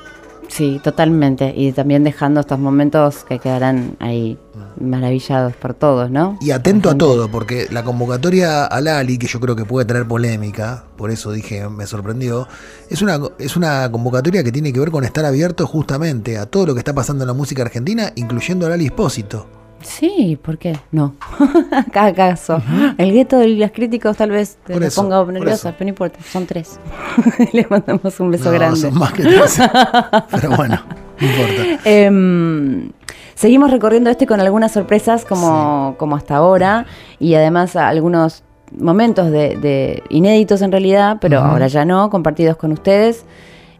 Sí, 0.54 0.80
totalmente. 0.84 1.52
Y 1.58 1.72
también 1.72 2.04
dejando 2.04 2.42
estos 2.42 2.60
momentos 2.60 3.24
que 3.24 3.40
quedarán 3.40 3.96
ahí 4.00 4.38
maravillados 4.80 5.56
por 5.56 5.74
todos, 5.74 6.12
¿no? 6.12 6.38
Y 6.42 6.52
atento 6.52 6.92
a 6.92 6.96
todo, 6.96 7.28
porque 7.28 7.66
la 7.72 7.84
convocatoria 7.84 8.66
a 8.66 8.80
Lali, 8.80 9.18
que 9.18 9.26
yo 9.26 9.40
creo 9.40 9.56
que 9.56 9.66
puede 9.66 9.88
traer 9.88 10.08
polémica, 10.08 10.84
por 10.96 11.10
eso 11.10 11.32
dije, 11.32 11.68
me 11.70 11.88
sorprendió, 11.88 12.48
es 12.88 13.02
una, 13.02 13.20
es 13.40 13.58
una 13.58 13.90
convocatoria 13.90 14.44
que 14.44 14.52
tiene 14.52 14.72
que 14.72 14.80
ver 14.80 14.92
con 14.92 15.04
estar 15.04 15.26
abierto 15.26 15.66
justamente 15.66 16.38
a 16.38 16.46
todo 16.46 16.68
lo 16.68 16.74
que 16.76 16.82
está 16.82 16.94
pasando 16.94 17.24
en 17.24 17.30
la 17.30 17.34
música 17.34 17.64
argentina, 17.64 18.12
incluyendo 18.14 18.68
a 18.68 18.70
Lali 18.70 18.86
Espósito. 18.86 19.63
Sí, 19.84 20.38
¿por 20.42 20.58
qué? 20.58 20.78
No. 20.92 21.16
Cada 21.92 22.14
caso. 22.14 22.62
El 22.98 23.12
gueto 23.12 23.38
de 23.38 23.50
los 23.50 23.72
críticos 23.72 24.18
tal 24.18 24.32
vez 24.32 24.58
te 24.66 24.74
eso, 24.86 25.02
ponga 25.02 25.24
nerviosa, 25.32 25.72
pero 25.74 25.86
no 25.86 25.90
importa, 25.90 26.20
son 26.24 26.46
tres. 26.46 26.80
Le 27.54 27.66
mandamos 27.70 28.20
un 28.20 28.32
beso 28.32 28.46
No, 28.46 28.52
grande. 28.52 28.80
son 28.80 28.98
más 28.98 29.14
que 29.14 29.24
tres. 29.24 29.60
Pero 30.32 30.50
bueno, 30.56 30.80
no 31.20 31.28
importa. 31.28 31.80
Em, 31.86 32.92
seguimos 33.36 33.72
recorriendo 33.72 34.10
este 34.10 34.26
con 34.26 34.40
algunas 34.40 34.72
sorpresas 34.72 35.26
como, 35.26 35.96
como 35.98 36.16
hasta 36.16 36.36
ahora 36.36 36.86
y 37.20 37.36
además 37.36 37.76
algunos 37.76 38.44
momentos 38.78 39.30
de, 39.32 39.58
de 39.58 40.04
inéditos 40.10 40.62
en 40.64 40.72
realidad, 40.72 41.18
pero 41.22 41.40
ahora 41.40 41.68
ya 41.68 41.86
no, 41.86 42.10
compartidos 42.10 42.58
con 42.58 42.72
ustedes. 42.72 43.26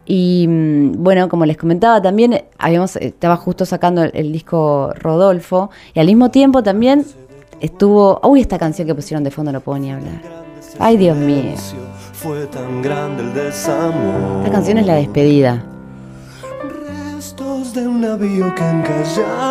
Y 0.06 0.46
mm, 0.48 1.02
bueno, 1.02 1.28
como 1.28 1.46
les 1.46 1.56
comentaba 1.56 2.00
también, 2.02 2.44
habíamos, 2.58 2.96
eh, 2.96 3.06
estaba 3.06 3.36
justo 3.36 3.64
sacando 3.64 4.02
el, 4.02 4.10
el 4.14 4.32
disco 4.32 4.92
Rodolfo 4.98 5.70
y 5.94 6.00
al 6.00 6.06
mismo 6.06 6.30
tiempo 6.30 6.62
también 6.62 7.04
estuvo, 7.60 8.20
uy, 8.22 8.40
esta 8.40 8.58
canción 8.58 8.86
que 8.86 8.94
pusieron 8.94 9.24
de 9.24 9.30
fondo 9.30 9.52
no 9.52 9.60
puedo 9.60 9.78
ni 9.78 9.90
hablar. 9.90 10.20
Ay, 10.78 10.96
Dios 10.96 11.16
mío. 11.16 11.54
Esta 14.40 14.50
canción 14.50 14.78
es 14.78 14.86
la 14.86 14.94
despedida. 14.94 15.64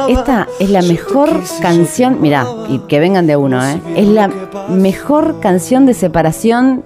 Esta 0.08 0.48
es 0.60 0.70
la 0.70 0.82
mejor 0.82 1.42
canción, 1.62 2.22
mirá, 2.22 2.46
y 2.70 2.80
que 2.80 3.00
vengan 3.00 3.28
de 3.28 3.36
uno, 3.36 3.64
¿eh? 3.64 3.82
Es 3.96 4.08
la 4.08 4.30
mejor 4.70 5.40
canción 5.40 5.86
de 5.86 5.94
separación 5.94 6.84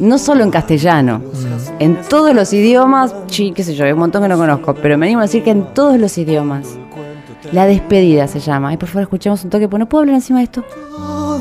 no 0.00 0.18
solo 0.18 0.42
en 0.42 0.50
castellano, 0.50 1.22
en 1.78 1.96
todos 2.08 2.34
los 2.34 2.52
idiomas, 2.52 3.14
sí, 3.28 3.52
qué 3.54 3.62
sé 3.62 3.74
yo, 3.74 3.84
hay 3.84 3.92
un 3.92 3.98
montón 3.98 4.22
que 4.22 4.28
no 4.28 4.36
conozco, 4.36 4.74
pero 4.74 4.98
me 4.98 5.06
animo 5.06 5.20
a 5.20 5.24
decir 5.24 5.44
que 5.44 5.50
en 5.50 5.72
todos 5.74 5.98
los 5.98 6.18
idiomas. 6.18 6.66
La 7.52 7.66
despedida 7.66 8.28
se 8.28 8.38
llama. 8.38 8.72
Y 8.72 8.76
por 8.76 8.88
favor, 8.88 9.02
escuchemos 9.02 9.42
un 9.44 9.50
toque, 9.50 9.66
porque 9.68 9.80
no 9.80 9.88
puedo 9.88 10.02
hablar 10.02 10.16
encima 10.16 10.38
de 10.40 10.44
esto. 10.44 10.62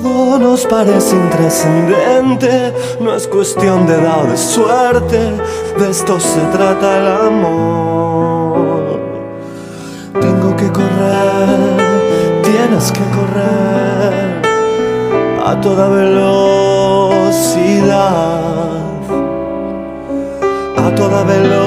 Todo 0.01 0.39
nos 0.39 0.65
parece 0.65 1.15
intrascendente, 1.15 2.73
no 3.01 3.13
es 3.13 3.27
cuestión 3.27 3.85
de 3.85 3.95
edad 3.95 4.23
o 4.23 4.27
de 4.31 4.37
suerte, 4.37 5.17
de 5.77 5.89
esto 5.89 6.19
se 6.19 6.39
trata 6.53 6.97
el 6.99 7.07
amor. 7.27 8.99
Tengo 10.19 10.55
que 10.55 10.71
correr, 10.71 11.77
tienes 12.43 12.91
que 12.91 13.01
correr 13.15 14.41
a 15.45 15.59
toda 15.61 15.89
velocidad, 17.29 18.81
a 20.77 20.95
toda 20.95 21.23
velocidad. 21.23 21.59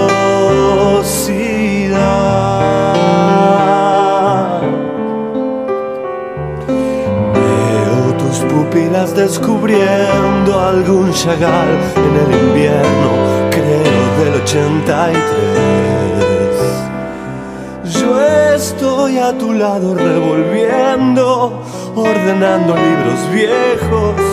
Veo 7.35 8.17
tus 8.19 8.39
pupilas 8.53 9.15
descubriendo 9.15 10.59
algún 10.59 11.13
chagal 11.13 11.69
en 11.95 12.17
el 12.25 12.33
invierno, 12.45 13.11
creo 13.51 14.03
del 14.19 14.35
83. 14.43 15.23
Yo 18.01 18.21
estoy 18.55 19.19
a 19.19 19.33
tu 19.39 19.53
lado 19.53 19.95
revolviendo, 19.95 21.63
ordenando 21.95 22.75
libros 22.75 23.31
viejos 23.33 24.32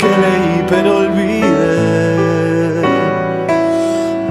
que 0.00 0.08
leí 0.08 0.64
pero 0.68 0.98
olvidé. 1.04 2.80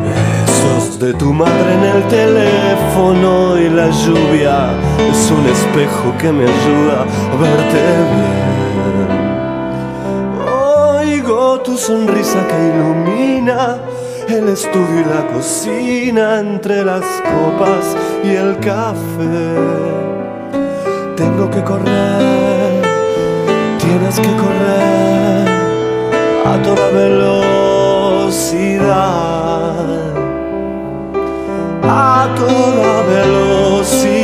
Besos 0.08 0.99
de 0.99 1.13
tu 1.13 1.32
madre 1.32 1.69
en 1.77 1.84
el 1.95 2.01
teléfono 2.08 3.58
y 3.60 3.69
la 3.69 3.89
lluvia 3.89 4.71
es 5.12 5.32
un 5.38 5.45
espejo 5.45 6.08
que 6.17 6.32
me 6.32 6.45
ayuda 6.45 6.97
a 7.34 7.36
verte 7.43 7.82
bien. 8.15 9.10
Oigo 10.97 11.60
tu 11.60 11.77
sonrisa 11.77 12.39
que 12.49 12.58
ilumina 12.71 13.77
el 14.27 14.49
estudio 14.49 15.01
y 15.01 15.05
la 15.15 15.23
cocina 15.34 16.39
entre 16.39 16.84
las 16.84 17.05
copas 17.34 17.86
y 18.23 18.29
el 18.43 18.58
café. 18.60 19.43
Tengo 21.15 21.49
que 21.51 21.62
correr, 21.63 22.82
tienes 23.77 24.19
que 24.19 24.32
correr 24.43 25.09
a 26.45 26.58
toda 26.62 26.89
velocidad, 26.91 28.30
a 31.84 32.36
toda 32.36 33.04
velocidad. 33.04 34.19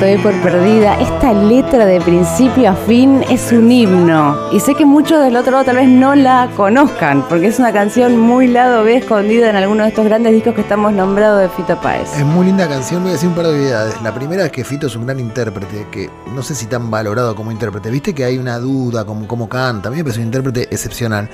Doy 0.00 0.16
por 0.18 0.32
perdida. 0.42 0.94
Esta 1.00 1.32
letra 1.32 1.84
de 1.84 2.00
principio 2.00 2.70
a 2.70 2.74
fin 2.74 3.24
es 3.28 3.50
un 3.50 3.70
himno. 3.70 4.36
Y 4.52 4.60
sé 4.60 4.74
que 4.74 4.84
muchos 4.84 5.22
del 5.22 5.36
otro 5.36 5.52
lado 5.52 5.64
tal 5.64 5.76
vez 5.76 5.88
no 5.88 6.14
la 6.14 6.48
conozcan, 6.56 7.26
porque 7.28 7.48
es 7.48 7.58
una 7.58 7.72
canción 7.72 8.16
muy 8.16 8.46
lado 8.46 8.84
B 8.84 8.96
escondida 8.96 9.50
en 9.50 9.56
alguno 9.56 9.82
de 9.82 9.88
estos 9.88 10.04
grandes 10.04 10.32
discos 10.32 10.54
que 10.54 10.60
estamos 10.60 10.92
nombrados 10.92 11.40
de 11.40 11.48
Fito 11.48 11.80
Páez. 11.80 12.16
Es 12.16 12.24
muy 12.24 12.46
linda 12.46 12.68
canción, 12.68 13.02
voy 13.02 13.10
a 13.10 13.12
decir 13.14 13.28
un 13.28 13.34
par 13.34 13.46
de 13.46 13.58
obviedades. 13.58 14.00
La 14.02 14.14
primera 14.14 14.44
es 14.44 14.52
que 14.52 14.62
Fito 14.62 14.86
es 14.86 14.94
un 14.94 15.04
gran 15.04 15.18
intérprete, 15.18 15.86
que 15.90 16.08
no 16.32 16.42
sé 16.42 16.54
si 16.54 16.66
tan 16.66 16.90
valorado 16.90 17.34
como 17.34 17.50
intérprete. 17.50 17.90
Viste 17.90 18.14
que 18.14 18.24
hay 18.24 18.38
una 18.38 18.58
duda 18.58 19.04
con 19.04 19.26
cómo 19.26 19.48
canta. 19.48 19.88
A 19.88 19.90
mí 19.90 19.98
me 19.98 20.04
parece 20.04 20.20
un 20.20 20.26
intérprete 20.26 20.68
excepcional, 20.70 21.28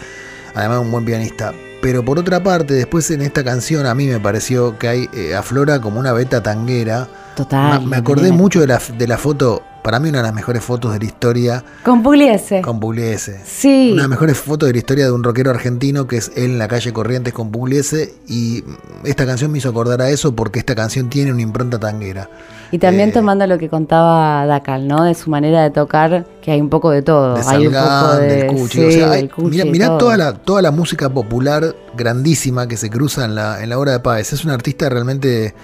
además 0.55 0.79
un 0.79 0.90
buen 0.90 1.05
pianista. 1.05 1.53
Pero 1.83 2.03
por 2.03 2.18
otra 2.18 2.42
parte, 2.42 2.72
después 2.72 3.11
en 3.11 3.20
esta 3.20 3.44
canción 3.44 3.85
a 3.85 3.94
mí 3.94 4.07
me 4.07 4.20
pareció 4.20 4.79
que 4.79 4.88
hay 4.88 5.11
eh, 5.12 5.35
aflora 5.35 5.83
como 5.83 6.00
una 6.00 6.14
beta 6.14 6.42
tanguera. 6.42 7.09
Total. 7.37 7.81
Me, 7.81 7.87
me 7.88 7.97
acordé 7.97 8.31
mucho 8.33 8.61
de 8.61 8.66
la, 8.68 8.81
de 8.97 9.07
la 9.09 9.18
foto, 9.18 9.62
para 9.83 9.99
mí 10.01 10.09
una 10.09 10.18
de 10.18 10.25
las 10.25 10.35
mejores 10.35 10.62
fotos 10.62 10.92
de 10.92 10.99
la 11.01 11.05
historia, 11.05 11.64
Con 11.85 12.03
Pugliese. 12.03 12.62
con 12.62 12.79
Pugliese. 12.81 13.40
Sí. 13.44 13.88
Una 13.92 14.03
de 14.03 14.09
las 14.09 14.09
mejores 14.09 14.38
fotos 14.38 14.68
de 14.68 14.73
la 14.73 14.79
historia 14.79 15.05
de 15.07 15.12
un 15.12 15.23
rockero 15.25 15.51
argentino 15.51 16.07
que 16.07 16.16
es 16.18 16.31
él 16.37 16.44
en 16.53 16.59
la 16.59 16.68
calle 16.68 16.92
Corrientes 16.92 17.35
con 17.35 17.51
Pugliese. 17.51 18.14
Y 18.29 18.62
esta 19.05 19.27
canción 19.27 19.51
me 19.53 19.59
hizo 19.59 19.68
acordar 19.68 20.01
a 20.01 20.09
eso 20.11 20.35
porque 20.35 20.59
esta 20.61 20.75
canción 20.75 21.11
tiene 21.11 21.33
una 21.33 21.42
impronta 21.42 21.79
tanguera. 21.79 22.31
Y 22.70 22.79
también 22.79 23.11
Eh, 23.11 23.12
tomando 23.12 23.47
lo 23.47 23.59
que 23.59 23.68
contaba 23.68 24.47
Dakal, 24.47 24.88
¿no? 24.88 25.05
De 25.05 25.14
su 25.14 25.29
manera 25.31 25.62
de 25.62 25.70
tocar, 25.70 26.25
que 26.40 26.51
hay 26.53 26.61
un 26.61 26.70
poco 26.70 26.90
de 26.90 27.03
todo. 27.03 27.35
de 27.35 27.42
hay 27.47 27.66
un 27.66 27.75
poco 27.75 28.16
de. 28.16 28.27
del 28.27 28.47
Cuchi. 28.47 28.79
sí, 28.79 28.85
o 28.87 28.90
sea, 28.90 29.11
hay- 29.11 29.20
del 29.23 29.31
Cuchi 29.31 29.70
mirá, 29.70 29.99
toda 29.99 30.16
la, 30.16 30.33
toda 30.33 30.62
la 30.62 30.70
música 30.70 31.09
popular 31.11 31.75
grandísima 31.97 32.66
que 32.66 32.77
se 32.77 32.90
cruza 32.90 33.25
en 33.27 33.35
la, 33.35 33.62
en 33.62 33.68
la 33.70 33.79
obra 33.79 33.92
de 33.92 34.01
Páez. 34.01 34.33
Es 34.33 34.44
un 34.44 34.51
artista 34.51 34.88
realmente 34.88 35.55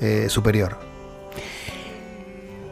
eh, 0.00 0.26
superior. 0.28 0.76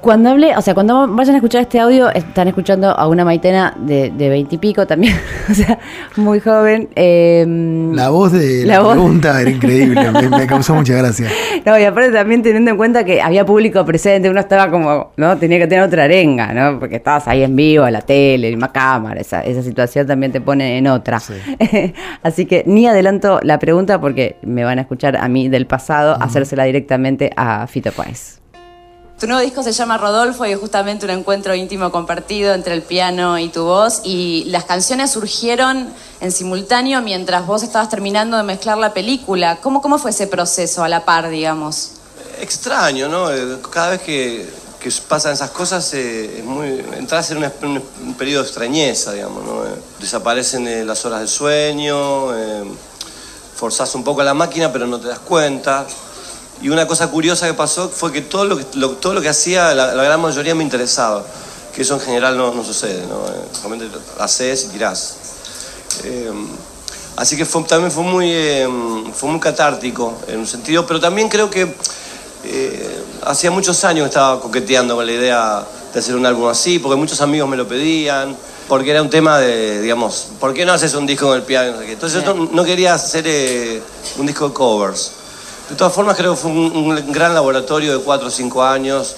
Cuando 0.00 0.30
hable, 0.30 0.56
o 0.56 0.62
sea, 0.62 0.74
cuando 0.74 1.06
vayan 1.08 1.34
a 1.34 1.38
escuchar 1.38 1.60
este 1.62 1.78
audio, 1.78 2.10
están 2.10 2.48
escuchando 2.48 2.90
a 2.90 3.06
una 3.06 3.24
maitena 3.24 3.74
de 3.78 4.10
veintipico 4.30 4.86
también, 4.86 5.14
o 5.50 5.54
sea, 5.54 5.78
muy 6.16 6.40
joven. 6.40 6.88
eh, 6.96 7.44
La 7.94 8.08
voz 8.08 8.32
de 8.32 8.64
la, 8.64 8.74
La 8.76 8.80
voz- 8.82 8.92
pregunta 8.92 9.40
era 9.40 9.50
increíble, 9.50 10.10
me, 10.10 10.28
me 10.28 10.46
causó 10.46 10.74
mucha 10.74 10.94
gracia. 10.94 11.26
No, 11.66 11.78
y 11.78 11.84
aparte 11.84 12.10
también 12.10 12.40
teniendo 12.42 12.70
en 12.70 12.78
cuenta 12.78 13.04
que 13.04 13.20
había 13.20 13.44
público 13.44 13.84
presente, 13.84 14.30
uno 14.30 14.40
estaba 14.40 14.70
como, 14.70 15.12
¿no? 15.18 15.36
Tenía 15.36 15.58
que 15.58 15.66
tener 15.66 15.84
otra 15.84 16.04
arenga, 16.04 16.54
¿no? 16.54 16.78
Porque 16.78 16.96
estabas 16.96 17.28
ahí 17.28 17.42
en 17.42 17.54
vivo, 17.54 17.86
en 17.86 17.92
la 17.92 18.00
tele, 18.00 18.48
en 18.48 18.56
una 18.56 18.72
cámara, 18.72 19.20
esa, 19.20 19.42
esa 19.42 19.62
situación 19.62 20.06
también 20.06 20.32
te 20.32 20.40
pone 20.40 20.78
en 20.78 20.86
otra. 20.86 21.20
Sí. 21.20 21.34
Así 22.22 22.46
que 22.46 22.62
ni 22.66 22.86
adelanto 22.86 23.40
la 23.42 23.58
pregunta 23.58 24.00
porque 24.00 24.36
me 24.42 24.64
van 24.64 24.78
a 24.78 24.82
escuchar 24.82 25.18
a 25.18 25.28
mí 25.28 25.50
del 25.50 25.66
pasado 25.66 26.16
hacérsela 26.18 26.64
directamente 26.64 27.30
a 27.36 27.66
Fito 27.66 27.92
Páez. 27.92 28.39
Tu 29.20 29.26
nuevo 29.26 29.42
disco 29.42 29.62
se 29.62 29.72
llama 29.72 29.98
Rodolfo 29.98 30.46
y 30.46 30.52
es 30.52 30.58
justamente 30.58 31.04
un 31.04 31.10
encuentro 31.10 31.54
íntimo 31.54 31.92
compartido 31.92 32.54
entre 32.54 32.72
el 32.72 32.80
piano 32.80 33.38
y 33.38 33.50
tu 33.50 33.64
voz. 33.64 34.00
Y 34.02 34.44
las 34.46 34.64
canciones 34.64 35.10
surgieron 35.10 35.92
en 36.22 36.32
simultáneo 36.32 37.02
mientras 37.02 37.46
vos 37.46 37.62
estabas 37.62 37.90
terminando 37.90 38.38
de 38.38 38.44
mezclar 38.44 38.78
la 38.78 38.94
película. 38.94 39.58
¿Cómo, 39.60 39.82
cómo 39.82 39.98
fue 39.98 40.12
ese 40.12 40.26
proceso 40.26 40.82
a 40.82 40.88
la 40.88 41.04
par, 41.04 41.28
digamos? 41.28 41.90
extraño, 42.40 43.08
¿no? 43.08 43.30
Eh, 43.30 43.58
Cada 43.70 43.90
vez 43.90 44.00
que, 44.00 44.48
que 44.80 44.90
pasan 45.06 45.34
esas 45.34 45.50
cosas, 45.50 45.92
eh, 45.92 46.38
es 46.38 46.44
muy, 46.44 46.82
entras 46.96 47.30
en 47.30 47.44
un, 47.44 48.14
periodo 48.16 48.42
de 48.42 48.48
extrañeza, 48.48 49.12
digamos, 49.12 49.44
¿no? 49.44 49.66
Eh, 49.66 49.76
desaparecen 49.98 50.66
eh, 50.66 50.82
las 50.84 51.04
horas 51.04 51.20
del 51.20 51.28
sueño, 51.28 52.34
eh, 52.34 52.64
forzás 53.54 53.94
un 53.94 54.02
poco 54.02 54.22
la 54.22 54.32
máquina, 54.32 54.72
pero 54.72 54.86
no 54.86 54.98
te 54.98 55.08
das 55.08 55.18
cuenta. 55.18 55.86
Y 56.62 56.68
una 56.68 56.86
cosa 56.86 57.08
curiosa 57.10 57.46
que 57.46 57.54
pasó 57.54 57.88
fue 57.88 58.12
que 58.12 58.20
todo 58.20 58.44
lo 58.44 58.56
que, 58.58 58.66
lo- 58.74 58.90
todo 58.90 59.14
lo 59.14 59.20
que 59.22 59.28
hacía, 59.30 59.74
la, 59.74 59.94
la 59.94 60.02
gran 60.04 60.20
mayoría 60.20 60.54
me 60.54 60.62
interesaba. 60.64 61.24
Que 61.74 61.82
eso 61.82 61.94
en 61.94 62.00
general 62.00 62.36
no, 62.36 62.52
no 62.52 62.64
sucede, 62.64 63.06
¿no? 63.06 63.26
Eh, 63.28 63.40
Realmente 63.62 63.88
haces 64.18 64.64
y 64.64 64.68
tirás. 64.68 65.14
Eh, 66.04 66.30
así 67.16 67.36
que 67.36 67.44
fue- 67.46 67.62
también 67.64 67.90
fue 67.90 68.02
muy, 68.02 68.30
eh, 68.30 68.68
fue 69.14 69.30
muy 69.30 69.40
catártico 69.40 70.14
en 70.28 70.40
un 70.40 70.46
sentido, 70.46 70.86
pero 70.86 71.00
también 71.00 71.28
creo 71.28 71.48
que 71.50 71.74
eh, 72.44 73.04
hacía 73.24 73.50
muchos 73.50 73.82
años 73.84 74.04
que 74.04 74.08
estaba 74.08 74.40
coqueteando 74.40 74.96
con 74.96 75.06
la 75.06 75.12
idea 75.12 75.64
de 75.92 75.98
hacer 76.00 76.14
un 76.16 76.24
álbum 76.26 76.48
así, 76.48 76.78
porque 76.78 76.96
muchos 76.96 77.20
amigos 77.20 77.48
me 77.48 77.56
lo 77.56 77.66
pedían, 77.68 78.36
porque 78.68 78.90
era 78.90 79.02
un 79.02 79.10
tema 79.10 79.38
de, 79.38 79.80
digamos, 79.82 80.28
¿por 80.40 80.54
qué 80.54 80.64
no 80.64 80.72
haces 80.72 80.94
un 80.94 81.06
disco 81.06 81.26
con 81.28 81.36
el 81.36 81.42
piano? 81.42 81.80
Entonces 81.82 82.22
yo 82.24 82.34
no, 82.34 82.48
no 82.52 82.64
quería 82.64 82.94
hacer 82.94 83.24
eh, 83.26 83.82
un 84.18 84.26
disco 84.26 84.48
de 84.48 84.54
covers. 84.54 85.12
De 85.70 85.76
todas 85.76 85.94
formas 85.94 86.16
creo 86.16 86.34
que 86.34 86.40
fue 86.40 86.50
un, 86.50 87.12
gran 87.12 87.32
laboratorio 87.32 87.96
de 87.96 88.02
cuatro 88.02 88.26
o 88.26 88.30
cinco 88.30 88.64
años, 88.64 89.14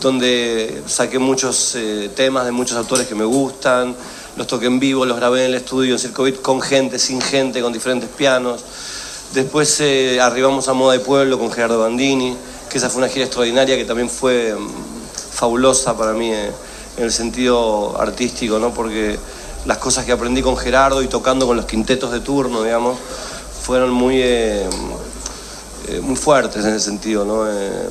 donde 0.00 0.82
saqué 0.86 1.18
muchos 1.18 1.74
eh, 1.74 2.10
temas 2.16 2.46
de 2.46 2.52
muchos 2.52 2.78
autores 2.78 3.06
que 3.06 3.14
me 3.14 3.26
gustan, 3.26 3.94
los 4.34 4.46
toqué 4.46 4.64
en 4.64 4.80
vivo, 4.80 5.04
los 5.04 5.18
grabé 5.18 5.40
en 5.40 5.50
el 5.50 5.56
estudio 5.56 5.92
en 5.92 5.98
Circovit 5.98 6.40
con 6.40 6.62
gente, 6.62 6.98
sin 6.98 7.20
gente, 7.20 7.60
con 7.60 7.70
diferentes 7.70 8.08
pianos. 8.08 8.64
Después 9.34 9.78
eh, 9.82 10.18
arribamos 10.22 10.68
a 10.68 10.72
Moda 10.72 10.94
de 10.94 11.00
Pueblo 11.00 11.38
con 11.38 11.52
Gerardo 11.52 11.80
Bandini, 11.80 12.34
que 12.70 12.78
esa 12.78 12.88
fue 12.88 13.02
una 13.02 13.12
gira 13.12 13.26
extraordinaria 13.26 13.76
que 13.76 13.84
también 13.84 14.08
fue 14.08 14.54
mm, 14.54 14.68
fabulosa 15.32 15.98
para 15.98 16.14
mí 16.14 16.32
eh, 16.32 16.50
en 16.96 17.04
el 17.04 17.12
sentido 17.12 18.00
artístico, 18.00 18.58
¿no? 18.58 18.72
porque 18.72 19.18
las 19.66 19.76
cosas 19.76 20.06
que 20.06 20.12
aprendí 20.12 20.40
con 20.40 20.56
Gerardo 20.56 21.02
y 21.02 21.08
tocando 21.08 21.46
con 21.46 21.58
los 21.58 21.66
quintetos 21.66 22.10
de 22.10 22.20
turno, 22.20 22.62
digamos, 22.62 22.96
fueron 23.62 23.90
muy, 23.90 24.22
eh, 25.88 26.00
muy 26.00 26.16
fuertes 26.16 26.64
en 26.64 26.74
ese 26.74 26.84
sentido, 26.86 27.24
¿no? 27.24 27.46
Eh, 27.46 27.52
eh, 27.52 27.88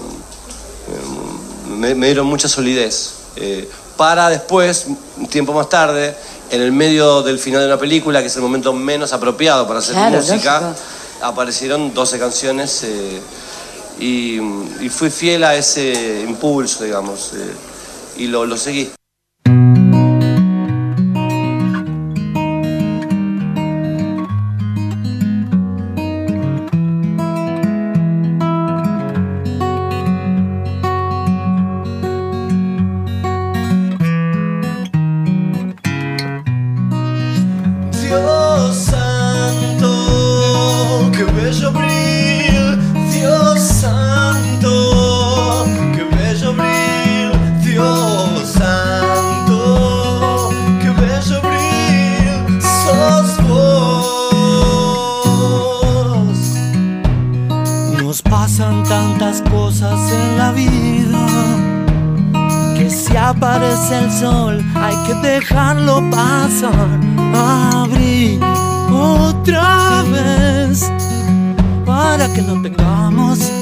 me, 1.69 1.95
me 1.95 2.07
dieron 2.07 2.27
mucha 2.27 2.47
solidez. 2.47 3.13
para 3.97 4.29
después, 4.29 4.85
un 5.17 5.27
tiempo 5.27 5.53
más 5.53 5.69
tarde, 5.69 6.15
en 6.51 6.61
el 6.61 6.71
medio 6.71 7.21
del 7.21 7.37
final 7.39 7.61
de 7.61 7.67
una 7.67 7.77
película, 7.77 8.21
que 8.21 8.27
es 8.27 8.35
el 8.35 8.41
momento 8.41 8.73
menos 8.73 9.13
apropiado 9.13 9.67
para 9.67 9.79
hacer 9.79 9.93
Claro, 9.95 10.17
música, 10.17 10.61
lógico. 10.61 10.79
aparecieron 11.21 11.93
12 11.93 12.19
canciones 12.19 12.85
y, 13.99 14.39
y 14.81 14.89
fui 14.89 15.09
fiel 15.09 15.43
a 15.43 15.55
ese 15.55 16.23
impulso, 16.27 16.83
digamos, 16.83 17.31
y 18.17 18.27
lo, 18.27 18.45
lo 18.45 18.57
seguí. 18.57 18.89
El 63.91 64.11
sol 64.11 64.63
hay 64.75 64.95
que 65.07 65.13
dejarlo 65.15 66.01
pasar. 66.09 66.99
Abrir 67.33 68.39
otra 68.91 70.03
vez 70.03 70.91
para 71.85 72.31
que 72.33 72.41
no 72.41 72.61
tengamos 72.61 73.58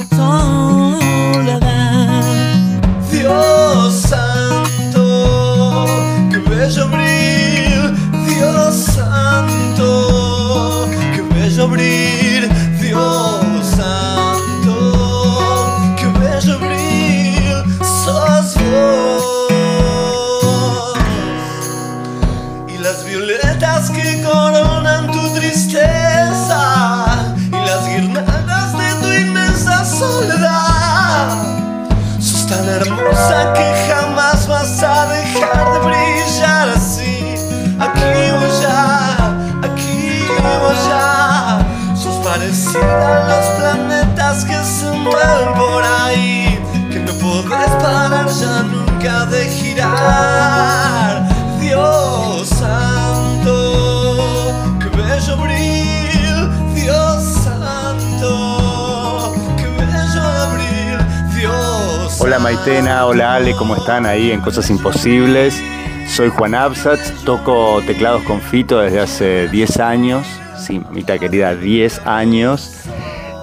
Maitena, 62.48 63.04
hola 63.04 63.34
Ale, 63.34 63.52
¿cómo 63.52 63.76
están 63.76 64.06
ahí 64.06 64.30
en 64.30 64.40
Cosas 64.40 64.70
Imposibles? 64.70 65.62
Soy 66.06 66.30
Juan 66.30 66.54
Absat, 66.54 66.98
toco 67.26 67.82
teclados 67.86 68.22
con 68.22 68.40
Fito 68.40 68.80
desde 68.80 69.00
hace 69.00 69.48
10 69.48 69.80
años, 69.80 70.26
sí, 70.56 70.78
mamita 70.78 71.18
querida, 71.18 71.54
10 71.54 72.06
años, 72.06 72.84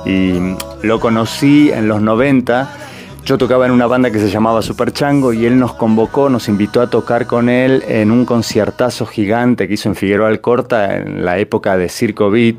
y 0.08 0.56
lo 0.82 1.00
conocí 1.00 1.70
en 1.70 1.88
los 1.88 2.02
90. 2.02 2.68
Yo 3.26 3.38
tocaba 3.38 3.68
en 3.68 3.74
una 3.74 3.86
banda 3.86 4.10
que 4.10 4.18
se 4.18 4.32
llamaba 4.32 4.64
Super 4.64 4.92
Chango 4.92 5.34
y 5.34 5.46
él 5.46 5.60
nos 5.60 5.76
convocó, 5.76 6.28
nos 6.28 6.50
invitó 6.50 6.82
a 6.82 6.90
tocar 6.90 7.28
con 7.28 7.48
él 7.48 7.84
en 7.88 8.10
un 8.10 8.26
conciertazo 8.26 9.06
gigante 9.06 9.68
que 9.68 9.76
hizo 9.76 9.88
en 9.88 9.94
Figueroa 9.94 10.30
Alcorta 10.30 10.96
en 10.98 11.24
la 11.24 11.38
época 11.38 11.78
de 11.78 11.90
Circo 11.90 12.32
Beat. 12.32 12.56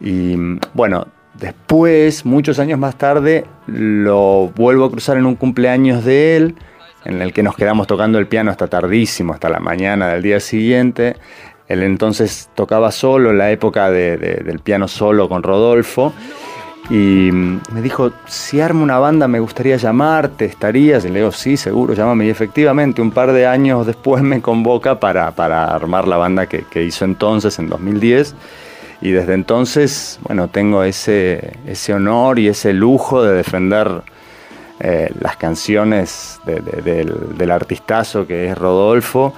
Y 0.00 0.34
bueno, 0.72 1.08
después, 1.38 2.24
muchos 2.24 2.58
años 2.58 2.78
más 2.78 2.96
tarde, 2.96 3.44
lo 3.66 4.48
vuelvo 4.54 4.84
a 4.86 4.90
cruzar 4.90 5.16
en 5.16 5.26
un 5.26 5.34
cumpleaños 5.36 6.04
de 6.04 6.36
él, 6.36 6.54
en 7.04 7.22
el 7.22 7.32
que 7.32 7.42
nos 7.42 7.56
quedamos 7.56 7.86
tocando 7.86 8.18
el 8.18 8.26
piano 8.26 8.50
hasta 8.50 8.66
tardísimo, 8.66 9.32
hasta 9.32 9.48
la 9.48 9.60
mañana 9.60 10.08
del 10.08 10.22
día 10.22 10.40
siguiente. 10.40 11.16
Él 11.68 11.82
entonces 11.82 12.48
tocaba 12.54 12.90
solo, 12.92 13.30
en 13.30 13.38
la 13.38 13.50
época 13.50 13.90
de- 13.90 14.16
de- 14.16 14.34
del 14.44 14.58
piano 14.60 14.88
solo 14.88 15.28
con 15.28 15.42
Rodolfo. 15.42 16.12
Y 16.88 17.30
me 17.32 17.82
dijo, 17.82 18.12
si 18.26 18.60
armo 18.60 18.84
una 18.84 19.00
banda 19.00 19.26
me 19.26 19.40
gustaría 19.40 19.76
llamarte, 19.76 20.44
¿estarías? 20.44 21.04
Y 21.04 21.08
le 21.08 21.18
digo, 21.18 21.32
sí, 21.32 21.56
seguro, 21.56 21.94
llámame. 21.94 22.26
Y 22.26 22.30
efectivamente, 22.30 23.02
un 23.02 23.10
par 23.10 23.32
de 23.32 23.44
años 23.46 23.84
después 23.86 24.22
me 24.22 24.40
convoca 24.40 25.00
para, 25.00 25.32
para 25.32 25.64
armar 25.64 26.06
la 26.06 26.16
banda 26.16 26.46
que, 26.46 26.62
que 26.70 26.84
hizo 26.84 27.04
entonces, 27.04 27.58
en 27.58 27.68
2010. 27.68 28.36
Y 29.00 29.10
desde 29.10 29.34
entonces, 29.34 30.18
bueno, 30.22 30.48
tengo 30.48 30.82
ese, 30.82 31.52
ese 31.66 31.92
honor 31.94 32.38
y 32.38 32.48
ese 32.48 32.72
lujo 32.72 33.22
de 33.22 33.34
defender 33.34 34.02
eh, 34.80 35.10
las 35.20 35.36
canciones 35.36 36.40
de- 36.46 36.60
de- 36.60 36.82
del, 36.82 37.36
del 37.36 37.50
artistazo 37.50 38.26
que 38.26 38.48
es 38.48 38.56
Rodolfo. 38.58 39.32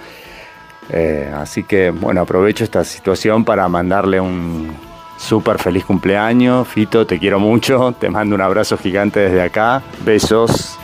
Eh, 0.91 1.31
así 1.37 1.65
que, 1.65 1.91
bueno, 1.91 2.21
aprovecho 2.23 2.65
esta 2.65 2.83
situación 2.85 3.45
para 3.45 3.69
mandarle 3.69 4.21
un 4.21 4.71
súper 5.19 5.59
feliz 5.59 5.85
cumpleaños. 5.85 6.67
Fito, 6.67 7.07
te 7.07 7.19
quiero 7.19 7.39
mucho. 7.41 7.93
Te 7.99 8.09
mando 8.09 8.35
un 8.37 8.41
abrazo 8.41 8.79
gigante 8.79 9.21
desde 9.21 9.43
acá. 9.43 9.83
Besos. 10.05 10.79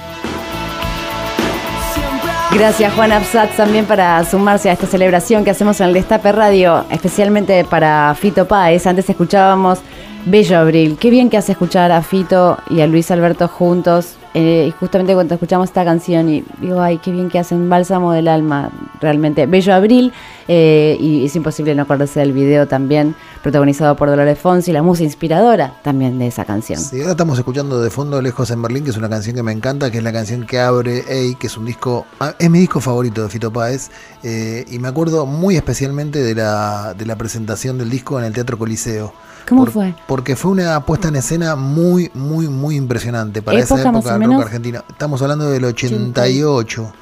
Gracias 2.55 2.95
Juan 2.95 3.11
Absat 3.11 3.57
también 3.57 3.85
para 3.85 4.25
sumarse 4.25 4.71
a 4.71 4.75
esta 4.75 4.87
celebración 4.87 5.45
que 5.45 5.51
hacemos 5.51 5.81
en 5.81 5.89
el 5.89 5.95
Destape 5.95 6.31
Radio, 6.31 6.85
especialmente 6.89 7.65
para 7.65 8.15
Fito 8.15 8.47
Páez. 8.47 8.87
Antes 8.87 9.11
escuchábamos 9.11 9.81
Bello 10.25 10.59
Abril. 10.59 10.97
Qué 10.99 11.11
bien 11.11 11.31
que 11.31 11.37
hace 11.37 11.53
escuchar 11.53 11.91
a 11.91 12.01
Fito 12.01 12.57
y 12.71 12.81
a 12.81 12.87
Luis 12.87 13.11
Alberto 13.11 13.49
juntos. 13.49 14.17
Eh, 14.35 14.67
y 14.69 14.71
justamente 14.73 15.15
cuando 15.15 15.35
escuchamos 15.35 15.69
esta 15.69 15.85
canción 15.85 16.29
y 16.29 16.45
digo, 16.61 16.81
ay, 16.81 16.99
qué 16.99 17.13
bien 17.13 17.29
que 17.29 17.39
hacen 17.39 17.69
bálsamo 17.69 18.13
del 18.13 18.27
alma, 18.27 18.71
realmente. 19.01 19.47
Bello 19.47 19.73
Abril, 19.73 20.13
eh, 20.49 20.97
y 20.99 21.25
es 21.25 21.37
imposible 21.37 21.73
no 21.77 21.83
acordarse 21.83 22.19
del 22.19 22.33
video 22.33 22.67
también, 22.67 23.15
protagonizado 23.45 23.95
por 23.95 24.11
Dolores 24.11 24.37
Fonsi, 24.37 24.73
la 24.73 24.83
música 24.83 25.05
inspiradora 25.05 25.75
también 25.83 26.19
de 26.19 26.27
esa 26.27 26.45
canción. 26.45 26.81
Sí, 26.81 26.99
ahora 26.99 27.13
estamos 27.13 27.39
escuchando 27.39 27.81
de 27.81 27.91
fondo 27.91 28.21
Lejos 28.21 28.51
en 28.51 28.61
Berlín, 28.61 28.83
que 28.83 28.91
es 28.91 28.97
una 28.97 29.09
canción 29.09 29.37
que 29.37 29.45
me 29.45 29.53
encanta, 29.53 29.93
que 29.93 29.99
es 29.99 30.05
la 30.05 30.13
canción 30.13 30.45
que 30.45 30.59
abre 30.59 31.05
Ey, 31.09 31.37
que 31.37 31.47
es 31.47 31.57
un 31.57 31.67
disco, 31.67 32.05
ah, 32.19 32.35
es 32.37 32.51
mi 32.51 32.59
disco 32.59 32.81
favorito 32.81 33.23
de 33.23 33.29
Fito 33.29 33.53
Páez, 33.53 33.91
eh, 34.25 34.65
y 34.69 34.81
me 34.81 34.89
acuerdo 34.89 35.27
muy 35.27 35.55
especialmente 35.57 36.21
de 36.25 36.35
la, 36.35 36.95
de 36.95 37.07
la 37.07 37.15
presentación 37.15 37.79
del 37.79 37.89
disco 37.89 38.19
en 38.19 38.25
el 38.25 38.33
Teatro 38.33 38.59
Coliseo. 38.59 39.13
¿Cómo 39.49 39.67
fue? 39.67 39.95
Porque 40.07 40.37
fue 40.37 40.53
una 40.53 40.81
puesta 40.85 41.09
en 41.09 41.17
escena 41.17 41.55
muy, 41.57 42.11
muy, 42.15 42.49
muy 42.49 42.77
impresionante 42.77 43.43
para 43.43 43.59
esa 43.59 43.75
¿Época 43.75 43.93
más 43.93 44.05
época 44.05 44.19
argentino. 44.33 44.85
Estamos 44.89 45.23
hablando 45.23 45.51
del 45.51 45.65
88. 45.65 46.93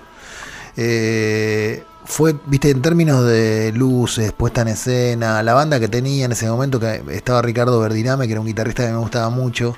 Eh, 0.77 1.85
fue, 2.05 2.35
viste, 2.47 2.71
en 2.71 2.83
términos 2.83 3.25
de 3.25 3.73
luces, 3.75 4.33
puesta 4.33 4.63
en 4.63 4.69
escena, 4.69 5.43
la 5.43 5.55
banda 5.55 5.79
que 5.79 5.89
tenía 5.89 6.25
en 6.25 6.33
ese 6.33 6.49
momento, 6.49 6.81
que 6.81 7.03
estaba 7.11 7.43
Ricardo 7.43 7.79
Verdiname, 7.81 8.27
que 8.27 8.33
era 8.33 8.41
un 8.41 8.47
guitarrista 8.47 8.85
que 8.87 8.93
me 8.93 8.99
gustaba 8.99 9.31
mucho. 9.31 9.77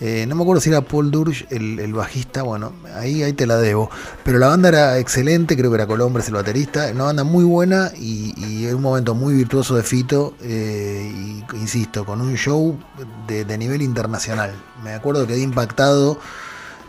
Eh, 0.00 0.26
no 0.28 0.36
me 0.36 0.42
acuerdo 0.42 0.60
si 0.60 0.70
era 0.70 0.80
Paul 0.80 1.10
Dursch, 1.10 1.46
el, 1.50 1.92
bajista, 1.92 2.42
bueno, 2.42 2.72
ahí, 2.94 3.24
ahí 3.24 3.32
te 3.32 3.46
la 3.46 3.56
debo. 3.56 3.90
Pero 4.22 4.38
la 4.38 4.46
banda 4.46 4.68
era 4.68 4.98
excelente, 4.98 5.56
creo 5.56 5.70
que 5.70 5.74
era 5.74 5.86
Colombres 5.88 6.28
el 6.28 6.34
baterista, 6.34 6.88
una 6.94 7.04
banda 7.04 7.24
muy 7.24 7.44
buena 7.44 7.90
y, 7.96 8.32
y 8.36 8.66
en 8.66 8.76
un 8.76 8.82
momento 8.82 9.16
muy 9.16 9.34
virtuoso 9.34 9.74
de 9.74 9.82
Fito, 9.82 10.34
eh, 10.40 11.12
y 11.12 11.56
insisto, 11.56 12.04
con 12.04 12.20
un 12.20 12.36
show 12.36 12.78
de, 13.26 13.44
de 13.44 13.58
nivel 13.58 13.82
internacional. 13.82 14.52
Me 14.84 14.94
acuerdo 14.94 15.22
que 15.26 15.34
quedé 15.34 15.42
impactado 15.42 16.20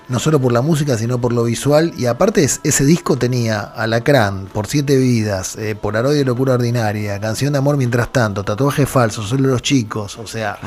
no 0.10 0.20
solo 0.20 0.40
por 0.40 0.52
la 0.52 0.62
música, 0.62 0.98
sino 0.98 1.20
por 1.22 1.32
lo 1.34 1.44
visual. 1.44 1.94
Y 1.98 2.08
aparte, 2.08 2.44
es- 2.44 2.60
ese 2.64 2.84
disco 2.84 3.16
tenía 3.18 3.60
Alacrán, 3.62 4.46
Por 4.52 4.68
Siete 4.68 4.98
Vidas, 4.98 5.56
eh, 5.56 5.76
Polaroid 5.76 6.18
de 6.18 6.26
Locura 6.26 6.56
Ordinaria, 6.56 7.20
Canción 7.20 7.54
de 7.54 7.60
Amor 7.60 7.78
Mientras 7.78 8.12
Tanto, 8.12 8.44
Tatuaje 8.44 8.86
Falso, 8.86 9.22
Solo 9.24 9.48
los 9.50 9.62
Chicos. 9.62 10.18
O 10.18 10.28
sea, 10.28 10.58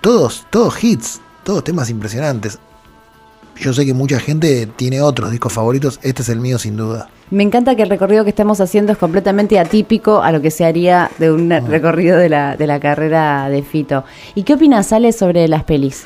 todos, 0.00 0.46
todos 0.50 0.82
hits, 0.82 1.20
todos 1.44 1.62
temas 1.64 1.88
impresionantes. 1.90 2.58
Yo 3.56 3.72
sé 3.72 3.84
que 3.86 3.94
mucha 3.94 4.18
gente 4.18 4.66
tiene 4.66 5.00
otros 5.02 5.30
discos 5.30 5.52
favoritos. 5.52 6.00
Este 6.02 6.22
es 6.22 6.28
el 6.30 6.40
mío, 6.40 6.58
sin 6.58 6.76
duda. 6.76 7.08
Me 7.30 7.42
encanta 7.44 7.76
que 7.76 7.82
el 7.82 7.90
recorrido 7.90 8.24
que 8.24 8.30
estamos 8.30 8.60
haciendo 8.60 8.92
es 8.92 8.98
completamente 8.98 9.58
atípico 9.58 10.22
a 10.22 10.32
lo 10.32 10.40
que 10.40 10.50
se 10.50 10.64
haría 10.64 11.10
de 11.18 11.30
un 11.30 11.50
recorrido 11.68 12.16
de 12.18 12.28
la, 12.28 12.56
de 12.56 12.66
la 12.66 12.80
carrera 12.80 13.48
de 13.48 13.62
Fito. 13.62 14.04
¿Y 14.34 14.42
qué 14.42 14.54
opinas, 14.54 14.92
Ale, 14.92 15.12
sobre 15.12 15.46
las 15.48 15.64
pelis? 15.64 16.04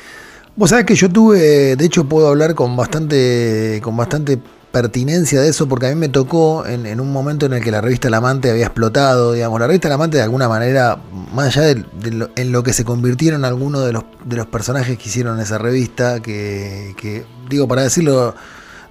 Vos 0.57 0.71
sabés 0.71 0.85
que 0.87 0.95
yo 0.95 1.07
tuve, 1.07 1.75
de 1.75 1.85
hecho 1.85 2.05
puedo 2.05 2.29
hablar 2.29 2.55
con 2.55 2.75
bastante, 2.75 3.79
con 3.83 3.95
bastante 3.95 4.39
pertinencia 4.71 5.39
de 5.39 5.49
eso, 5.49 5.67
porque 5.69 5.85
a 5.85 5.89
mí 5.89 5.95
me 5.95 6.09
tocó 6.09 6.65
en, 6.65 6.87
en 6.87 6.99
un 6.99 7.13
momento 7.13 7.45
en 7.45 7.53
el 7.53 7.63
que 7.63 7.69
la 7.69 7.79
revista 7.79 8.07
El 8.07 8.15
Amante 8.15 8.49
había 8.49 8.65
explotado, 8.65 9.33
digamos, 9.33 9.59
la 9.59 9.67
revista 9.67 9.87
El 9.87 9.93
Amante 9.93 10.17
de 10.17 10.23
alguna 10.23 10.49
manera, 10.49 10.97
más 11.31 11.55
allá 11.55 11.75
de, 11.75 12.11
lo, 12.11 12.31
en 12.35 12.51
lo 12.51 12.63
que 12.63 12.73
se 12.73 12.83
convirtieron 12.83 13.45
algunos 13.45 13.85
de 13.85 13.93
los, 13.93 14.05
de 14.25 14.35
los 14.35 14.47
personajes 14.47 14.97
que 14.97 15.07
hicieron 15.07 15.39
esa 15.39 15.59
revista, 15.59 16.21
que, 16.21 16.95
que, 16.97 17.23
digo, 17.47 17.67
para 17.67 17.83
decirlo 17.83 18.33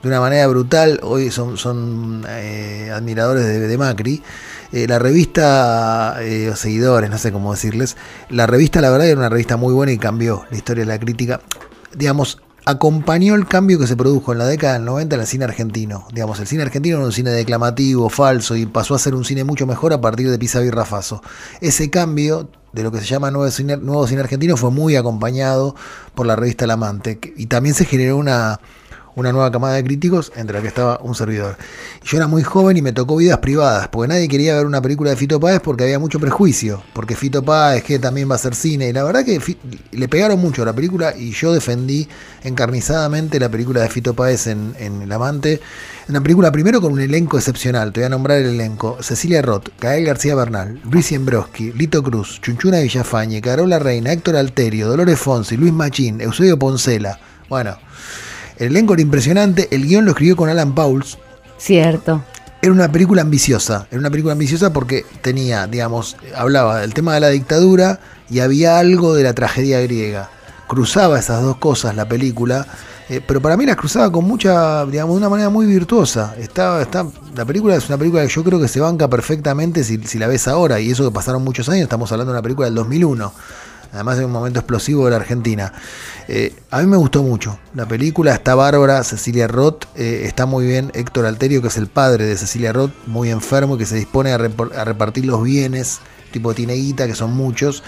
de 0.05 0.09
una 0.09 0.21
manera 0.21 0.47
brutal, 0.47 1.01
hoy 1.03 1.33
son, 1.33 1.57
son 1.57 2.25
eh, 2.29 2.93
admiradores 2.95 3.45
de, 3.45 3.67
de 3.67 3.77
Macri. 3.77 4.23
Eh, 4.77 4.87
la 4.87 4.99
revista, 4.99 6.19
eh, 6.21 6.51
o 6.51 6.55
seguidores, 6.55 7.09
no 7.09 7.17
sé 7.17 7.33
cómo 7.33 7.51
decirles, 7.55 7.97
la 8.29 8.47
revista 8.47 8.83
la 8.83 8.91
verdad 8.91 9.09
era 9.09 9.19
una 9.19 9.31
revista 9.31 9.57
muy 9.57 9.73
buena 9.73 9.91
y 9.91 9.97
cambió 9.97 10.45
la 10.51 10.57
historia 10.59 10.85
de 10.85 10.89
la 10.89 10.99
crítica. 10.99 11.41
Digamos, 11.95 12.43
acompañó 12.67 13.37
el 13.37 13.47
cambio 13.47 13.79
que 13.79 13.87
se 13.87 13.97
produjo 13.97 14.33
en 14.33 14.39
la 14.39 14.45
década 14.45 14.75
del 14.75 14.85
90 14.85 15.15
en 15.15 15.21
el 15.23 15.27
cine 15.27 15.45
argentino. 15.47 16.07
Digamos, 16.13 16.41
el 16.41 16.47
cine 16.47 16.63
argentino 16.63 16.99
era 16.99 17.07
un 17.07 17.13
cine 17.13 17.31
declamativo, 17.31 18.11
falso, 18.11 18.55
y 18.55 18.67
pasó 18.67 18.95
a 18.95 18.99
ser 18.99 19.15
un 19.15 19.25
cine 19.25 19.45
mucho 19.45 19.67
mejor 19.67 19.95
a 19.95 20.01
partir 20.03 20.31
de 20.31 20.39
Pisa 20.39 20.63
y 20.63 20.69
Rafaso. 20.69 21.23
Ese 21.63 21.89
cambio 21.89 22.51
de 22.75 22.83
lo 22.83 22.93
que 22.93 23.01
se 23.01 23.07
llama 23.07 23.31
nuevo 23.31 23.51
cine, 23.51 23.79
nuevo 23.79 24.07
cine 24.07 24.21
argentino 24.21 24.59
fue 24.59 24.71
muy 24.71 24.95
acompañado 24.95 25.75
por 26.15 26.27
la 26.27 26.37
revista 26.37 26.67
El 26.67 26.73
Amante, 26.73 27.19
y 27.35 27.47
también 27.47 27.75
se 27.75 27.87
generó 27.87 28.19
una 28.19 28.61
una 29.17 29.33
nueva 29.33 29.51
camada 29.51 29.75
de 29.75 29.85
críticos 29.85 30.31
entre 30.37 30.57
la 30.57 30.63
que 30.63 30.69
estaba 30.69 31.01
un 31.03 31.15
servidor. 31.15 31.57
Yo 32.05 32.19
era 32.19 32.27
muy 32.27 32.43
joven 32.43 32.77
y 32.77 32.83
me 32.83 32.93
tocó 32.93 33.17
vidas 33.17 33.39
privadas, 33.39 33.89
porque 33.89 34.09
nadie 34.09 34.29
quería 34.29 34.55
ver 34.55 34.67
una 34.67 34.83
película 34.83 35.11
de 35.11 35.17
Fito 35.17 35.41
Páez 35.41 35.61
porque 35.61 35.85
había 35.85 35.99
mucho 35.99 36.21
prejuicio, 36.21 36.83
porque 36.93 37.17
Fito 37.17 37.43
Páez 37.43 37.83
que 37.83 37.99
también 37.99 38.29
va 38.29 38.35
a 38.35 38.37
hacer 38.37 38.55
cine, 38.55 38.89
y 38.89 38.93
la 38.93 39.03
verdad 39.03 39.25
que 39.25 39.41
le 39.91 40.09
pegaron 40.09 40.39
mucho 40.39 40.63
a 40.63 40.67
la 40.67 40.75
película 40.75 41.17
y 41.17 41.33
yo 41.33 41.53
defendí 41.53 42.07
encarnizadamente 42.45 43.41
la 43.41 43.49
película 43.49 43.81
de 43.81 43.89
Fito 43.89 44.15
Páez 44.15 44.47
en, 44.49 44.75
en 44.79 45.01
El 45.03 45.11
Amante, 45.11 45.61
una 46.09 46.21
película 46.21 46.53
primero 46.53 46.83
con 46.83 46.93
un 46.93 47.01
elenco 47.01 47.39
excepcional, 47.39 47.93
te 47.93 48.01
voy 48.01 48.07
a 48.07 48.11
nombrar 48.11 48.39
el 48.39 48.51
elenco, 48.51 48.99
Cecilia 49.01 49.41
Roth, 49.41 49.71
Gael 49.81 50.05
García 50.05 50.35
Bernal, 50.35 50.79
Luis 50.91 51.11
Embroski, 51.13 51.73
Lito 51.73 52.03
Cruz, 52.03 52.39
Chunchuna 52.43 52.81
Villafañe, 52.81 53.41
Carola 53.41 53.79
Reina, 53.79 54.13
Héctor 54.13 54.37
Alterio, 54.37 54.89
Dolores 54.89 55.19
Fonsi, 55.19 55.57
Luis 55.57 55.73
Machín, 55.73 56.21
Eusebio 56.21 56.59
Poncela, 56.59 57.19
bueno... 57.49 57.79
El 58.59 58.69
elenco 58.69 58.95
era 58.95 59.03
impresionante, 59.03 59.69
el 59.71 59.87
guion 59.87 60.05
lo 60.05 60.13
escribió 60.13 60.37
con 60.37 60.49
Alan 60.49 60.75
Pauls. 60.75 61.19
Cierto. 61.59 62.23
Era 62.63 62.73
una 62.73 62.91
película 62.91 63.23
ambiciosa, 63.23 63.87
era 63.91 64.01
una 64.01 64.11
película 64.11 64.33
ambiciosa 64.33 64.73
porque 64.73 65.05
tenía, 65.21 65.67
digamos, 65.67 66.17
hablaba 66.35 66.81
del 66.81 66.95
tema 66.95 67.15
de 67.15 67.21
la 67.21 67.29
dictadura 67.29 68.01
y 68.31 68.41
había 68.41 68.79
algo 68.79 69.15
de 69.15 69.25
la 69.25 69.35
tragedia 69.35 69.81
griega. 69.81 70.31
Cruzaba 70.67 71.19
esas 71.19 71.43
dos 71.43 71.59
cosas 71.59 71.95
la 71.95 72.09
película, 72.09 72.67
eh, 73.09 73.21
pero 73.25 73.41
para 73.43 73.57
mí 73.59 73.67
las 73.67 73.77
cruzaba 73.77 74.11
con 74.11 74.25
mucha, 74.25 74.87
digamos, 74.87 75.15
de 75.15 75.19
una 75.19 75.29
manera 75.29 75.51
muy 75.51 75.67
virtuosa. 75.67 76.35
Está, 76.39 76.81
está, 76.81 77.07
la 77.37 77.45
película 77.45 77.77
es 77.77 77.87
una 77.89 77.99
película 77.99 78.23
que 78.23 78.29
yo 78.29 78.43
creo 78.43 78.59
que 78.59 78.69
se 78.69 78.81
banca 78.81 79.07
perfectamente 79.07 79.85
si, 79.85 79.99
si 79.99 80.19
la 80.19 80.27
ves 80.27 80.49
ahora, 80.49 80.81
y 80.81 80.91
eso 80.91 81.05
que 81.05 81.15
pasaron 81.15 81.45
muchos 81.45 81.69
años, 81.69 81.83
estamos 81.83 82.11
hablando 82.11 82.33
de 82.33 82.39
una 82.39 82.43
película 82.43 82.65
del 82.67 82.75
2001 82.75 83.33
además 83.97 84.19
de 84.19 84.25
un 84.25 84.31
momento 84.31 84.61
explosivo 84.61 85.07
de 85.07 85.11
la 85.11 85.17
Argentina. 85.17 85.73
Eh, 86.29 86.55
a 86.71 86.81
mí 86.81 86.87
me 86.87 86.97
gustó 86.97 87.23
mucho. 87.23 87.59
La 87.75 87.87
película 87.87 88.33
está 88.33 88.55
bárbara, 88.55 89.03
Cecilia 89.03 89.49
Roth, 89.49 89.85
eh, 89.97 90.23
está 90.25 90.47
muy 90.47 90.67
bien 90.67 90.93
Héctor 90.95 91.27
Alterio, 91.27 91.61
que 91.61 91.69
es 91.69 91.77
el 91.77 91.89
padre 91.89 92.27
de 92.27 92.37
Cecilia 92.37 92.73
Roth, 92.73 92.93
muy 93.07 93.31
enfermo, 93.31 93.77
que 93.77 93.87
se 93.87 93.97
dispone 93.97 94.33
a, 94.33 94.39
repor- 94.39 94.75
a 94.77 94.85
repartir 94.85 95.25
los 95.27 95.43
bienes, 95.43 95.99
tipo 96.33 96.55
tiene 96.55 96.75
guita, 96.75 97.07
que 97.07 97.15
son 97.15 97.33
muchos. 97.33 97.83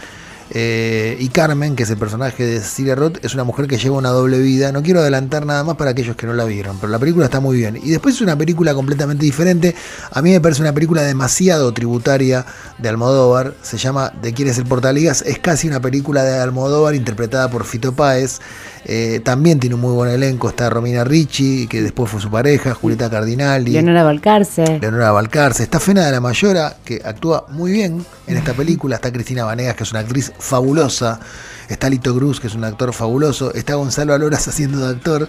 Eh, 0.51 1.19
y 1.21 1.29
Carmen, 1.29 1.77
que 1.77 1.83
es 1.83 1.91
el 1.91 1.99
personaje 1.99 2.43
de 2.43 2.61
Cecilia 2.61 2.95
Roth, 2.95 3.23
es 3.23 3.35
una 3.35 3.45
mujer 3.45 3.67
que 3.67 3.77
lleva 3.77 3.99
una 3.99 4.09
doble 4.09 4.39
vida. 4.39 4.73
No 4.73 4.83
quiero 4.83 5.01
adelantar 5.01 5.45
nada 5.45 5.63
más 5.63 5.77
para 5.77 5.91
aquellos 5.91 6.17
que 6.17 6.27
no 6.27 6.33
la 6.33 6.47
vieron, 6.47 6.79
pero 6.79 6.91
la 6.91 6.99
película 6.99 7.27
está 7.27 7.39
muy 7.39 7.59
bien. 7.59 7.77
Y 7.77 7.91
después 7.91 8.15
es 8.15 8.23
una 8.23 8.35
película 8.35 8.73
completamente 8.73 9.27
diferente. 9.27 9.75
A 10.11 10.23
mí 10.23 10.31
me 10.31 10.41
parece 10.41 10.63
una 10.63 10.73
película 10.73 11.03
demasiado 11.03 11.71
tributaria 11.75 12.47
de 12.79 12.89
Almodóvar. 12.89 13.55
Se 13.63 13.77
llama 13.77 14.13
De 14.23 14.33
quién 14.33 14.49
es 14.49 14.59
el 14.59 14.65
Portaligas. 14.65 15.23
Es 15.23 15.39
casi 15.39 15.69
una 15.69 15.81
película 15.81 16.23
de 16.23 16.39
Almodóvar 16.39 16.95
interpretada 16.95 17.51
por 17.51 17.65
Fito 17.65 17.93
Páez. 17.93 18.41
Eh, 18.85 19.21
también 19.25 19.61
tiene 19.61 19.75
un 19.75 19.81
muy 19.81 19.93
buen 19.93 20.11
elenco. 20.11 20.49
Está 20.49 20.71
Romina 20.71 21.05
Ricci, 21.05 21.67
que 21.67 21.83
después 21.83 22.11
fue 22.11 22.21
su 22.21 22.31
pareja, 22.31 22.75
Julieta 22.75 23.11
Cardinali. 23.11 23.73
Leonora 23.73 24.05
Balcarce. 24.05 24.79
Leonora 24.81 25.13
Balcarce, 25.13 25.63
está 25.63 25.81
Fena 25.81 26.07
de 26.07 26.13
la 26.13 26.21
Mayora, 26.21 26.77
que 26.85 27.01
actúa 27.05 27.47
muy 27.51 27.73
bien 27.73 28.05
en 28.27 28.37
esta 28.37 28.55
película, 28.55 28.97
está 28.97 29.13
Cristina 29.13 29.45
Vanegas, 29.45 29.77
que 29.77 29.85
es 29.85 29.91
una 29.91 30.01
actriz 30.01 30.33
fabulosa, 30.39 31.21
está 31.69 31.89
Lito 31.89 32.15
Cruz, 32.15 32.41
que 32.41 32.47
es 32.47 32.55
un 32.55 32.65
actor 32.65 32.93
fabuloso, 32.93 33.53
está 33.55 33.75
Gonzalo 33.75 34.15
Aloras 34.15 34.47
haciendo 34.49 34.79
de 34.79 34.95
actor, 34.95 35.29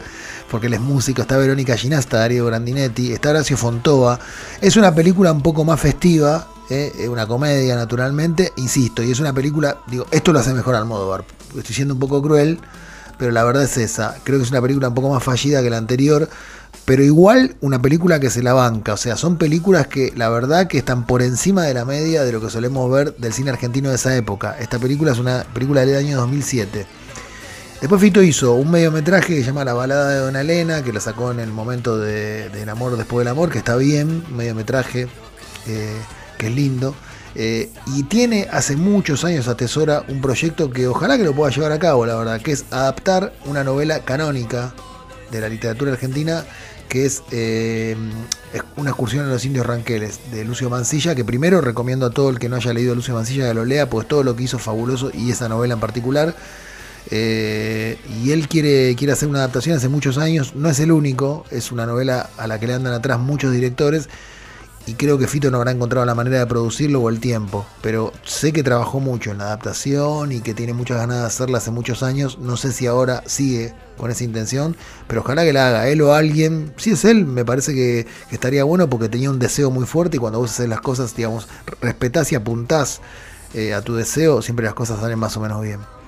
porque 0.50 0.68
él 0.68 0.74
es 0.74 0.82
músico, 0.82 1.22
está 1.22 1.38
Verónica 1.38 1.76
Ginasta, 1.76 2.20
Darío 2.20 2.45
Grandinetti, 2.45 3.14
está 3.14 3.30
Horacio 3.30 3.58
Fontova. 3.58 4.20
Es 4.62 4.78
una 4.78 4.93
película 4.93 5.32
un 5.32 5.41
poco 5.41 5.64
más 5.64 5.80
festiva, 5.80 6.47
eh, 6.70 7.08
una 7.10 7.26
comedia 7.28 7.76
naturalmente, 7.76 8.54
insisto, 8.58 9.02
y 9.04 9.12
es 9.12 9.20
una 9.20 9.34
película, 9.34 9.80
digo, 9.88 10.06
esto 10.12 10.32
lo 10.34 10.40
hace 10.40 10.54
mejor 10.54 10.76
Almodóvar, 10.76 11.24
estoy 11.58 11.76
siendo 11.76 11.94
un 11.96 12.00
poco 12.00 12.22
cruel, 12.22 12.60
pero 13.18 13.32
la 13.32 13.44
verdad 13.44 13.64
es 13.64 13.78
esa. 13.78 14.16
Creo 14.24 14.38
que 14.38 14.44
es 14.46 14.52
una 14.52 14.62
película 14.62 14.88
un 14.90 14.94
poco 14.96 15.10
más 15.10 15.24
fallida 15.24 15.62
que 15.62 15.70
la 15.70 15.78
anterior, 15.78 16.30
pero 16.86 17.04
igual 17.04 17.56
una 17.62 17.82
película 17.82 18.20
que 18.20 18.30
se 18.30 18.42
la 18.42 18.54
banca. 18.54 18.94
O 18.94 18.98
sea, 18.98 19.18
son 19.18 19.38
películas 19.38 19.88
que 19.88 20.14
la 20.16 20.30
verdad 20.30 20.68
que 20.68 20.78
están 20.78 21.06
por 21.06 21.22
encima 21.22 21.64
de 21.64 21.74
la 21.74 21.84
media 21.86 22.24
de 22.24 22.32
lo 22.32 22.40
que 22.40 22.50
solemos 22.50 22.90
ver 22.90 23.16
del 23.18 23.34
cine 23.34 23.50
argentino 23.52 23.90
de 23.90 23.96
esa 23.96 24.16
época. 24.16 24.56
Esta 24.60 24.80
película 24.80 25.12
es 25.12 25.20
una 25.20 25.44
película 25.54 25.86
del 25.86 25.98
año 25.98 26.18
2007. 26.18 26.86
Después 27.82 28.02
Fito 28.02 28.22
hizo 28.22 28.54
un 28.54 28.72
mediometraje 28.72 29.36
que 29.36 29.40
se 29.42 29.48
llama 29.48 29.66
La 29.66 29.74
balada 29.74 30.10
de 30.10 30.20
Dona 30.20 30.42
Elena, 30.42 30.84
que 30.84 30.92
lo 30.94 31.00
sacó 31.00 31.32
en 31.32 31.40
el 31.40 31.52
momento 31.52 31.98
de- 31.98 32.50
del 32.50 32.70
amor 32.70 32.98
después 32.98 33.26
del 33.26 33.32
amor, 33.32 33.50
que 33.50 33.58
está 33.58 33.76
bien, 33.76 34.24
mediometraje 34.36 35.08
eh, 35.68 35.94
que 36.40 36.48
es 36.48 36.56
lindo. 36.56 36.96
Eh, 37.36 37.70
y 37.96 38.04
tiene 38.04 38.48
hace 38.52 38.76
muchos 38.76 39.24
años 39.24 39.48
atesora 39.48 40.04
un 40.08 40.20
proyecto 40.20 40.72
que 40.72 40.88
ojalá 40.88 41.16
que 41.16 41.24
lo 41.24 41.34
pueda 41.34 41.52
llevar 41.52 41.72
a 41.72 41.78
cabo, 41.78 42.08
la 42.08 42.16
verdad, 42.16 42.42
que 42.42 42.54
es 42.54 42.66
adaptar 42.72 43.34
una 43.46 43.64
novela 43.64 44.00
canónica 44.00 44.74
de 45.30 45.40
la 45.42 45.50
literatura 45.50 45.92
argentina, 45.92 46.44
que 46.88 47.06
es, 47.06 47.22
eh, 47.30 47.96
una 48.78 48.90
excursión 48.90 49.28
a 49.28 49.30
los 49.30 49.46
indios 49.46 49.68
ranqueles 49.68 50.32
de 50.32 50.44
Lucio 50.44 50.72
Mancilla, 50.72 51.14
que 51.14 51.24
primero 51.24 51.62
recomiendo 51.62 52.08
a 52.08 52.10
todo 52.10 52.32
el 52.32 52.40
que 52.40 52.50
no 52.50 52.56
haya 52.56 52.74
leído 52.74 52.96
Lucio 52.96 53.14
Mancilla 53.14 53.48
que 53.48 53.54
lo 53.54 53.64
lea, 53.64 53.88
pues 53.88 54.08
todo 54.08 54.24
lo 54.24 54.36
que 54.36 54.44
hizo 54.44 54.58
fabuloso 54.58 55.12
y 55.14 55.30
esa 55.30 55.48
novela 55.48 55.76
en 55.76 55.80
particular. 55.80 56.36
Eh, 57.12 57.98
y 58.24 58.32
él 58.32 58.48
quiere, 58.48 58.96
quiere 58.96 59.14
hacer 59.14 59.30
una 59.30 59.40
adaptación 59.40 59.78
hace 59.78 59.88
muchos 59.88 60.18
años, 60.18 60.56
no 60.56 60.70
es 60.70 60.80
el 60.80 60.92
único, 60.92 61.46
es 61.52 61.72
una 61.72 61.86
novela 61.86 62.30
a 62.38 62.48
la 62.48 62.60
que 62.60 62.66
le 62.66 62.74
andan 62.74 62.94
atrás 62.94 63.20
muchos 63.20 63.52
directores 63.52 64.10
y 64.90 64.96
creo 64.96 65.20
que 65.20 65.28
Fito 65.28 65.52
no 65.52 65.58
habrá 65.58 65.70
encontrado 65.70 66.04
la 66.04 66.16
manera 66.16 66.40
de 66.40 66.48
producirlo 66.48 67.00
o 67.02 67.10
el 67.10 67.20
tiempo, 67.20 67.64
pero 67.80 68.12
sé 68.24 68.52
que 68.52 68.64
trabajó 68.64 69.00
mucho 69.00 69.30
en 69.30 69.38
la 69.38 69.44
adaptación 69.44 70.32
y 70.32 70.42
que 70.42 70.56
tiene 70.56 70.74
muchas 70.74 70.98
ganas 70.98 71.20
de 71.20 71.26
hacerla 71.28 71.60
hace 71.60 71.70
muchos 71.70 72.02
años, 72.02 72.40
no 72.40 72.58
sé 72.58 72.72
si 72.72 72.88
ahora 72.88 73.22
sigue 73.28 73.76
con 73.98 74.10
esa 74.10 74.24
intención, 74.24 74.76
pero 75.06 75.22
ojalá 75.22 75.44
que 75.44 75.54
la 75.54 75.68
haga 75.68 75.90
él 75.90 76.02
o 76.02 76.16
alguien, 76.16 76.74
si 76.78 76.90
es 76.90 77.06
él, 77.06 77.26
me 77.26 77.46
parece 77.46 77.76
que, 77.76 78.08
estaría 78.32 78.64
bueno 78.64 78.90
porque 78.90 79.10
tenía 79.10 79.30
un 79.30 79.38
deseo 79.38 79.70
muy 79.70 79.86
fuerte 79.86 80.18
y 80.18 80.20
cuando 80.20 80.40
vos 80.40 80.50
haces 80.50 80.68
las 80.68 80.82
cosas, 80.82 81.16
digamos, 81.16 81.48
respetás 81.82 82.32
y 82.32 82.36
apuntás 82.36 83.00
eh, 83.54 83.76
a 83.76 83.84
tu 83.84 83.94
deseo, 83.94 84.42
siempre 84.42 84.66
las 84.66 84.74
cosas 84.74 85.00
salen 85.00 85.20
más 85.20 85.38
o 85.38 85.40
menos 85.40 85.62
bien. 85.62 85.99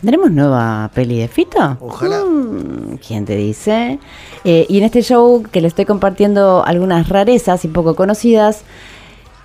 ¿Tendremos 0.00 0.30
nueva 0.30 0.90
peli 0.94 1.18
de 1.18 1.28
Fito? 1.28 1.76
Ojalá. 1.80 2.20
Mm, 2.24 2.98
¿Quién 2.98 3.24
te 3.26 3.34
dice? 3.34 3.98
Eh, 4.44 4.64
y 4.68 4.78
en 4.78 4.84
este 4.84 5.02
show 5.02 5.42
que 5.50 5.60
le 5.60 5.66
estoy 5.68 5.86
compartiendo 5.86 6.62
algunas 6.64 7.08
rarezas 7.08 7.64
y 7.64 7.68
poco 7.68 7.96
conocidas, 7.96 8.60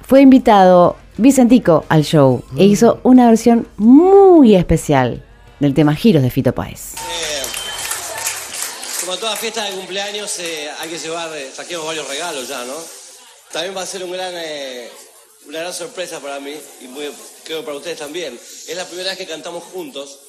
fue 0.08 0.22
invitado 0.22 0.96
Vicentico 1.18 1.86
al 1.90 2.04
show 2.04 2.44
e 2.58 2.66
hizo 2.66 3.00
una 3.04 3.28
versión 3.28 3.68
muy 3.78 4.56
especial 4.56 5.24
del 5.60 5.74
tema 5.74 5.96
Giros 5.96 6.22
de 6.24 6.30
Fito 6.30 6.54
Páez. 6.54 6.94
Como 9.06 9.18
toda 9.18 9.36
fiesta 9.36 9.64
de 9.66 9.72
cumpleaños, 9.72 10.40
eh, 10.40 10.70
hay 10.80 10.90
que 10.90 10.98
llevar, 10.98 11.30
eh, 11.36 11.52
trajimos 11.56 11.86
varios 11.86 12.08
regalos 12.08 12.48
ya, 12.48 12.64
¿no? 12.66 12.74
También 13.52 13.76
va 13.76 13.82
a 13.82 13.86
ser 13.86 14.04
un 14.04 14.12
gran, 14.12 14.34
eh, 14.36 14.88
una 15.48 15.60
gran 15.60 15.74
sorpresa 15.74 16.20
para 16.20 16.40
mí 16.40 16.54
y 16.82 16.88
muy- 16.88 17.12
creo 17.44 17.60
que 17.60 17.66
para 17.66 17.78
ustedes 17.78 18.00
también. 18.00 18.34
Es 18.68 18.76
la 18.76 18.86
primera 18.86 19.10
vez 19.10 19.18
que 19.18 19.28
cantamos 19.28 19.64
juntos. 19.66 20.20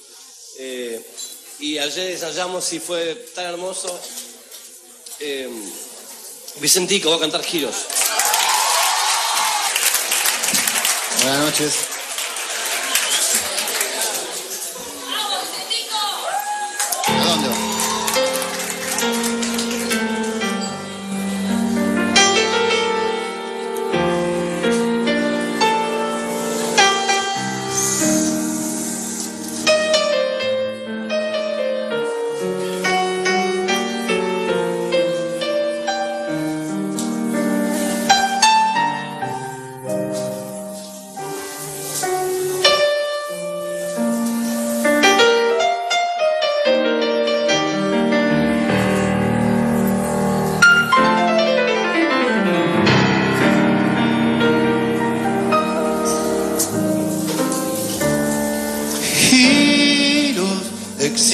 Eh, 0.59 1.01
y 1.59 1.79
ayer 1.79 2.11
ensayamos 2.11 2.73
y 2.73 2.81
fue 2.81 3.15
tan 3.35 3.47
hermoso. 3.47 3.99
Eh, 5.21 5.49
Vicentico 6.61 7.11
va 7.11 7.17
a 7.17 7.21
cantar 7.21 7.43
giros. 7.43 7.75
Buenas 11.23 11.45
noches. 11.45 11.94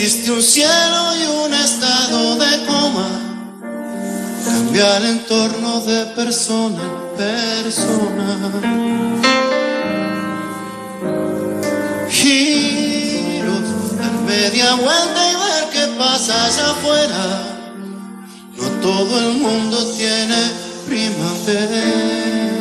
Existe 0.03 0.33
un 0.33 0.43
cielo 0.43 1.15
y 1.15 1.27
un 1.45 1.53
estado 1.53 2.37
de 2.37 2.65
coma. 2.65 3.07
Cambia 4.47 4.97
el 4.97 5.05
entorno 5.05 5.83
de 5.83 6.07
persona 6.17 6.81
en 6.83 7.17
persona. 7.19 8.51
Giros, 12.09 13.99
dar 13.99 14.13
media 14.27 14.75
vuelta 14.77 15.33
y 15.33 15.35
ver 15.35 15.69
qué 15.71 15.87
pasa 15.99 16.47
allá 16.47 16.71
afuera. 16.71 17.43
No 18.57 18.69
todo 18.81 19.19
el 19.21 19.37
mundo 19.37 19.85
tiene 19.99 20.51
primavera. 20.89 22.60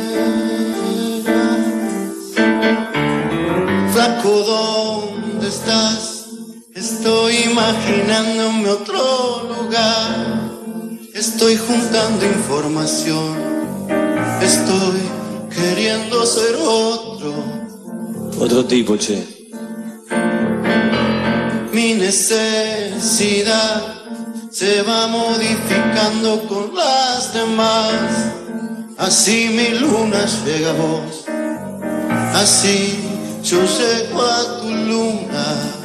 Imaginándome 7.60 8.68
otro 8.70 9.42
lugar. 9.54 10.50
Estoy 11.14 11.56
juntando 11.56 12.24
información. 12.24 13.36
Estoy 14.40 15.00
queriendo 15.54 16.24
ser 16.24 16.56
otro. 16.56 17.34
Otro 18.38 18.64
tipo, 18.64 18.96
che. 18.96 19.18
Mi 21.72 21.94
necesidad 21.94 23.82
se 24.50 24.82
va 24.82 25.06
modificando 25.06 26.46
con 26.48 26.74
las 26.74 27.32
demás. 27.34 27.92
Así 28.96 29.48
mi 29.48 29.78
luna 29.78 30.24
llega 30.44 30.70
a 30.70 30.74
vos. 30.74 31.24
Así 32.34 32.98
yo 33.42 33.58
llego 33.64 34.22
a 34.22 34.60
tu 34.60 34.68
luna. 34.68 35.79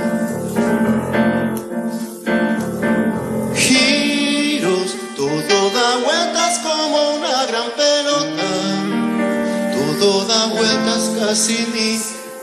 Ni 11.25 11.99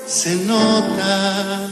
se 0.07 0.35
nota. 0.45 1.71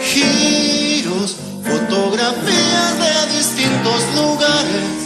Giros, 0.00 1.36
fotografías 1.62 2.98
de 2.98 3.36
distintos 3.36 4.00
lugares 4.16 5.04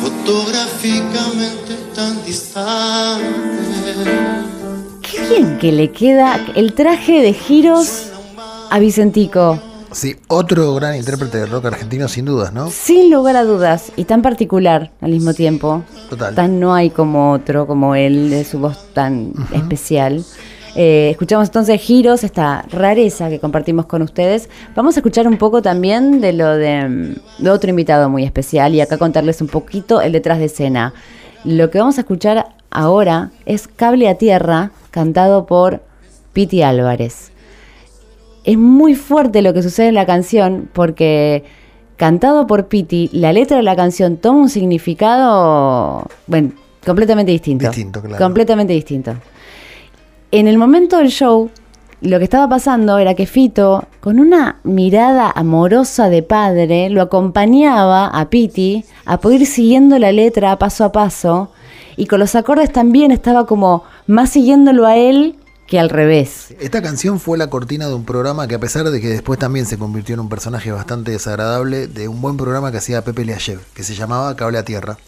fotográficamente 0.00 1.74
tan 1.96 2.24
distantes. 2.24 3.24
Qué 5.02 5.20
bien 5.28 5.58
que 5.58 5.72
le 5.72 5.90
queda 5.90 6.40
el 6.54 6.74
traje 6.74 7.22
de 7.22 7.32
giros 7.32 8.12
a 8.70 8.78
Vicentico. 8.78 9.73
Sí, 9.94 10.16
otro 10.28 10.74
gran 10.74 10.96
intérprete 10.96 11.38
de 11.38 11.46
rock 11.46 11.66
argentino 11.66 12.08
sin 12.08 12.24
dudas, 12.24 12.52
¿no? 12.52 12.68
Sin 12.68 13.10
lugar 13.10 13.36
a 13.36 13.44
dudas, 13.44 13.92
y 13.96 14.04
tan 14.04 14.22
particular 14.22 14.90
al 15.00 15.12
mismo 15.12 15.34
tiempo. 15.34 15.84
Total. 16.10 16.34
Tan 16.34 16.58
no 16.58 16.74
hay 16.74 16.90
como 16.90 17.32
otro, 17.32 17.66
como 17.66 17.94
él, 17.94 18.28
de 18.28 18.44
su 18.44 18.58
voz 18.58 18.92
tan 18.92 19.32
especial. 19.52 20.24
Eh, 20.76 21.10
escuchamos 21.10 21.46
entonces 21.48 21.80
Giros, 21.80 22.24
esta 22.24 22.62
rareza 22.70 23.28
que 23.28 23.38
compartimos 23.38 23.86
con 23.86 24.02
ustedes. 24.02 24.48
Vamos 24.74 24.96
a 24.96 25.00
escuchar 25.00 25.28
un 25.28 25.38
poco 25.38 25.62
también 25.62 26.20
de 26.20 26.32
lo 26.32 26.56
de, 26.56 26.88
mm, 26.88 27.42
de 27.44 27.50
otro 27.50 27.70
invitado 27.70 28.10
muy 28.10 28.24
especial 28.24 28.74
y 28.74 28.80
acá 28.80 28.98
contarles 28.98 29.40
un 29.40 29.46
poquito 29.46 30.00
el 30.00 30.10
detrás 30.10 30.40
de 30.40 30.46
escena. 30.46 30.92
Lo 31.44 31.70
que 31.70 31.78
vamos 31.78 31.98
a 31.98 32.00
escuchar 32.00 32.56
ahora 32.70 33.30
es 33.46 33.68
Cable 33.68 34.08
a 34.08 34.16
Tierra, 34.16 34.72
cantado 34.90 35.46
por 35.46 35.82
Piti 36.32 36.62
Álvarez. 36.62 37.30
Es 38.44 38.58
muy 38.58 38.94
fuerte 38.94 39.42
lo 39.42 39.54
que 39.54 39.62
sucede 39.62 39.88
en 39.88 39.94
la 39.94 40.06
canción 40.06 40.68
porque 40.72 41.44
cantado 41.96 42.46
por 42.46 42.68
Piti, 42.68 43.08
la 43.12 43.32
letra 43.32 43.56
de 43.56 43.62
la 43.62 43.76
canción 43.76 44.18
toma 44.18 44.40
un 44.40 44.48
significado, 44.48 46.06
bueno, 46.26 46.52
completamente 46.84 47.32
distinto. 47.32 47.66
Distinto, 47.66 48.02
claro. 48.02 48.22
Completamente 48.22 48.72
distinto. 48.72 49.14
En 50.30 50.48
el 50.48 50.58
momento 50.58 50.98
del 50.98 51.08
show, 51.08 51.50
lo 52.00 52.18
que 52.18 52.24
estaba 52.24 52.48
pasando 52.48 52.98
era 52.98 53.14
que 53.14 53.26
Fito, 53.26 53.86
con 54.00 54.20
una 54.20 54.58
mirada 54.62 55.30
amorosa 55.30 56.10
de 56.10 56.22
padre, 56.22 56.90
lo 56.90 57.00
acompañaba 57.00 58.08
a 58.08 58.28
Piti 58.28 58.84
a 59.06 59.20
poder 59.20 59.42
ir 59.42 59.46
siguiendo 59.46 59.98
la 59.98 60.12
letra 60.12 60.58
paso 60.58 60.84
a 60.84 60.92
paso 60.92 61.50
y 61.96 62.06
con 62.06 62.20
los 62.20 62.34
acordes 62.34 62.72
también 62.72 63.10
estaba 63.10 63.46
como 63.46 63.84
más 64.06 64.30
siguiéndolo 64.30 64.86
a 64.86 64.96
él 64.96 65.36
que 65.66 65.78
al 65.78 65.90
revés. 65.90 66.54
Esta 66.60 66.82
canción 66.82 67.20
fue 67.20 67.38
la 67.38 67.48
cortina 67.50 67.88
de 67.88 67.94
un 67.94 68.04
programa 68.04 68.46
que 68.46 68.54
a 68.54 68.58
pesar 68.58 68.90
de 68.90 69.00
que 69.00 69.08
después 69.08 69.38
también 69.38 69.66
se 69.66 69.78
convirtió 69.78 70.14
en 70.14 70.20
un 70.20 70.28
personaje 70.28 70.72
bastante 70.72 71.10
desagradable, 71.10 71.86
de 71.86 72.08
un 72.08 72.20
buen 72.20 72.36
programa 72.36 72.70
que 72.70 72.78
hacía 72.78 73.02
Pepe 73.02 73.24
Liayev, 73.24 73.60
que 73.74 73.82
se 73.82 73.94
llamaba 73.94 74.34
Cable 74.36 74.58
a 74.58 74.64
Tierra. 74.64 74.98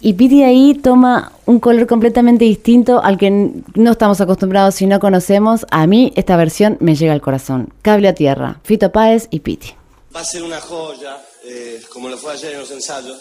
Y 0.00 0.14
Piti 0.14 0.42
ahí 0.42 0.74
toma 0.74 1.32
un 1.46 1.60
color 1.60 1.86
completamente 1.86 2.44
distinto 2.44 3.02
al 3.02 3.16
que 3.16 3.30
no 3.30 3.90
estamos 3.92 4.20
acostumbrados 4.20 4.74
si 4.74 4.86
no 4.86 5.00
conocemos. 5.00 5.64
A 5.70 5.86
mí 5.86 6.12
esta 6.14 6.36
versión 6.36 6.76
me 6.80 6.94
llega 6.94 7.14
al 7.14 7.22
corazón. 7.22 7.72
Cable 7.80 8.08
a 8.08 8.14
tierra, 8.14 8.60
Fito 8.64 8.92
Páez 8.92 9.28
y 9.30 9.40
Piti. 9.40 9.74
Va 10.14 10.20
a 10.20 10.24
ser 10.24 10.42
una 10.42 10.60
joya, 10.60 11.16
eh, 11.46 11.80
como 11.90 12.10
lo 12.10 12.18
fue 12.18 12.34
ayer 12.34 12.52
en 12.52 12.60
los 12.60 12.70
ensayos, 12.70 13.18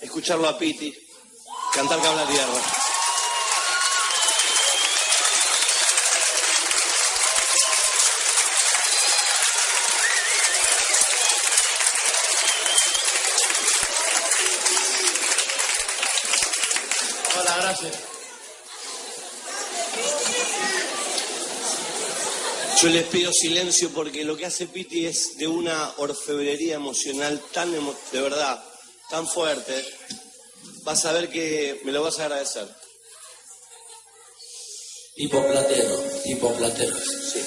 escucharlo 0.00 0.48
a 0.48 0.56
Piti 0.56 0.94
cantar 1.74 2.00
Cabla 2.00 2.26
Tierra. 2.26 2.89
Yo 22.82 22.88
les 22.88 23.04
pido 23.08 23.32
silencio 23.32 23.90
porque 23.90 24.24
lo 24.24 24.36
que 24.36 24.46
hace 24.46 24.66
Piti 24.66 25.04
es 25.06 25.36
de 25.36 25.46
una 25.46 25.92
orfebrería 25.98 26.76
emocional 26.76 27.42
tan, 27.52 27.74
emo- 27.74 27.94
de 28.12 28.20
verdad, 28.22 28.62
tan 29.10 29.28
fuerte. 29.28 29.84
Vas 30.84 31.04
a 31.04 31.12
ver 31.12 31.28
que 31.28 31.80
me 31.84 31.92
lo 31.92 32.02
vas 32.02 32.18
a 32.20 32.24
agradecer. 32.24 32.66
Tipo 35.14 35.46
platero, 35.46 35.96
tipo 36.24 36.54
platero. 36.54 36.96
Sí. 36.96 37.42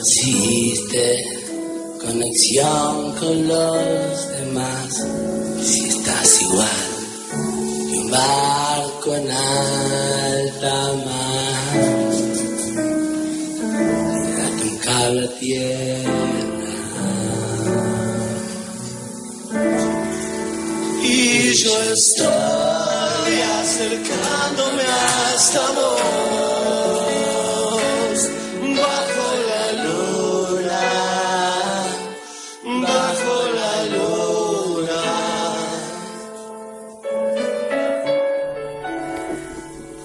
Existe 0.00 1.24
conexión 2.00 3.12
con 3.16 3.48
los 3.48 4.28
demás, 4.30 5.06
si 5.62 5.88
estás 5.88 6.42
igual 6.42 6.88
que 7.90 7.98
un 7.98 8.10
barco 8.10 9.16
en 9.16 9.30
alta 9.30 10.74
mar, 11.04 11.72
tírate 14.22 14.62
un 14.70 14.76
cable 14.78 15.24
a 15.24 15.38
tierra. 15.38 16.12
Y 21.02 21.52
yo 21.54 21.82
estoy 21.92 23.34
acercándome 23.60 24.84
hasta 25.32 25.62
vos, 25.72 26.37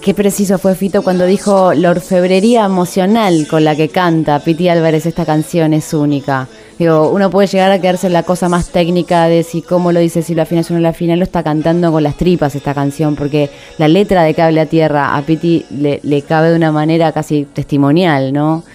Qué 0.04 0.14
preciso 0.14 0.58
fue 0.58 0.76
Fito 0.76 1.02
cuando 1.02 1.26
dijo 1.26 1.74
la 1.74 1.92
orfebrería 1.92 2.66
emocional 2.66 3.48
con 3.50 3.64
la 3.64 3.74
que 3.74 3.88
canta 3.88 4.38
Piti 4.40 4.68
Álvarez 4.68 5.06
esta 5.06 5.26
canción 5.26 5.72
es 5.72 5.94
única. 5.94 6.50
Digo, 6.78 7.10
uno 7.10 7.30
puede 7.30 7.48
llegar 7.48 7.72
a 7.72 7.80
quedarse 7.80 8.08
en 8.08 8.14
la 8.14 8.24
cosa 8.24 8.50
más 8.50 8.68
técnica 8.68 9.30
de 9.30 9.44
si 9.44 9.62
cómo 9.62 9.94
lo 9.94 10.02
dice, 10.02 10.22
si 10.22 10.36
lo 10.36 10.42
afina 10.42 10.60
o 10.70 10.74
no 10.74 10.80
lo 10.82 10.90
afina, 10.90 11.16
lo 11.16 11.24
está 11.24 11.42
cantando 11.42 11.90
con 11.90 12.04
las 12.04 12.18
tripas 12.18 12.54
esta 12.54 12.74
canción, 12.74 13.16
porque 13.16 13.50
la 13.78 13.88
letra 13.88 14.24
de 14.24 14.34
Cable 14.34 14.60
a 14.60 14.66
Tierra 14.66 15.16
a 15.16 15.22
Piti 15.22 15.66
le 15.70 16.22
cabe 16.24 16.50
de 16.50 16.58
una 16.58 16.74
manera 16.74 17.14
casi 17.14 17.46
testimonial, 17.46 18.34
¿no? 18.34 18.66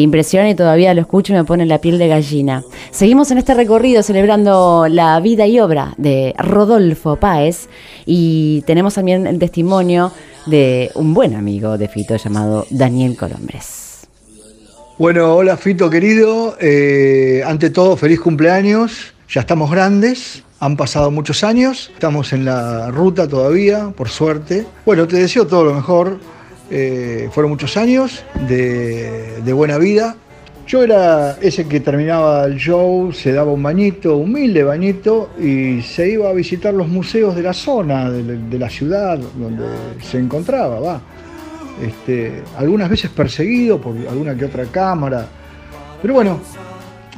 Impresiona 0.00 0.48
y 0.48 0.54
todavía 0.54 0.94
lo 0.94 1.02
escucho 1.02 1.34
y 1.34 1.36
me 1.36 1.44
pone 1.44 1.66
la 1.66 1.78
piel 1.78 1.98
de 1.98 2.08
gallina. 2.08 2.64
Seguimos 2.90 3.30
en 3.30 3.36
este 3.36 3.52
recorrido 3.52 4.02
celebrando 4.02 4.86
la 4.88 5.20
vida 5.20 5.46
y 5.46 5.60
obra 5.60 5.92
de 5.98 6.34
Rodolfo 6.38 7.16
Páez 7.16 7.68
y 8.06 8.62
tenemos 8.62 8.94
también 8.94 9.26
el 9.26 9.38
testimonio 9.38 10.10
de 10.46 10.90
un 10.94 11.12
buen 11.12 11.34
amigo 11.34 11.76
de 11.76 11.88
Fito 11.88 12.16
llamado 12.16 12.66
Daniel 12.70 13.16
Colombres. 13.18 14.06
Bueno, 14.98 15.34
hola 15.34 15.58
Fito 15.58 15.90
querido, 15.90 16.56
Eh, 16.58 17.42
ante 17.44 17.68
todo 17.68 17.96
feliz 17.96 18.20
cumpleaños, 18.20 19.12
ya 19.28 19.42
estamos 19.42 19.70
grandes, 19.70 20.42
han 20.58 20.76
pasado 20.76 21.10
muchos 21.10 21.44
años, 21.44 21.90
estamos 21.92 22.32
en 22.32 22.44
la 22.44 22.90
ruta 22.90 23.28
todavía, 23.28 23.92
por 23.96 24.08
suerte. 24.08 24.64
Bueno, 24.86 25.06
te 25.06 25.16
deseo 25.16 25.46
todo 25.46 25.64
lo 25.64 25.74
mejor, 25.74 26.18
Eh, 26.74 27.28
fueron 27.30 27.50
muchos 27.50 27.76
años 27.76 28.24
de, 28.48 29.52
buena 29.52 29.76
vida. 29.76 30.16
Yo 30.66 30.82
era 30.82 31.36
ese 31.42 31.68
que 31.68 31.80
terminaba 31.80 32.46
el 32.46 32.56
show, 32.56 33.12
se 33.12 33.30
daba 33.30 33.52
un 33.52 33.62
bañito, 33.62 34.16
humilde 34.16 34.64
bañito, 34.64 35.28
y 35.38 35.82
se 35.82 36.08
iba 36.08 36.30
a 36.30 36.32
visitar 36.32 36.72
los 36.72 36.88
museos 36.88 37.36
de 37.36 37.42
la 37.42 37.52
zona, 37.52 38.10
de, 38.10 38.22
de 38.38 38.58
la 38.58 38.70
ciudad 38.70 39.18
donde 39.18 39.64
se 40.00 40.18
encontraba, 40.18 40.80
va. 40.80 41.00
Este, 41.82 42.42
algunas 42.56 42.88
veces 42.88 43.10
perseguido 43.10 43.78
por 43.78 43.94
alguna 44.08 44.34
que 44.34 44.46
otra 44.46 44.64
cámara. 44.64 45.26
Pero 46.00 46.14
bueno, 46.14 46.40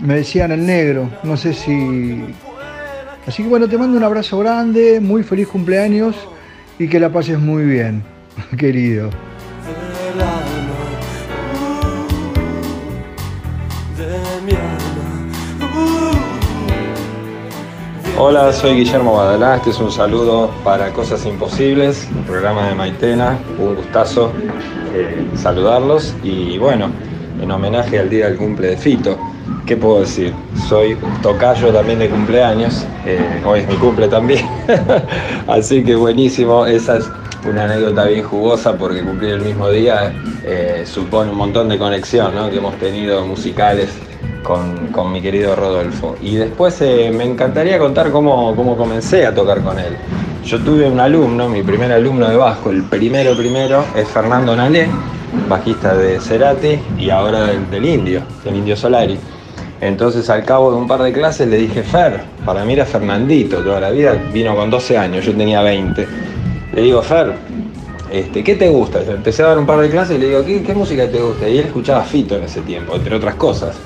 me 0.03 0.17
decían 0.17 0.51
el 0.51 0.67
negro, 0.67 1.09
no 1.23 1.37
sé 1.37 1.55
si... 1.55 2.25
Así 3.25 3.45
que 3.45 3.49
bueno, 3.49 3.69
te 3.69 3.79
mando 3.79 3.97
un 3.97 4.03
abrazo 4.03 4.37
grande, 4.41 4.99
muy 5.01 5.23
feliz 5.23 5.47
cumpleaños 5.47 6.17
y 6.77 6.89
que 6.89 6.99
la 6.99 7.11
pases 7.11 7.39
muy 7.39 7.65
bien, 7.65 8.03
querido. 8.59 9.11
Hola, 18.17 18.53
soy 18.53 18.77
Guillermo 18.77 19.17
Badalá, 19.17 19.57
este 19.57 19.71
es 19.71 19.81
un 19.81 19.91
saludo 19.91 20.49
para 20.62 20.91
Cosas 20.93 21.27
Imposibles, 21.27 22.09
programa 22.29 22.69
de 22.69 22.75
Maitena, 22.77 23.37
un 23.59 23.75
gustazo 23.75 24.31
eh, 24.95 25.27
saludarlos 25.35 26.15
y 26.23 26.57
bueno, 26.59 26.91
en 27.43 27.51
homenaje 27.51 27.99
al 27.99 28.09
día 28.09 28.27
del 28.27 28.37
cumple 28.37 28.69
de 28.69 28.77
Fito, 28.77 29.19
¿qué 29.67 29.77
puedo 29.77 30.01
decir? 30.01 30.33
Soy 30.69 30.97
tocayo 31.23 31.73
también 31.73 31.99
de 31.99 32.09
cumpleaños, 32.09 32.87
eh, 33.05 33.43
hoy 33.45 33.61
es 33.61 33.69
mi 33.69 33.75
cumple 33.75 34.07
también, 34.07 34.47
así 35.49 35.83
que 35.83 35.97
buenísimo, 35.97 36.67
esa 36.67 36.99
es 36.99 37.11
una 37.45 37.65
anécdota 37.65 38.05
bien 38.05 38.23
jugosa 38.23 38.79
porque 38.79 39.03
cumplir 39.03 39.33
el 39.33 39.41
mismo 39.41 39.69
día 39.71 40.15
eh, 40.45 40.85
supone 40.87 41.33
un 41.33 41.37
montón 41.37 41.69
de 41.69 41.79
conexión 41.79 42.33
¿no? 42.33 42.49
que 42.49 42.59
hemos 42.59 42.77
tenido 42.77 43.27
musicales 43.27 43.91
con, 44.45 45.13
mi 45.13 45.21
querido 45.21 45.57
Rodolfo. 45.57 46.15
Y 46.23 46.37
después 46.37 46.81
eh, 46.83 47.11
me 47.13 47.25
encantaría 47.25 47.79
contar 47.81 48.13
cómo, 48.13 48.55
cómo 48.55 48.77
comencé 48.77 49.27
a 49.27 49.35
tocar 49.35 49.61
con 49.63 49.79
él. 49.81 49.97
Yo 50.45 50.61
tuve 50.61 50.89
un 50.89 51.01
alumno, 51.01 51.49
mi 51.49 51.63
primer 51.63 51.91
alumno 51.91 52.29
de 52.29 52.37
bajo, 52.37 52.71
el 52.71 52.83
primero 52.85 53.35
primero, 53.35 53.83
es 53.97 54.07
Fernando 54.07 54.55
Nalé, 54.55 54.87
bajista 55.49 55.97
de 55.97 56.21
Cerati 56.21 56.79
y 56.99 57.11
ahora 57.11 57.47
del, 57.47 57.85
Indio, 57.85 58.23
del 58.45 58.57
Indio 58.57 58.77
Solari. 58.77 59.19
Entonces 59.81 60.29
al 60.31 60.45
cabo 60.45 60.71
de 60.71 60.77
un 60.77 60.87
par 60.87 61.03
de 61.03 61.13
clases 61.13 61.49
le 61.49 61.57
dije, 61.57 61.83
Fer, 61.83 62.23
para 62.45 62.65
mí 62.65 62.75
era 62.75 62.85
Fernandito 62.85 63.59
toda 63.59 63.81
la 63.81 63.91
vida, 63.91 64.13
vino 64.33 64.55
con 64.55 64.71
12 64.71 64.99
años, 64.99 65.25
yo 65.25 65.33
tenía 65.33 65.63
20. 65.63 66.07
Le 66.75 66.83
digo, 66.83 67.03
Fer, 67.03 67.33
este, 68.13 68.45
¿qué 68.45 68.55
te 68.55 68.69
gusta? 68.69 69.01
Empecé 69.01 69.43
a 69.43 69.47
dar 69.49 69.59
un 69.59 69.67
par 69.67 69.81
de 69.81 69.89
clases 69.89 70.17
y 70.17 70.21
le 70.21 70.29
digo, 70.29 70.45
¿qué, 70.45 70.63
qué 70.63 70.75
música 70.75 71.09
te 71.11 71.21
gusta? 71.21 71.49
Y 71.49 71.59
él 71.59 71.67
escuchaba 71.67 72.03
Fito 72.05 72.37
en 72.37 72.45
ese 72.45 72.61
tiempo, 72.61 72.95
entre 72.95 73.17
otras 73.17 73.35
cosas. 73.37 73.77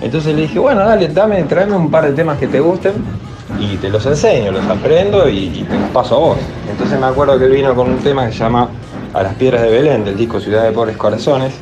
Entonces 0.00 0.34
le 0.34 0.42
dije, 0.42 0.58
bueno, 0.58 0.80
dale, 0.80 1.08
dame, 1.08 1.42
tráeme 1.44 1.76
un 1.76 1.90
par 1.90 2.04
de 2.04 2.12
temas 2.12 2.38
que 2.38 2.46
te 2.46 2.60
gusten 2.60 2.92
y 3.58 3.76
te 3.76 3.88
los 3.88 4.04
enseño, 4.06 4.52
los 4.52 4.64
aprendo 4.66 5.28
y, 5.28 5.64
te 5.68 5.78
los 5.78 5.90
paso 5.90 6.16
a 6.16 6.18
vos. 6.18 6.38
Entonces 6.70 6.98
me 6.98 7.06
acuerdo 7.06 7.38
que 7.38 7.46
él 7.46 7.52
vino 7.52 7.74
con 7.74 7.90
un 7.90 7.98
tema 7.98 8.26
que 8.26 8.32
se 8.32 8.38
llama 8.38 8.68
A 9.14 9.22
las 9.22 9.34
piedras 9.34 9.62
de 9.62 9.70
Belén, 9.70 10.04
del 10.04 10.16
disco 10.16 10.40
Ciudad 10.40 10.64
de 10.64 10.72
Pobres 10.72 10.96
Corazones, 10.96 11.54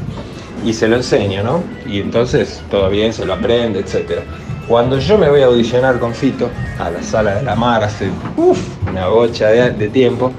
y 0.64 0.72
se 0.72 0.88
lo 0.88 0.96
enseño, 0.96 1.42
¿no? 1.42 1.62
Y 1.86 2.00
entonces 2.00 2.62
todo 2.70 2.88
bien, 2.88 3.12
se 3.12 3.24
lo 3.24 3.34
aprende, 3.34 3.80
etc. 3.80 4.22
Cuando 4.66 4.98
yo 4.98 5.18
me 5.18 5.28
voy 5.28 5.42
a 5.42 5.46
audicionar 5.46 5.98
con 5.98 6.14
Fito 6.14 6.48
a 6.78 6.90
la 6.90 7.02
sala 7.02 7.36
de 7.36 7.42
la 7.42 7.54
mar 7.54 7.84
hace 7.84 8.08
uf, 8.36 8.58
una 8.88 9.08
bocha 9.08 9.48
de, 9.48 9.70
de 9.72 9.88
tiempo, 9.88 10.32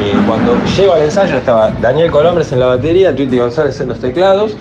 eh, 0.00 0.12
cuando 0.26 0.56
llego 0.76 0.92
al 0.94 1.02
ensayo 1.02 1.36
estaba 1.36 1.70
Daniel 1.80 2.10
Colombres 2.10 2.50
en 2.52 2.60
la 2.60 2.66
batería, 2.66 3.14
Twitty 3.14 3.38
González 3.38 3.80
en 3.80 3.88
los 3.88 4.00
teclados, 4.00 4.56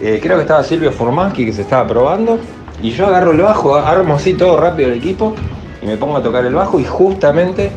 eh, 0.00 0.20
creo 0.22 0.36
que 0.36 0.42
estaba 0.42 0.62
Silvio 0.62 0.92
Formansky 0.92 1.46
que 1.46 1.52
se 1.52 1.62
estaba 1.62 1.86
probando, 1.86 2.38
y 2.82 2.90
yo 2.90 3.06
agarro 3.06 3.32
el 3.32 3.40
bajo, 3.40 3.76
armo 3.76 4.14
así 4.14 4.34
todo 4.34 4.56
rápido 4.56 4.90
el 4.90 4.98
equipo 4.98 5.34
y 5.82 5.86
me 5.86 5.96
pongo 5.96 6.16
a 6.16 6.22
tocar 6.22 6.44
el 6.44 6.54
bajo 6.54 6.78
y 6.78 6.84
justamente 6.84 7.72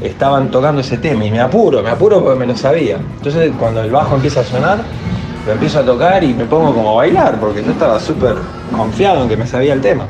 estaban 0.00 0.50
tocando 0.50 0.80
ese 0.80 0.98
tema 0.98 1.24
y 1.24 1.30
me 1.30 1.40
apuro, 1.40 1.82
me 1.82 1.90
apuro 1.90 2.22
porque 2.22 2.38
me 2.38 2.46
lo 2.46 2.56
sabía. 2.56 2.98
Entonces 3.16 3.52
cuando 3.58 3.82
el 3.82 3.90
bajo 3.90 4.14
empieza 4.14 4.40
a 4.40 4.44
sonar, 4.44 4.78
lo 5.46 5.52
empiezo 5.52 5.80
a 5.80 5.82
tocar 5.82 6.22
y 6.22 6.34
me 6.34 6.44
pongo 6.44 6.72
como 6.72 6.90
a 6.90 6.94
bailar 6.94 7.38
porque 7.40 7.64
yo 7.64 7.72
estaba 7.72 7.98
súper 7.98 8.36
confiado 8.76 9.22
en 9.22 9.28
que 9.28 9.36
me 9.36 9.46
sabía 9.46 9.72
el 9.72 9.80
tema. 9.80 10.06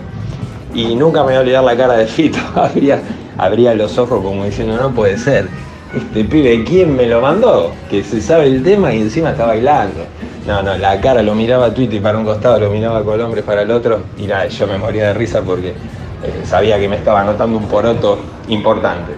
Y 0.74 0.94
nunca 0.94 1.20
me 1.20 1.26
voy 1.26 1.36
a 1.36 1.40
olvidar 1.40 1.64
la 1.64 1.76
cara 1.76 1.94
de 1.94 2.06
Fito, 2.06 2.38
abría, 2.54 3.00
abría 3.38 3.74
los 3.74 3.96
ojos 3.96 4.22
como 4.22 4.44
diciendo 4.44 4.76
no 4.76 4.90
puede 4.90 5.16
ser. 5.16 5.48
Este 5.96 6.24
pibe, 6.24 6.64
¿quién 6.64 6.96
me 6.96 7.06
lo 7.06 7.20
mandó? 7.20 7.70
Que 7.88 8.02
se 8.02 8.20
sabe 8.20 8.46
el 8.46 8.62
tema 8.62 8.92
y 8.92 9.00
encima 9.00 9.30
está 9.30 9.46
bailando. 9.46 10.00
No, 10.46 10.62
no, 10.62 10.76
la 10.76 11.00
cara 11.00 11.22
lo 11.22 11.34
miraba 11.34 11.66
a 11.66 11.74
Twitty 11.74 12.00
para 12.00 12.18
un 12.18 12.24
costado, 12.24 12.60
lo 12.60 12.70
miraba 12.70 12.98
a 12.98 13.02
Colombres 13.02 13.44
para 13.44 13.62
el 13.62 13.70
otro 13.70 14.00
y 14.18 14.26
nada, 14.26 14.46
yo 14.46 14.66
me 14.66 14.76
moría 14.76 15.08
de 15.08 15.14
risa 15.14 15.40
porque 15.40 15.68
eh, 15.70 16.42
sabía 16.44 16.78
que 16.78 16.86
me 16.86 16.96
estaba 16.96 17.22
anotando 17.22 17.56
un 17.56 17.66
poroto 17.66 18.18
importante. 18.48 19.12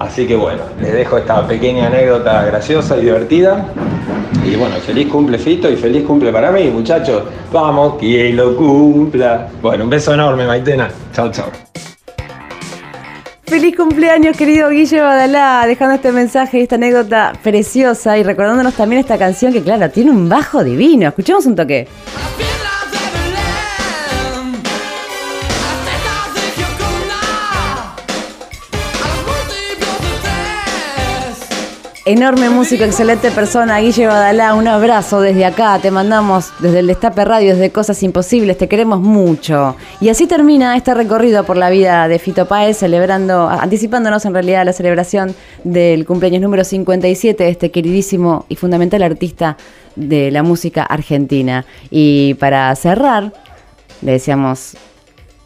Así 0.00 0.26
que 0.26 0.34
bueno, 0.34 0.62
les 0.80 0.92
dejo 0.92 1.18
esta 1.18 1.46
pequeña 1.46 1.86
anécdota 1.86 2.44
graciosa 2.44 2.96
y 2.96 3.02
divertida. 3.02 3.64
Y 4.44 4.56
bueno, 4.56 4.74
feliz 4.76 5.06
cumple 5.08 5.38
Fito 5.38 5.70
y 5.70 5.76
feliz 5.76 6.04
cumple 6.04 6.32
para 6.32 6.50
mí, 6.50 6.64
muchachos. 6.70 7.22
Vamos, 7.52 7.94
que 8.00 8.32
lo 8.32 8.56
cumpla. 8.56 9.48
Bueno, 9.62 9.84
un 9.84 9.90
beso 9.90 10.14
enorme, 10.14 10.44
Maitena. 10.44 10.88
Chao, 11.12 11.30
chao. 11.30 11.46
Feliz 13.52 13.76
cumpleaños, 13.76 14.34
querido 14.34 14.70
Guille 14.70 15.02
Badalá, 15.02 15.66
dejando 15.66 15.96
este 15.96 16.10
mensaje 16.10 16.58
y 16.58 16.62
esta 16.62 16.76
anécdota 16.76 17.34
preciosa 17.42 18.16
y 18.16 18.22
recordándonos 18.22 18.72
también 18.72 19.00
esta 19.00 19.18
canción 19.18 19.52
que, 19.52 19.62
claro, 19.62 19.90
tiene 19.90 20.10
un 20.10 20.26
bajo 20.26 20.64
divino. 20.64 21.08
Escuchemos 21.08 21.44
un 21.44 21.54
toque. 21.54 21.86
Enorme 32.04 32.50
músico, 32.50 32.82
excelente 32.82 33.30
persona, 33.30 33.78
Guille 33.78 34.08
Badalá, 34.08 34.54
un 34.54 34.66
abrazo 34.66 35.20
desde 35.20 35.44
acá, 35.44 35.78
te 35.78 35.92
mandamos 35.92 36.50
desde 36.58 36.80
el 36.80 36.88
Destape 36.88 37.24
Radio, 37.24 37.50
desde 37.50 37.70
Cosas 37.70 38.02
Imposibles, 38.02 38.58
te 38.58 38.66
queremos 38.66 38.98
mucho. 38.98 39.76
Y 40.00 40.08
así 40.08 40.26
termina 40.26 40.76
este 40.76 40.94
recorrido 40.94 41.44
por 41.44 41.56
la 41.56 41.70
vida 41.70 42.08
de 42.08 42.18
Fito 42.18 42.48
Páez, 42.48 42.78
celebrando, 42.78 43.48
anticipándonos 43.48 44.24
en 44.24 44.34
realidad 44.34 44.62
a 44.62 44.64
la 44.64 44.72
celebración 44.72 45.32
del 45.62 46.04
cumpleaños 46.04 46.42
número 46.42 46.64
57 46.64 47.44
de 47.44 47.50
este 47.50 47.70
queridísimo 47.70 48.46
y 48.48 48.56
fundamental 48.56 49.04
artista 49.04 49.56
de 49.94 50.32
la 50.32 50.42
música 50.42 50.82
argentina. 50.82 51.66
Y 51.88 52.34
para 52.34 52.74
cerrar, 52.74 53.32
le 54.00 54.10
deseamos 54.10 54.76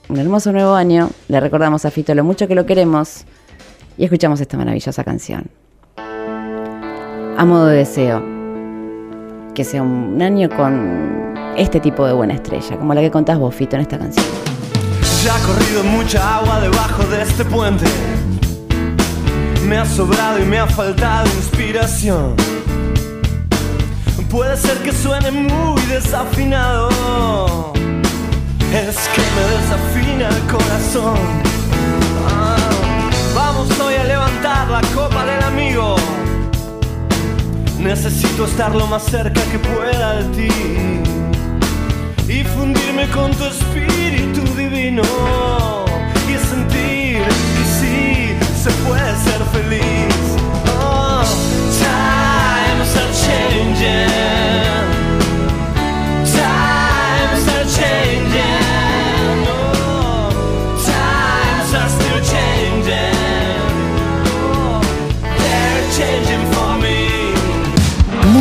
un 0.08 0.18
hermoso 0.18 0.52
nuevo 0.52 0.72
año, 0.72 1.10
le 1.28 1.38
recordamos 1.38 1.84
a 1.84 1.90
Fito 1.90 2.14
lo 2.14 2.24
mucho 2.24 2.48
que 2.48 2.54
lo 2.54 2.64
queremos 2.64 3.26
y 3.98 4.04
escuchamos 4.04 4.40
esta 4.40 4.56
maravillosa 4.56 5.04
canción 5.04 5.65
a 7.36 7.44
modo 7.44 7.66
de 7.66 7.78
deseo. 7.78 8.22
Que 9.54 9.64
sea 9.64 9.82
un 9.82 10.20
año 10.20 10.48
con 10.50 11.34
este 11.56 11.80
tipo 11.80 12.06
de 12.06 12.12
buena 12.12 12.34
estrella, 12.34 12.76
como 12.76 12.94
la 12.94 13.00
que 13.00 13.10
contás 13.10 13.38
vos, 13.38 13.54
Fito, 13.54 13.76
en 13.76 13.82
esta 13.82 13.98
canción. 13.98 14.24
Ya 15.24 15.34
ha 15.34 15.40
corrido 15.40 15.82
mucha 15.84 16.36
agua 16.36 16.60
debajo 16.60 17.02
de 17.04 17.22
este 17.22 17.44
puente. 17.44 17.84
Me 19.66 19.78
ha 19.78 19.84
sobrado 19.84 20.38
y 20.38 20.44
me 20.44 20.58
ha 20.58 20.66
faltado 20.66 21.26
inspiración. 21.36 22.34
Puede 24.30 24.56
ser 24.56 24.78
que 24.78 24.92
suene 24.92 25.30
muy 25.30 25.80
desafinado. 25.82 26.88
Es 28.72 29.08
que 29.08 29.22
me 29.34 29.42
desafina 29.56 30.28
el 30.28 30.42
corazón. 30.52 31.18
Ah, 32.28 32.56
vamos 33.34 33.80
hoy 33.80 33.94
a 33.94 34.04
levantar 34.04 34.68
la 34.68 34.80
copa 34.94 35.24
del 35.24 35.42
amigo. 35.42 35.96
Necesito 37.78 38.44
estar 38.46 38.74
lo 38.74 38.86
más 38.86 39.04
cerca 39.04 39.40
que 39.50 39.58
pueda 39.58 40.22
de 40.22 40.24
ti 40.36 40.48
y 42.28 42.42
fundirme 42.44 43.08
con 43.10 43.30
tu 43.32 43.44
espíritu 43.44 44.42
divino 44.56 45.02
y 46.28 46.36
sentir 46.48 47.22
que 47.22 47.64
sí 47.78 48.36
se 48.62 48.70
puede 48.86 49.14
ser 49.16 49.42
feliz. 49.52 50.14
Oh, 50.80 51.22
times 51.78 52.96
are 52.96 53.12
changing. 53.12 54.75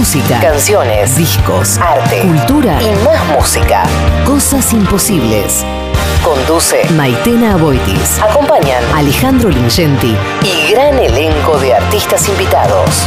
Música, 0.06 0.40
canciones, 0.40 1.16
discos, 1.18 1.80
arte, 1.80 2.20
cultura 2.20 2.80
y 2.80 3.04
más 3.04 3.26
música. 3.36 3.82
Cosas 4.24 4.72
imposibles. 4.72 5.66
Conduce 6.24 6.88
Maitena 6.92 7.56
Aboitis. 7.56 8.22
Acompañan 8.22 8.84
Alejandro 8.94 9.50
Lingenti 9.50 10.16
y 10.44 10.72
gran 10.72 11.00
elenco 11.00 11.58
de 11.58 11.74
artistas 11.74 12.30
invitados. 12.30 13.04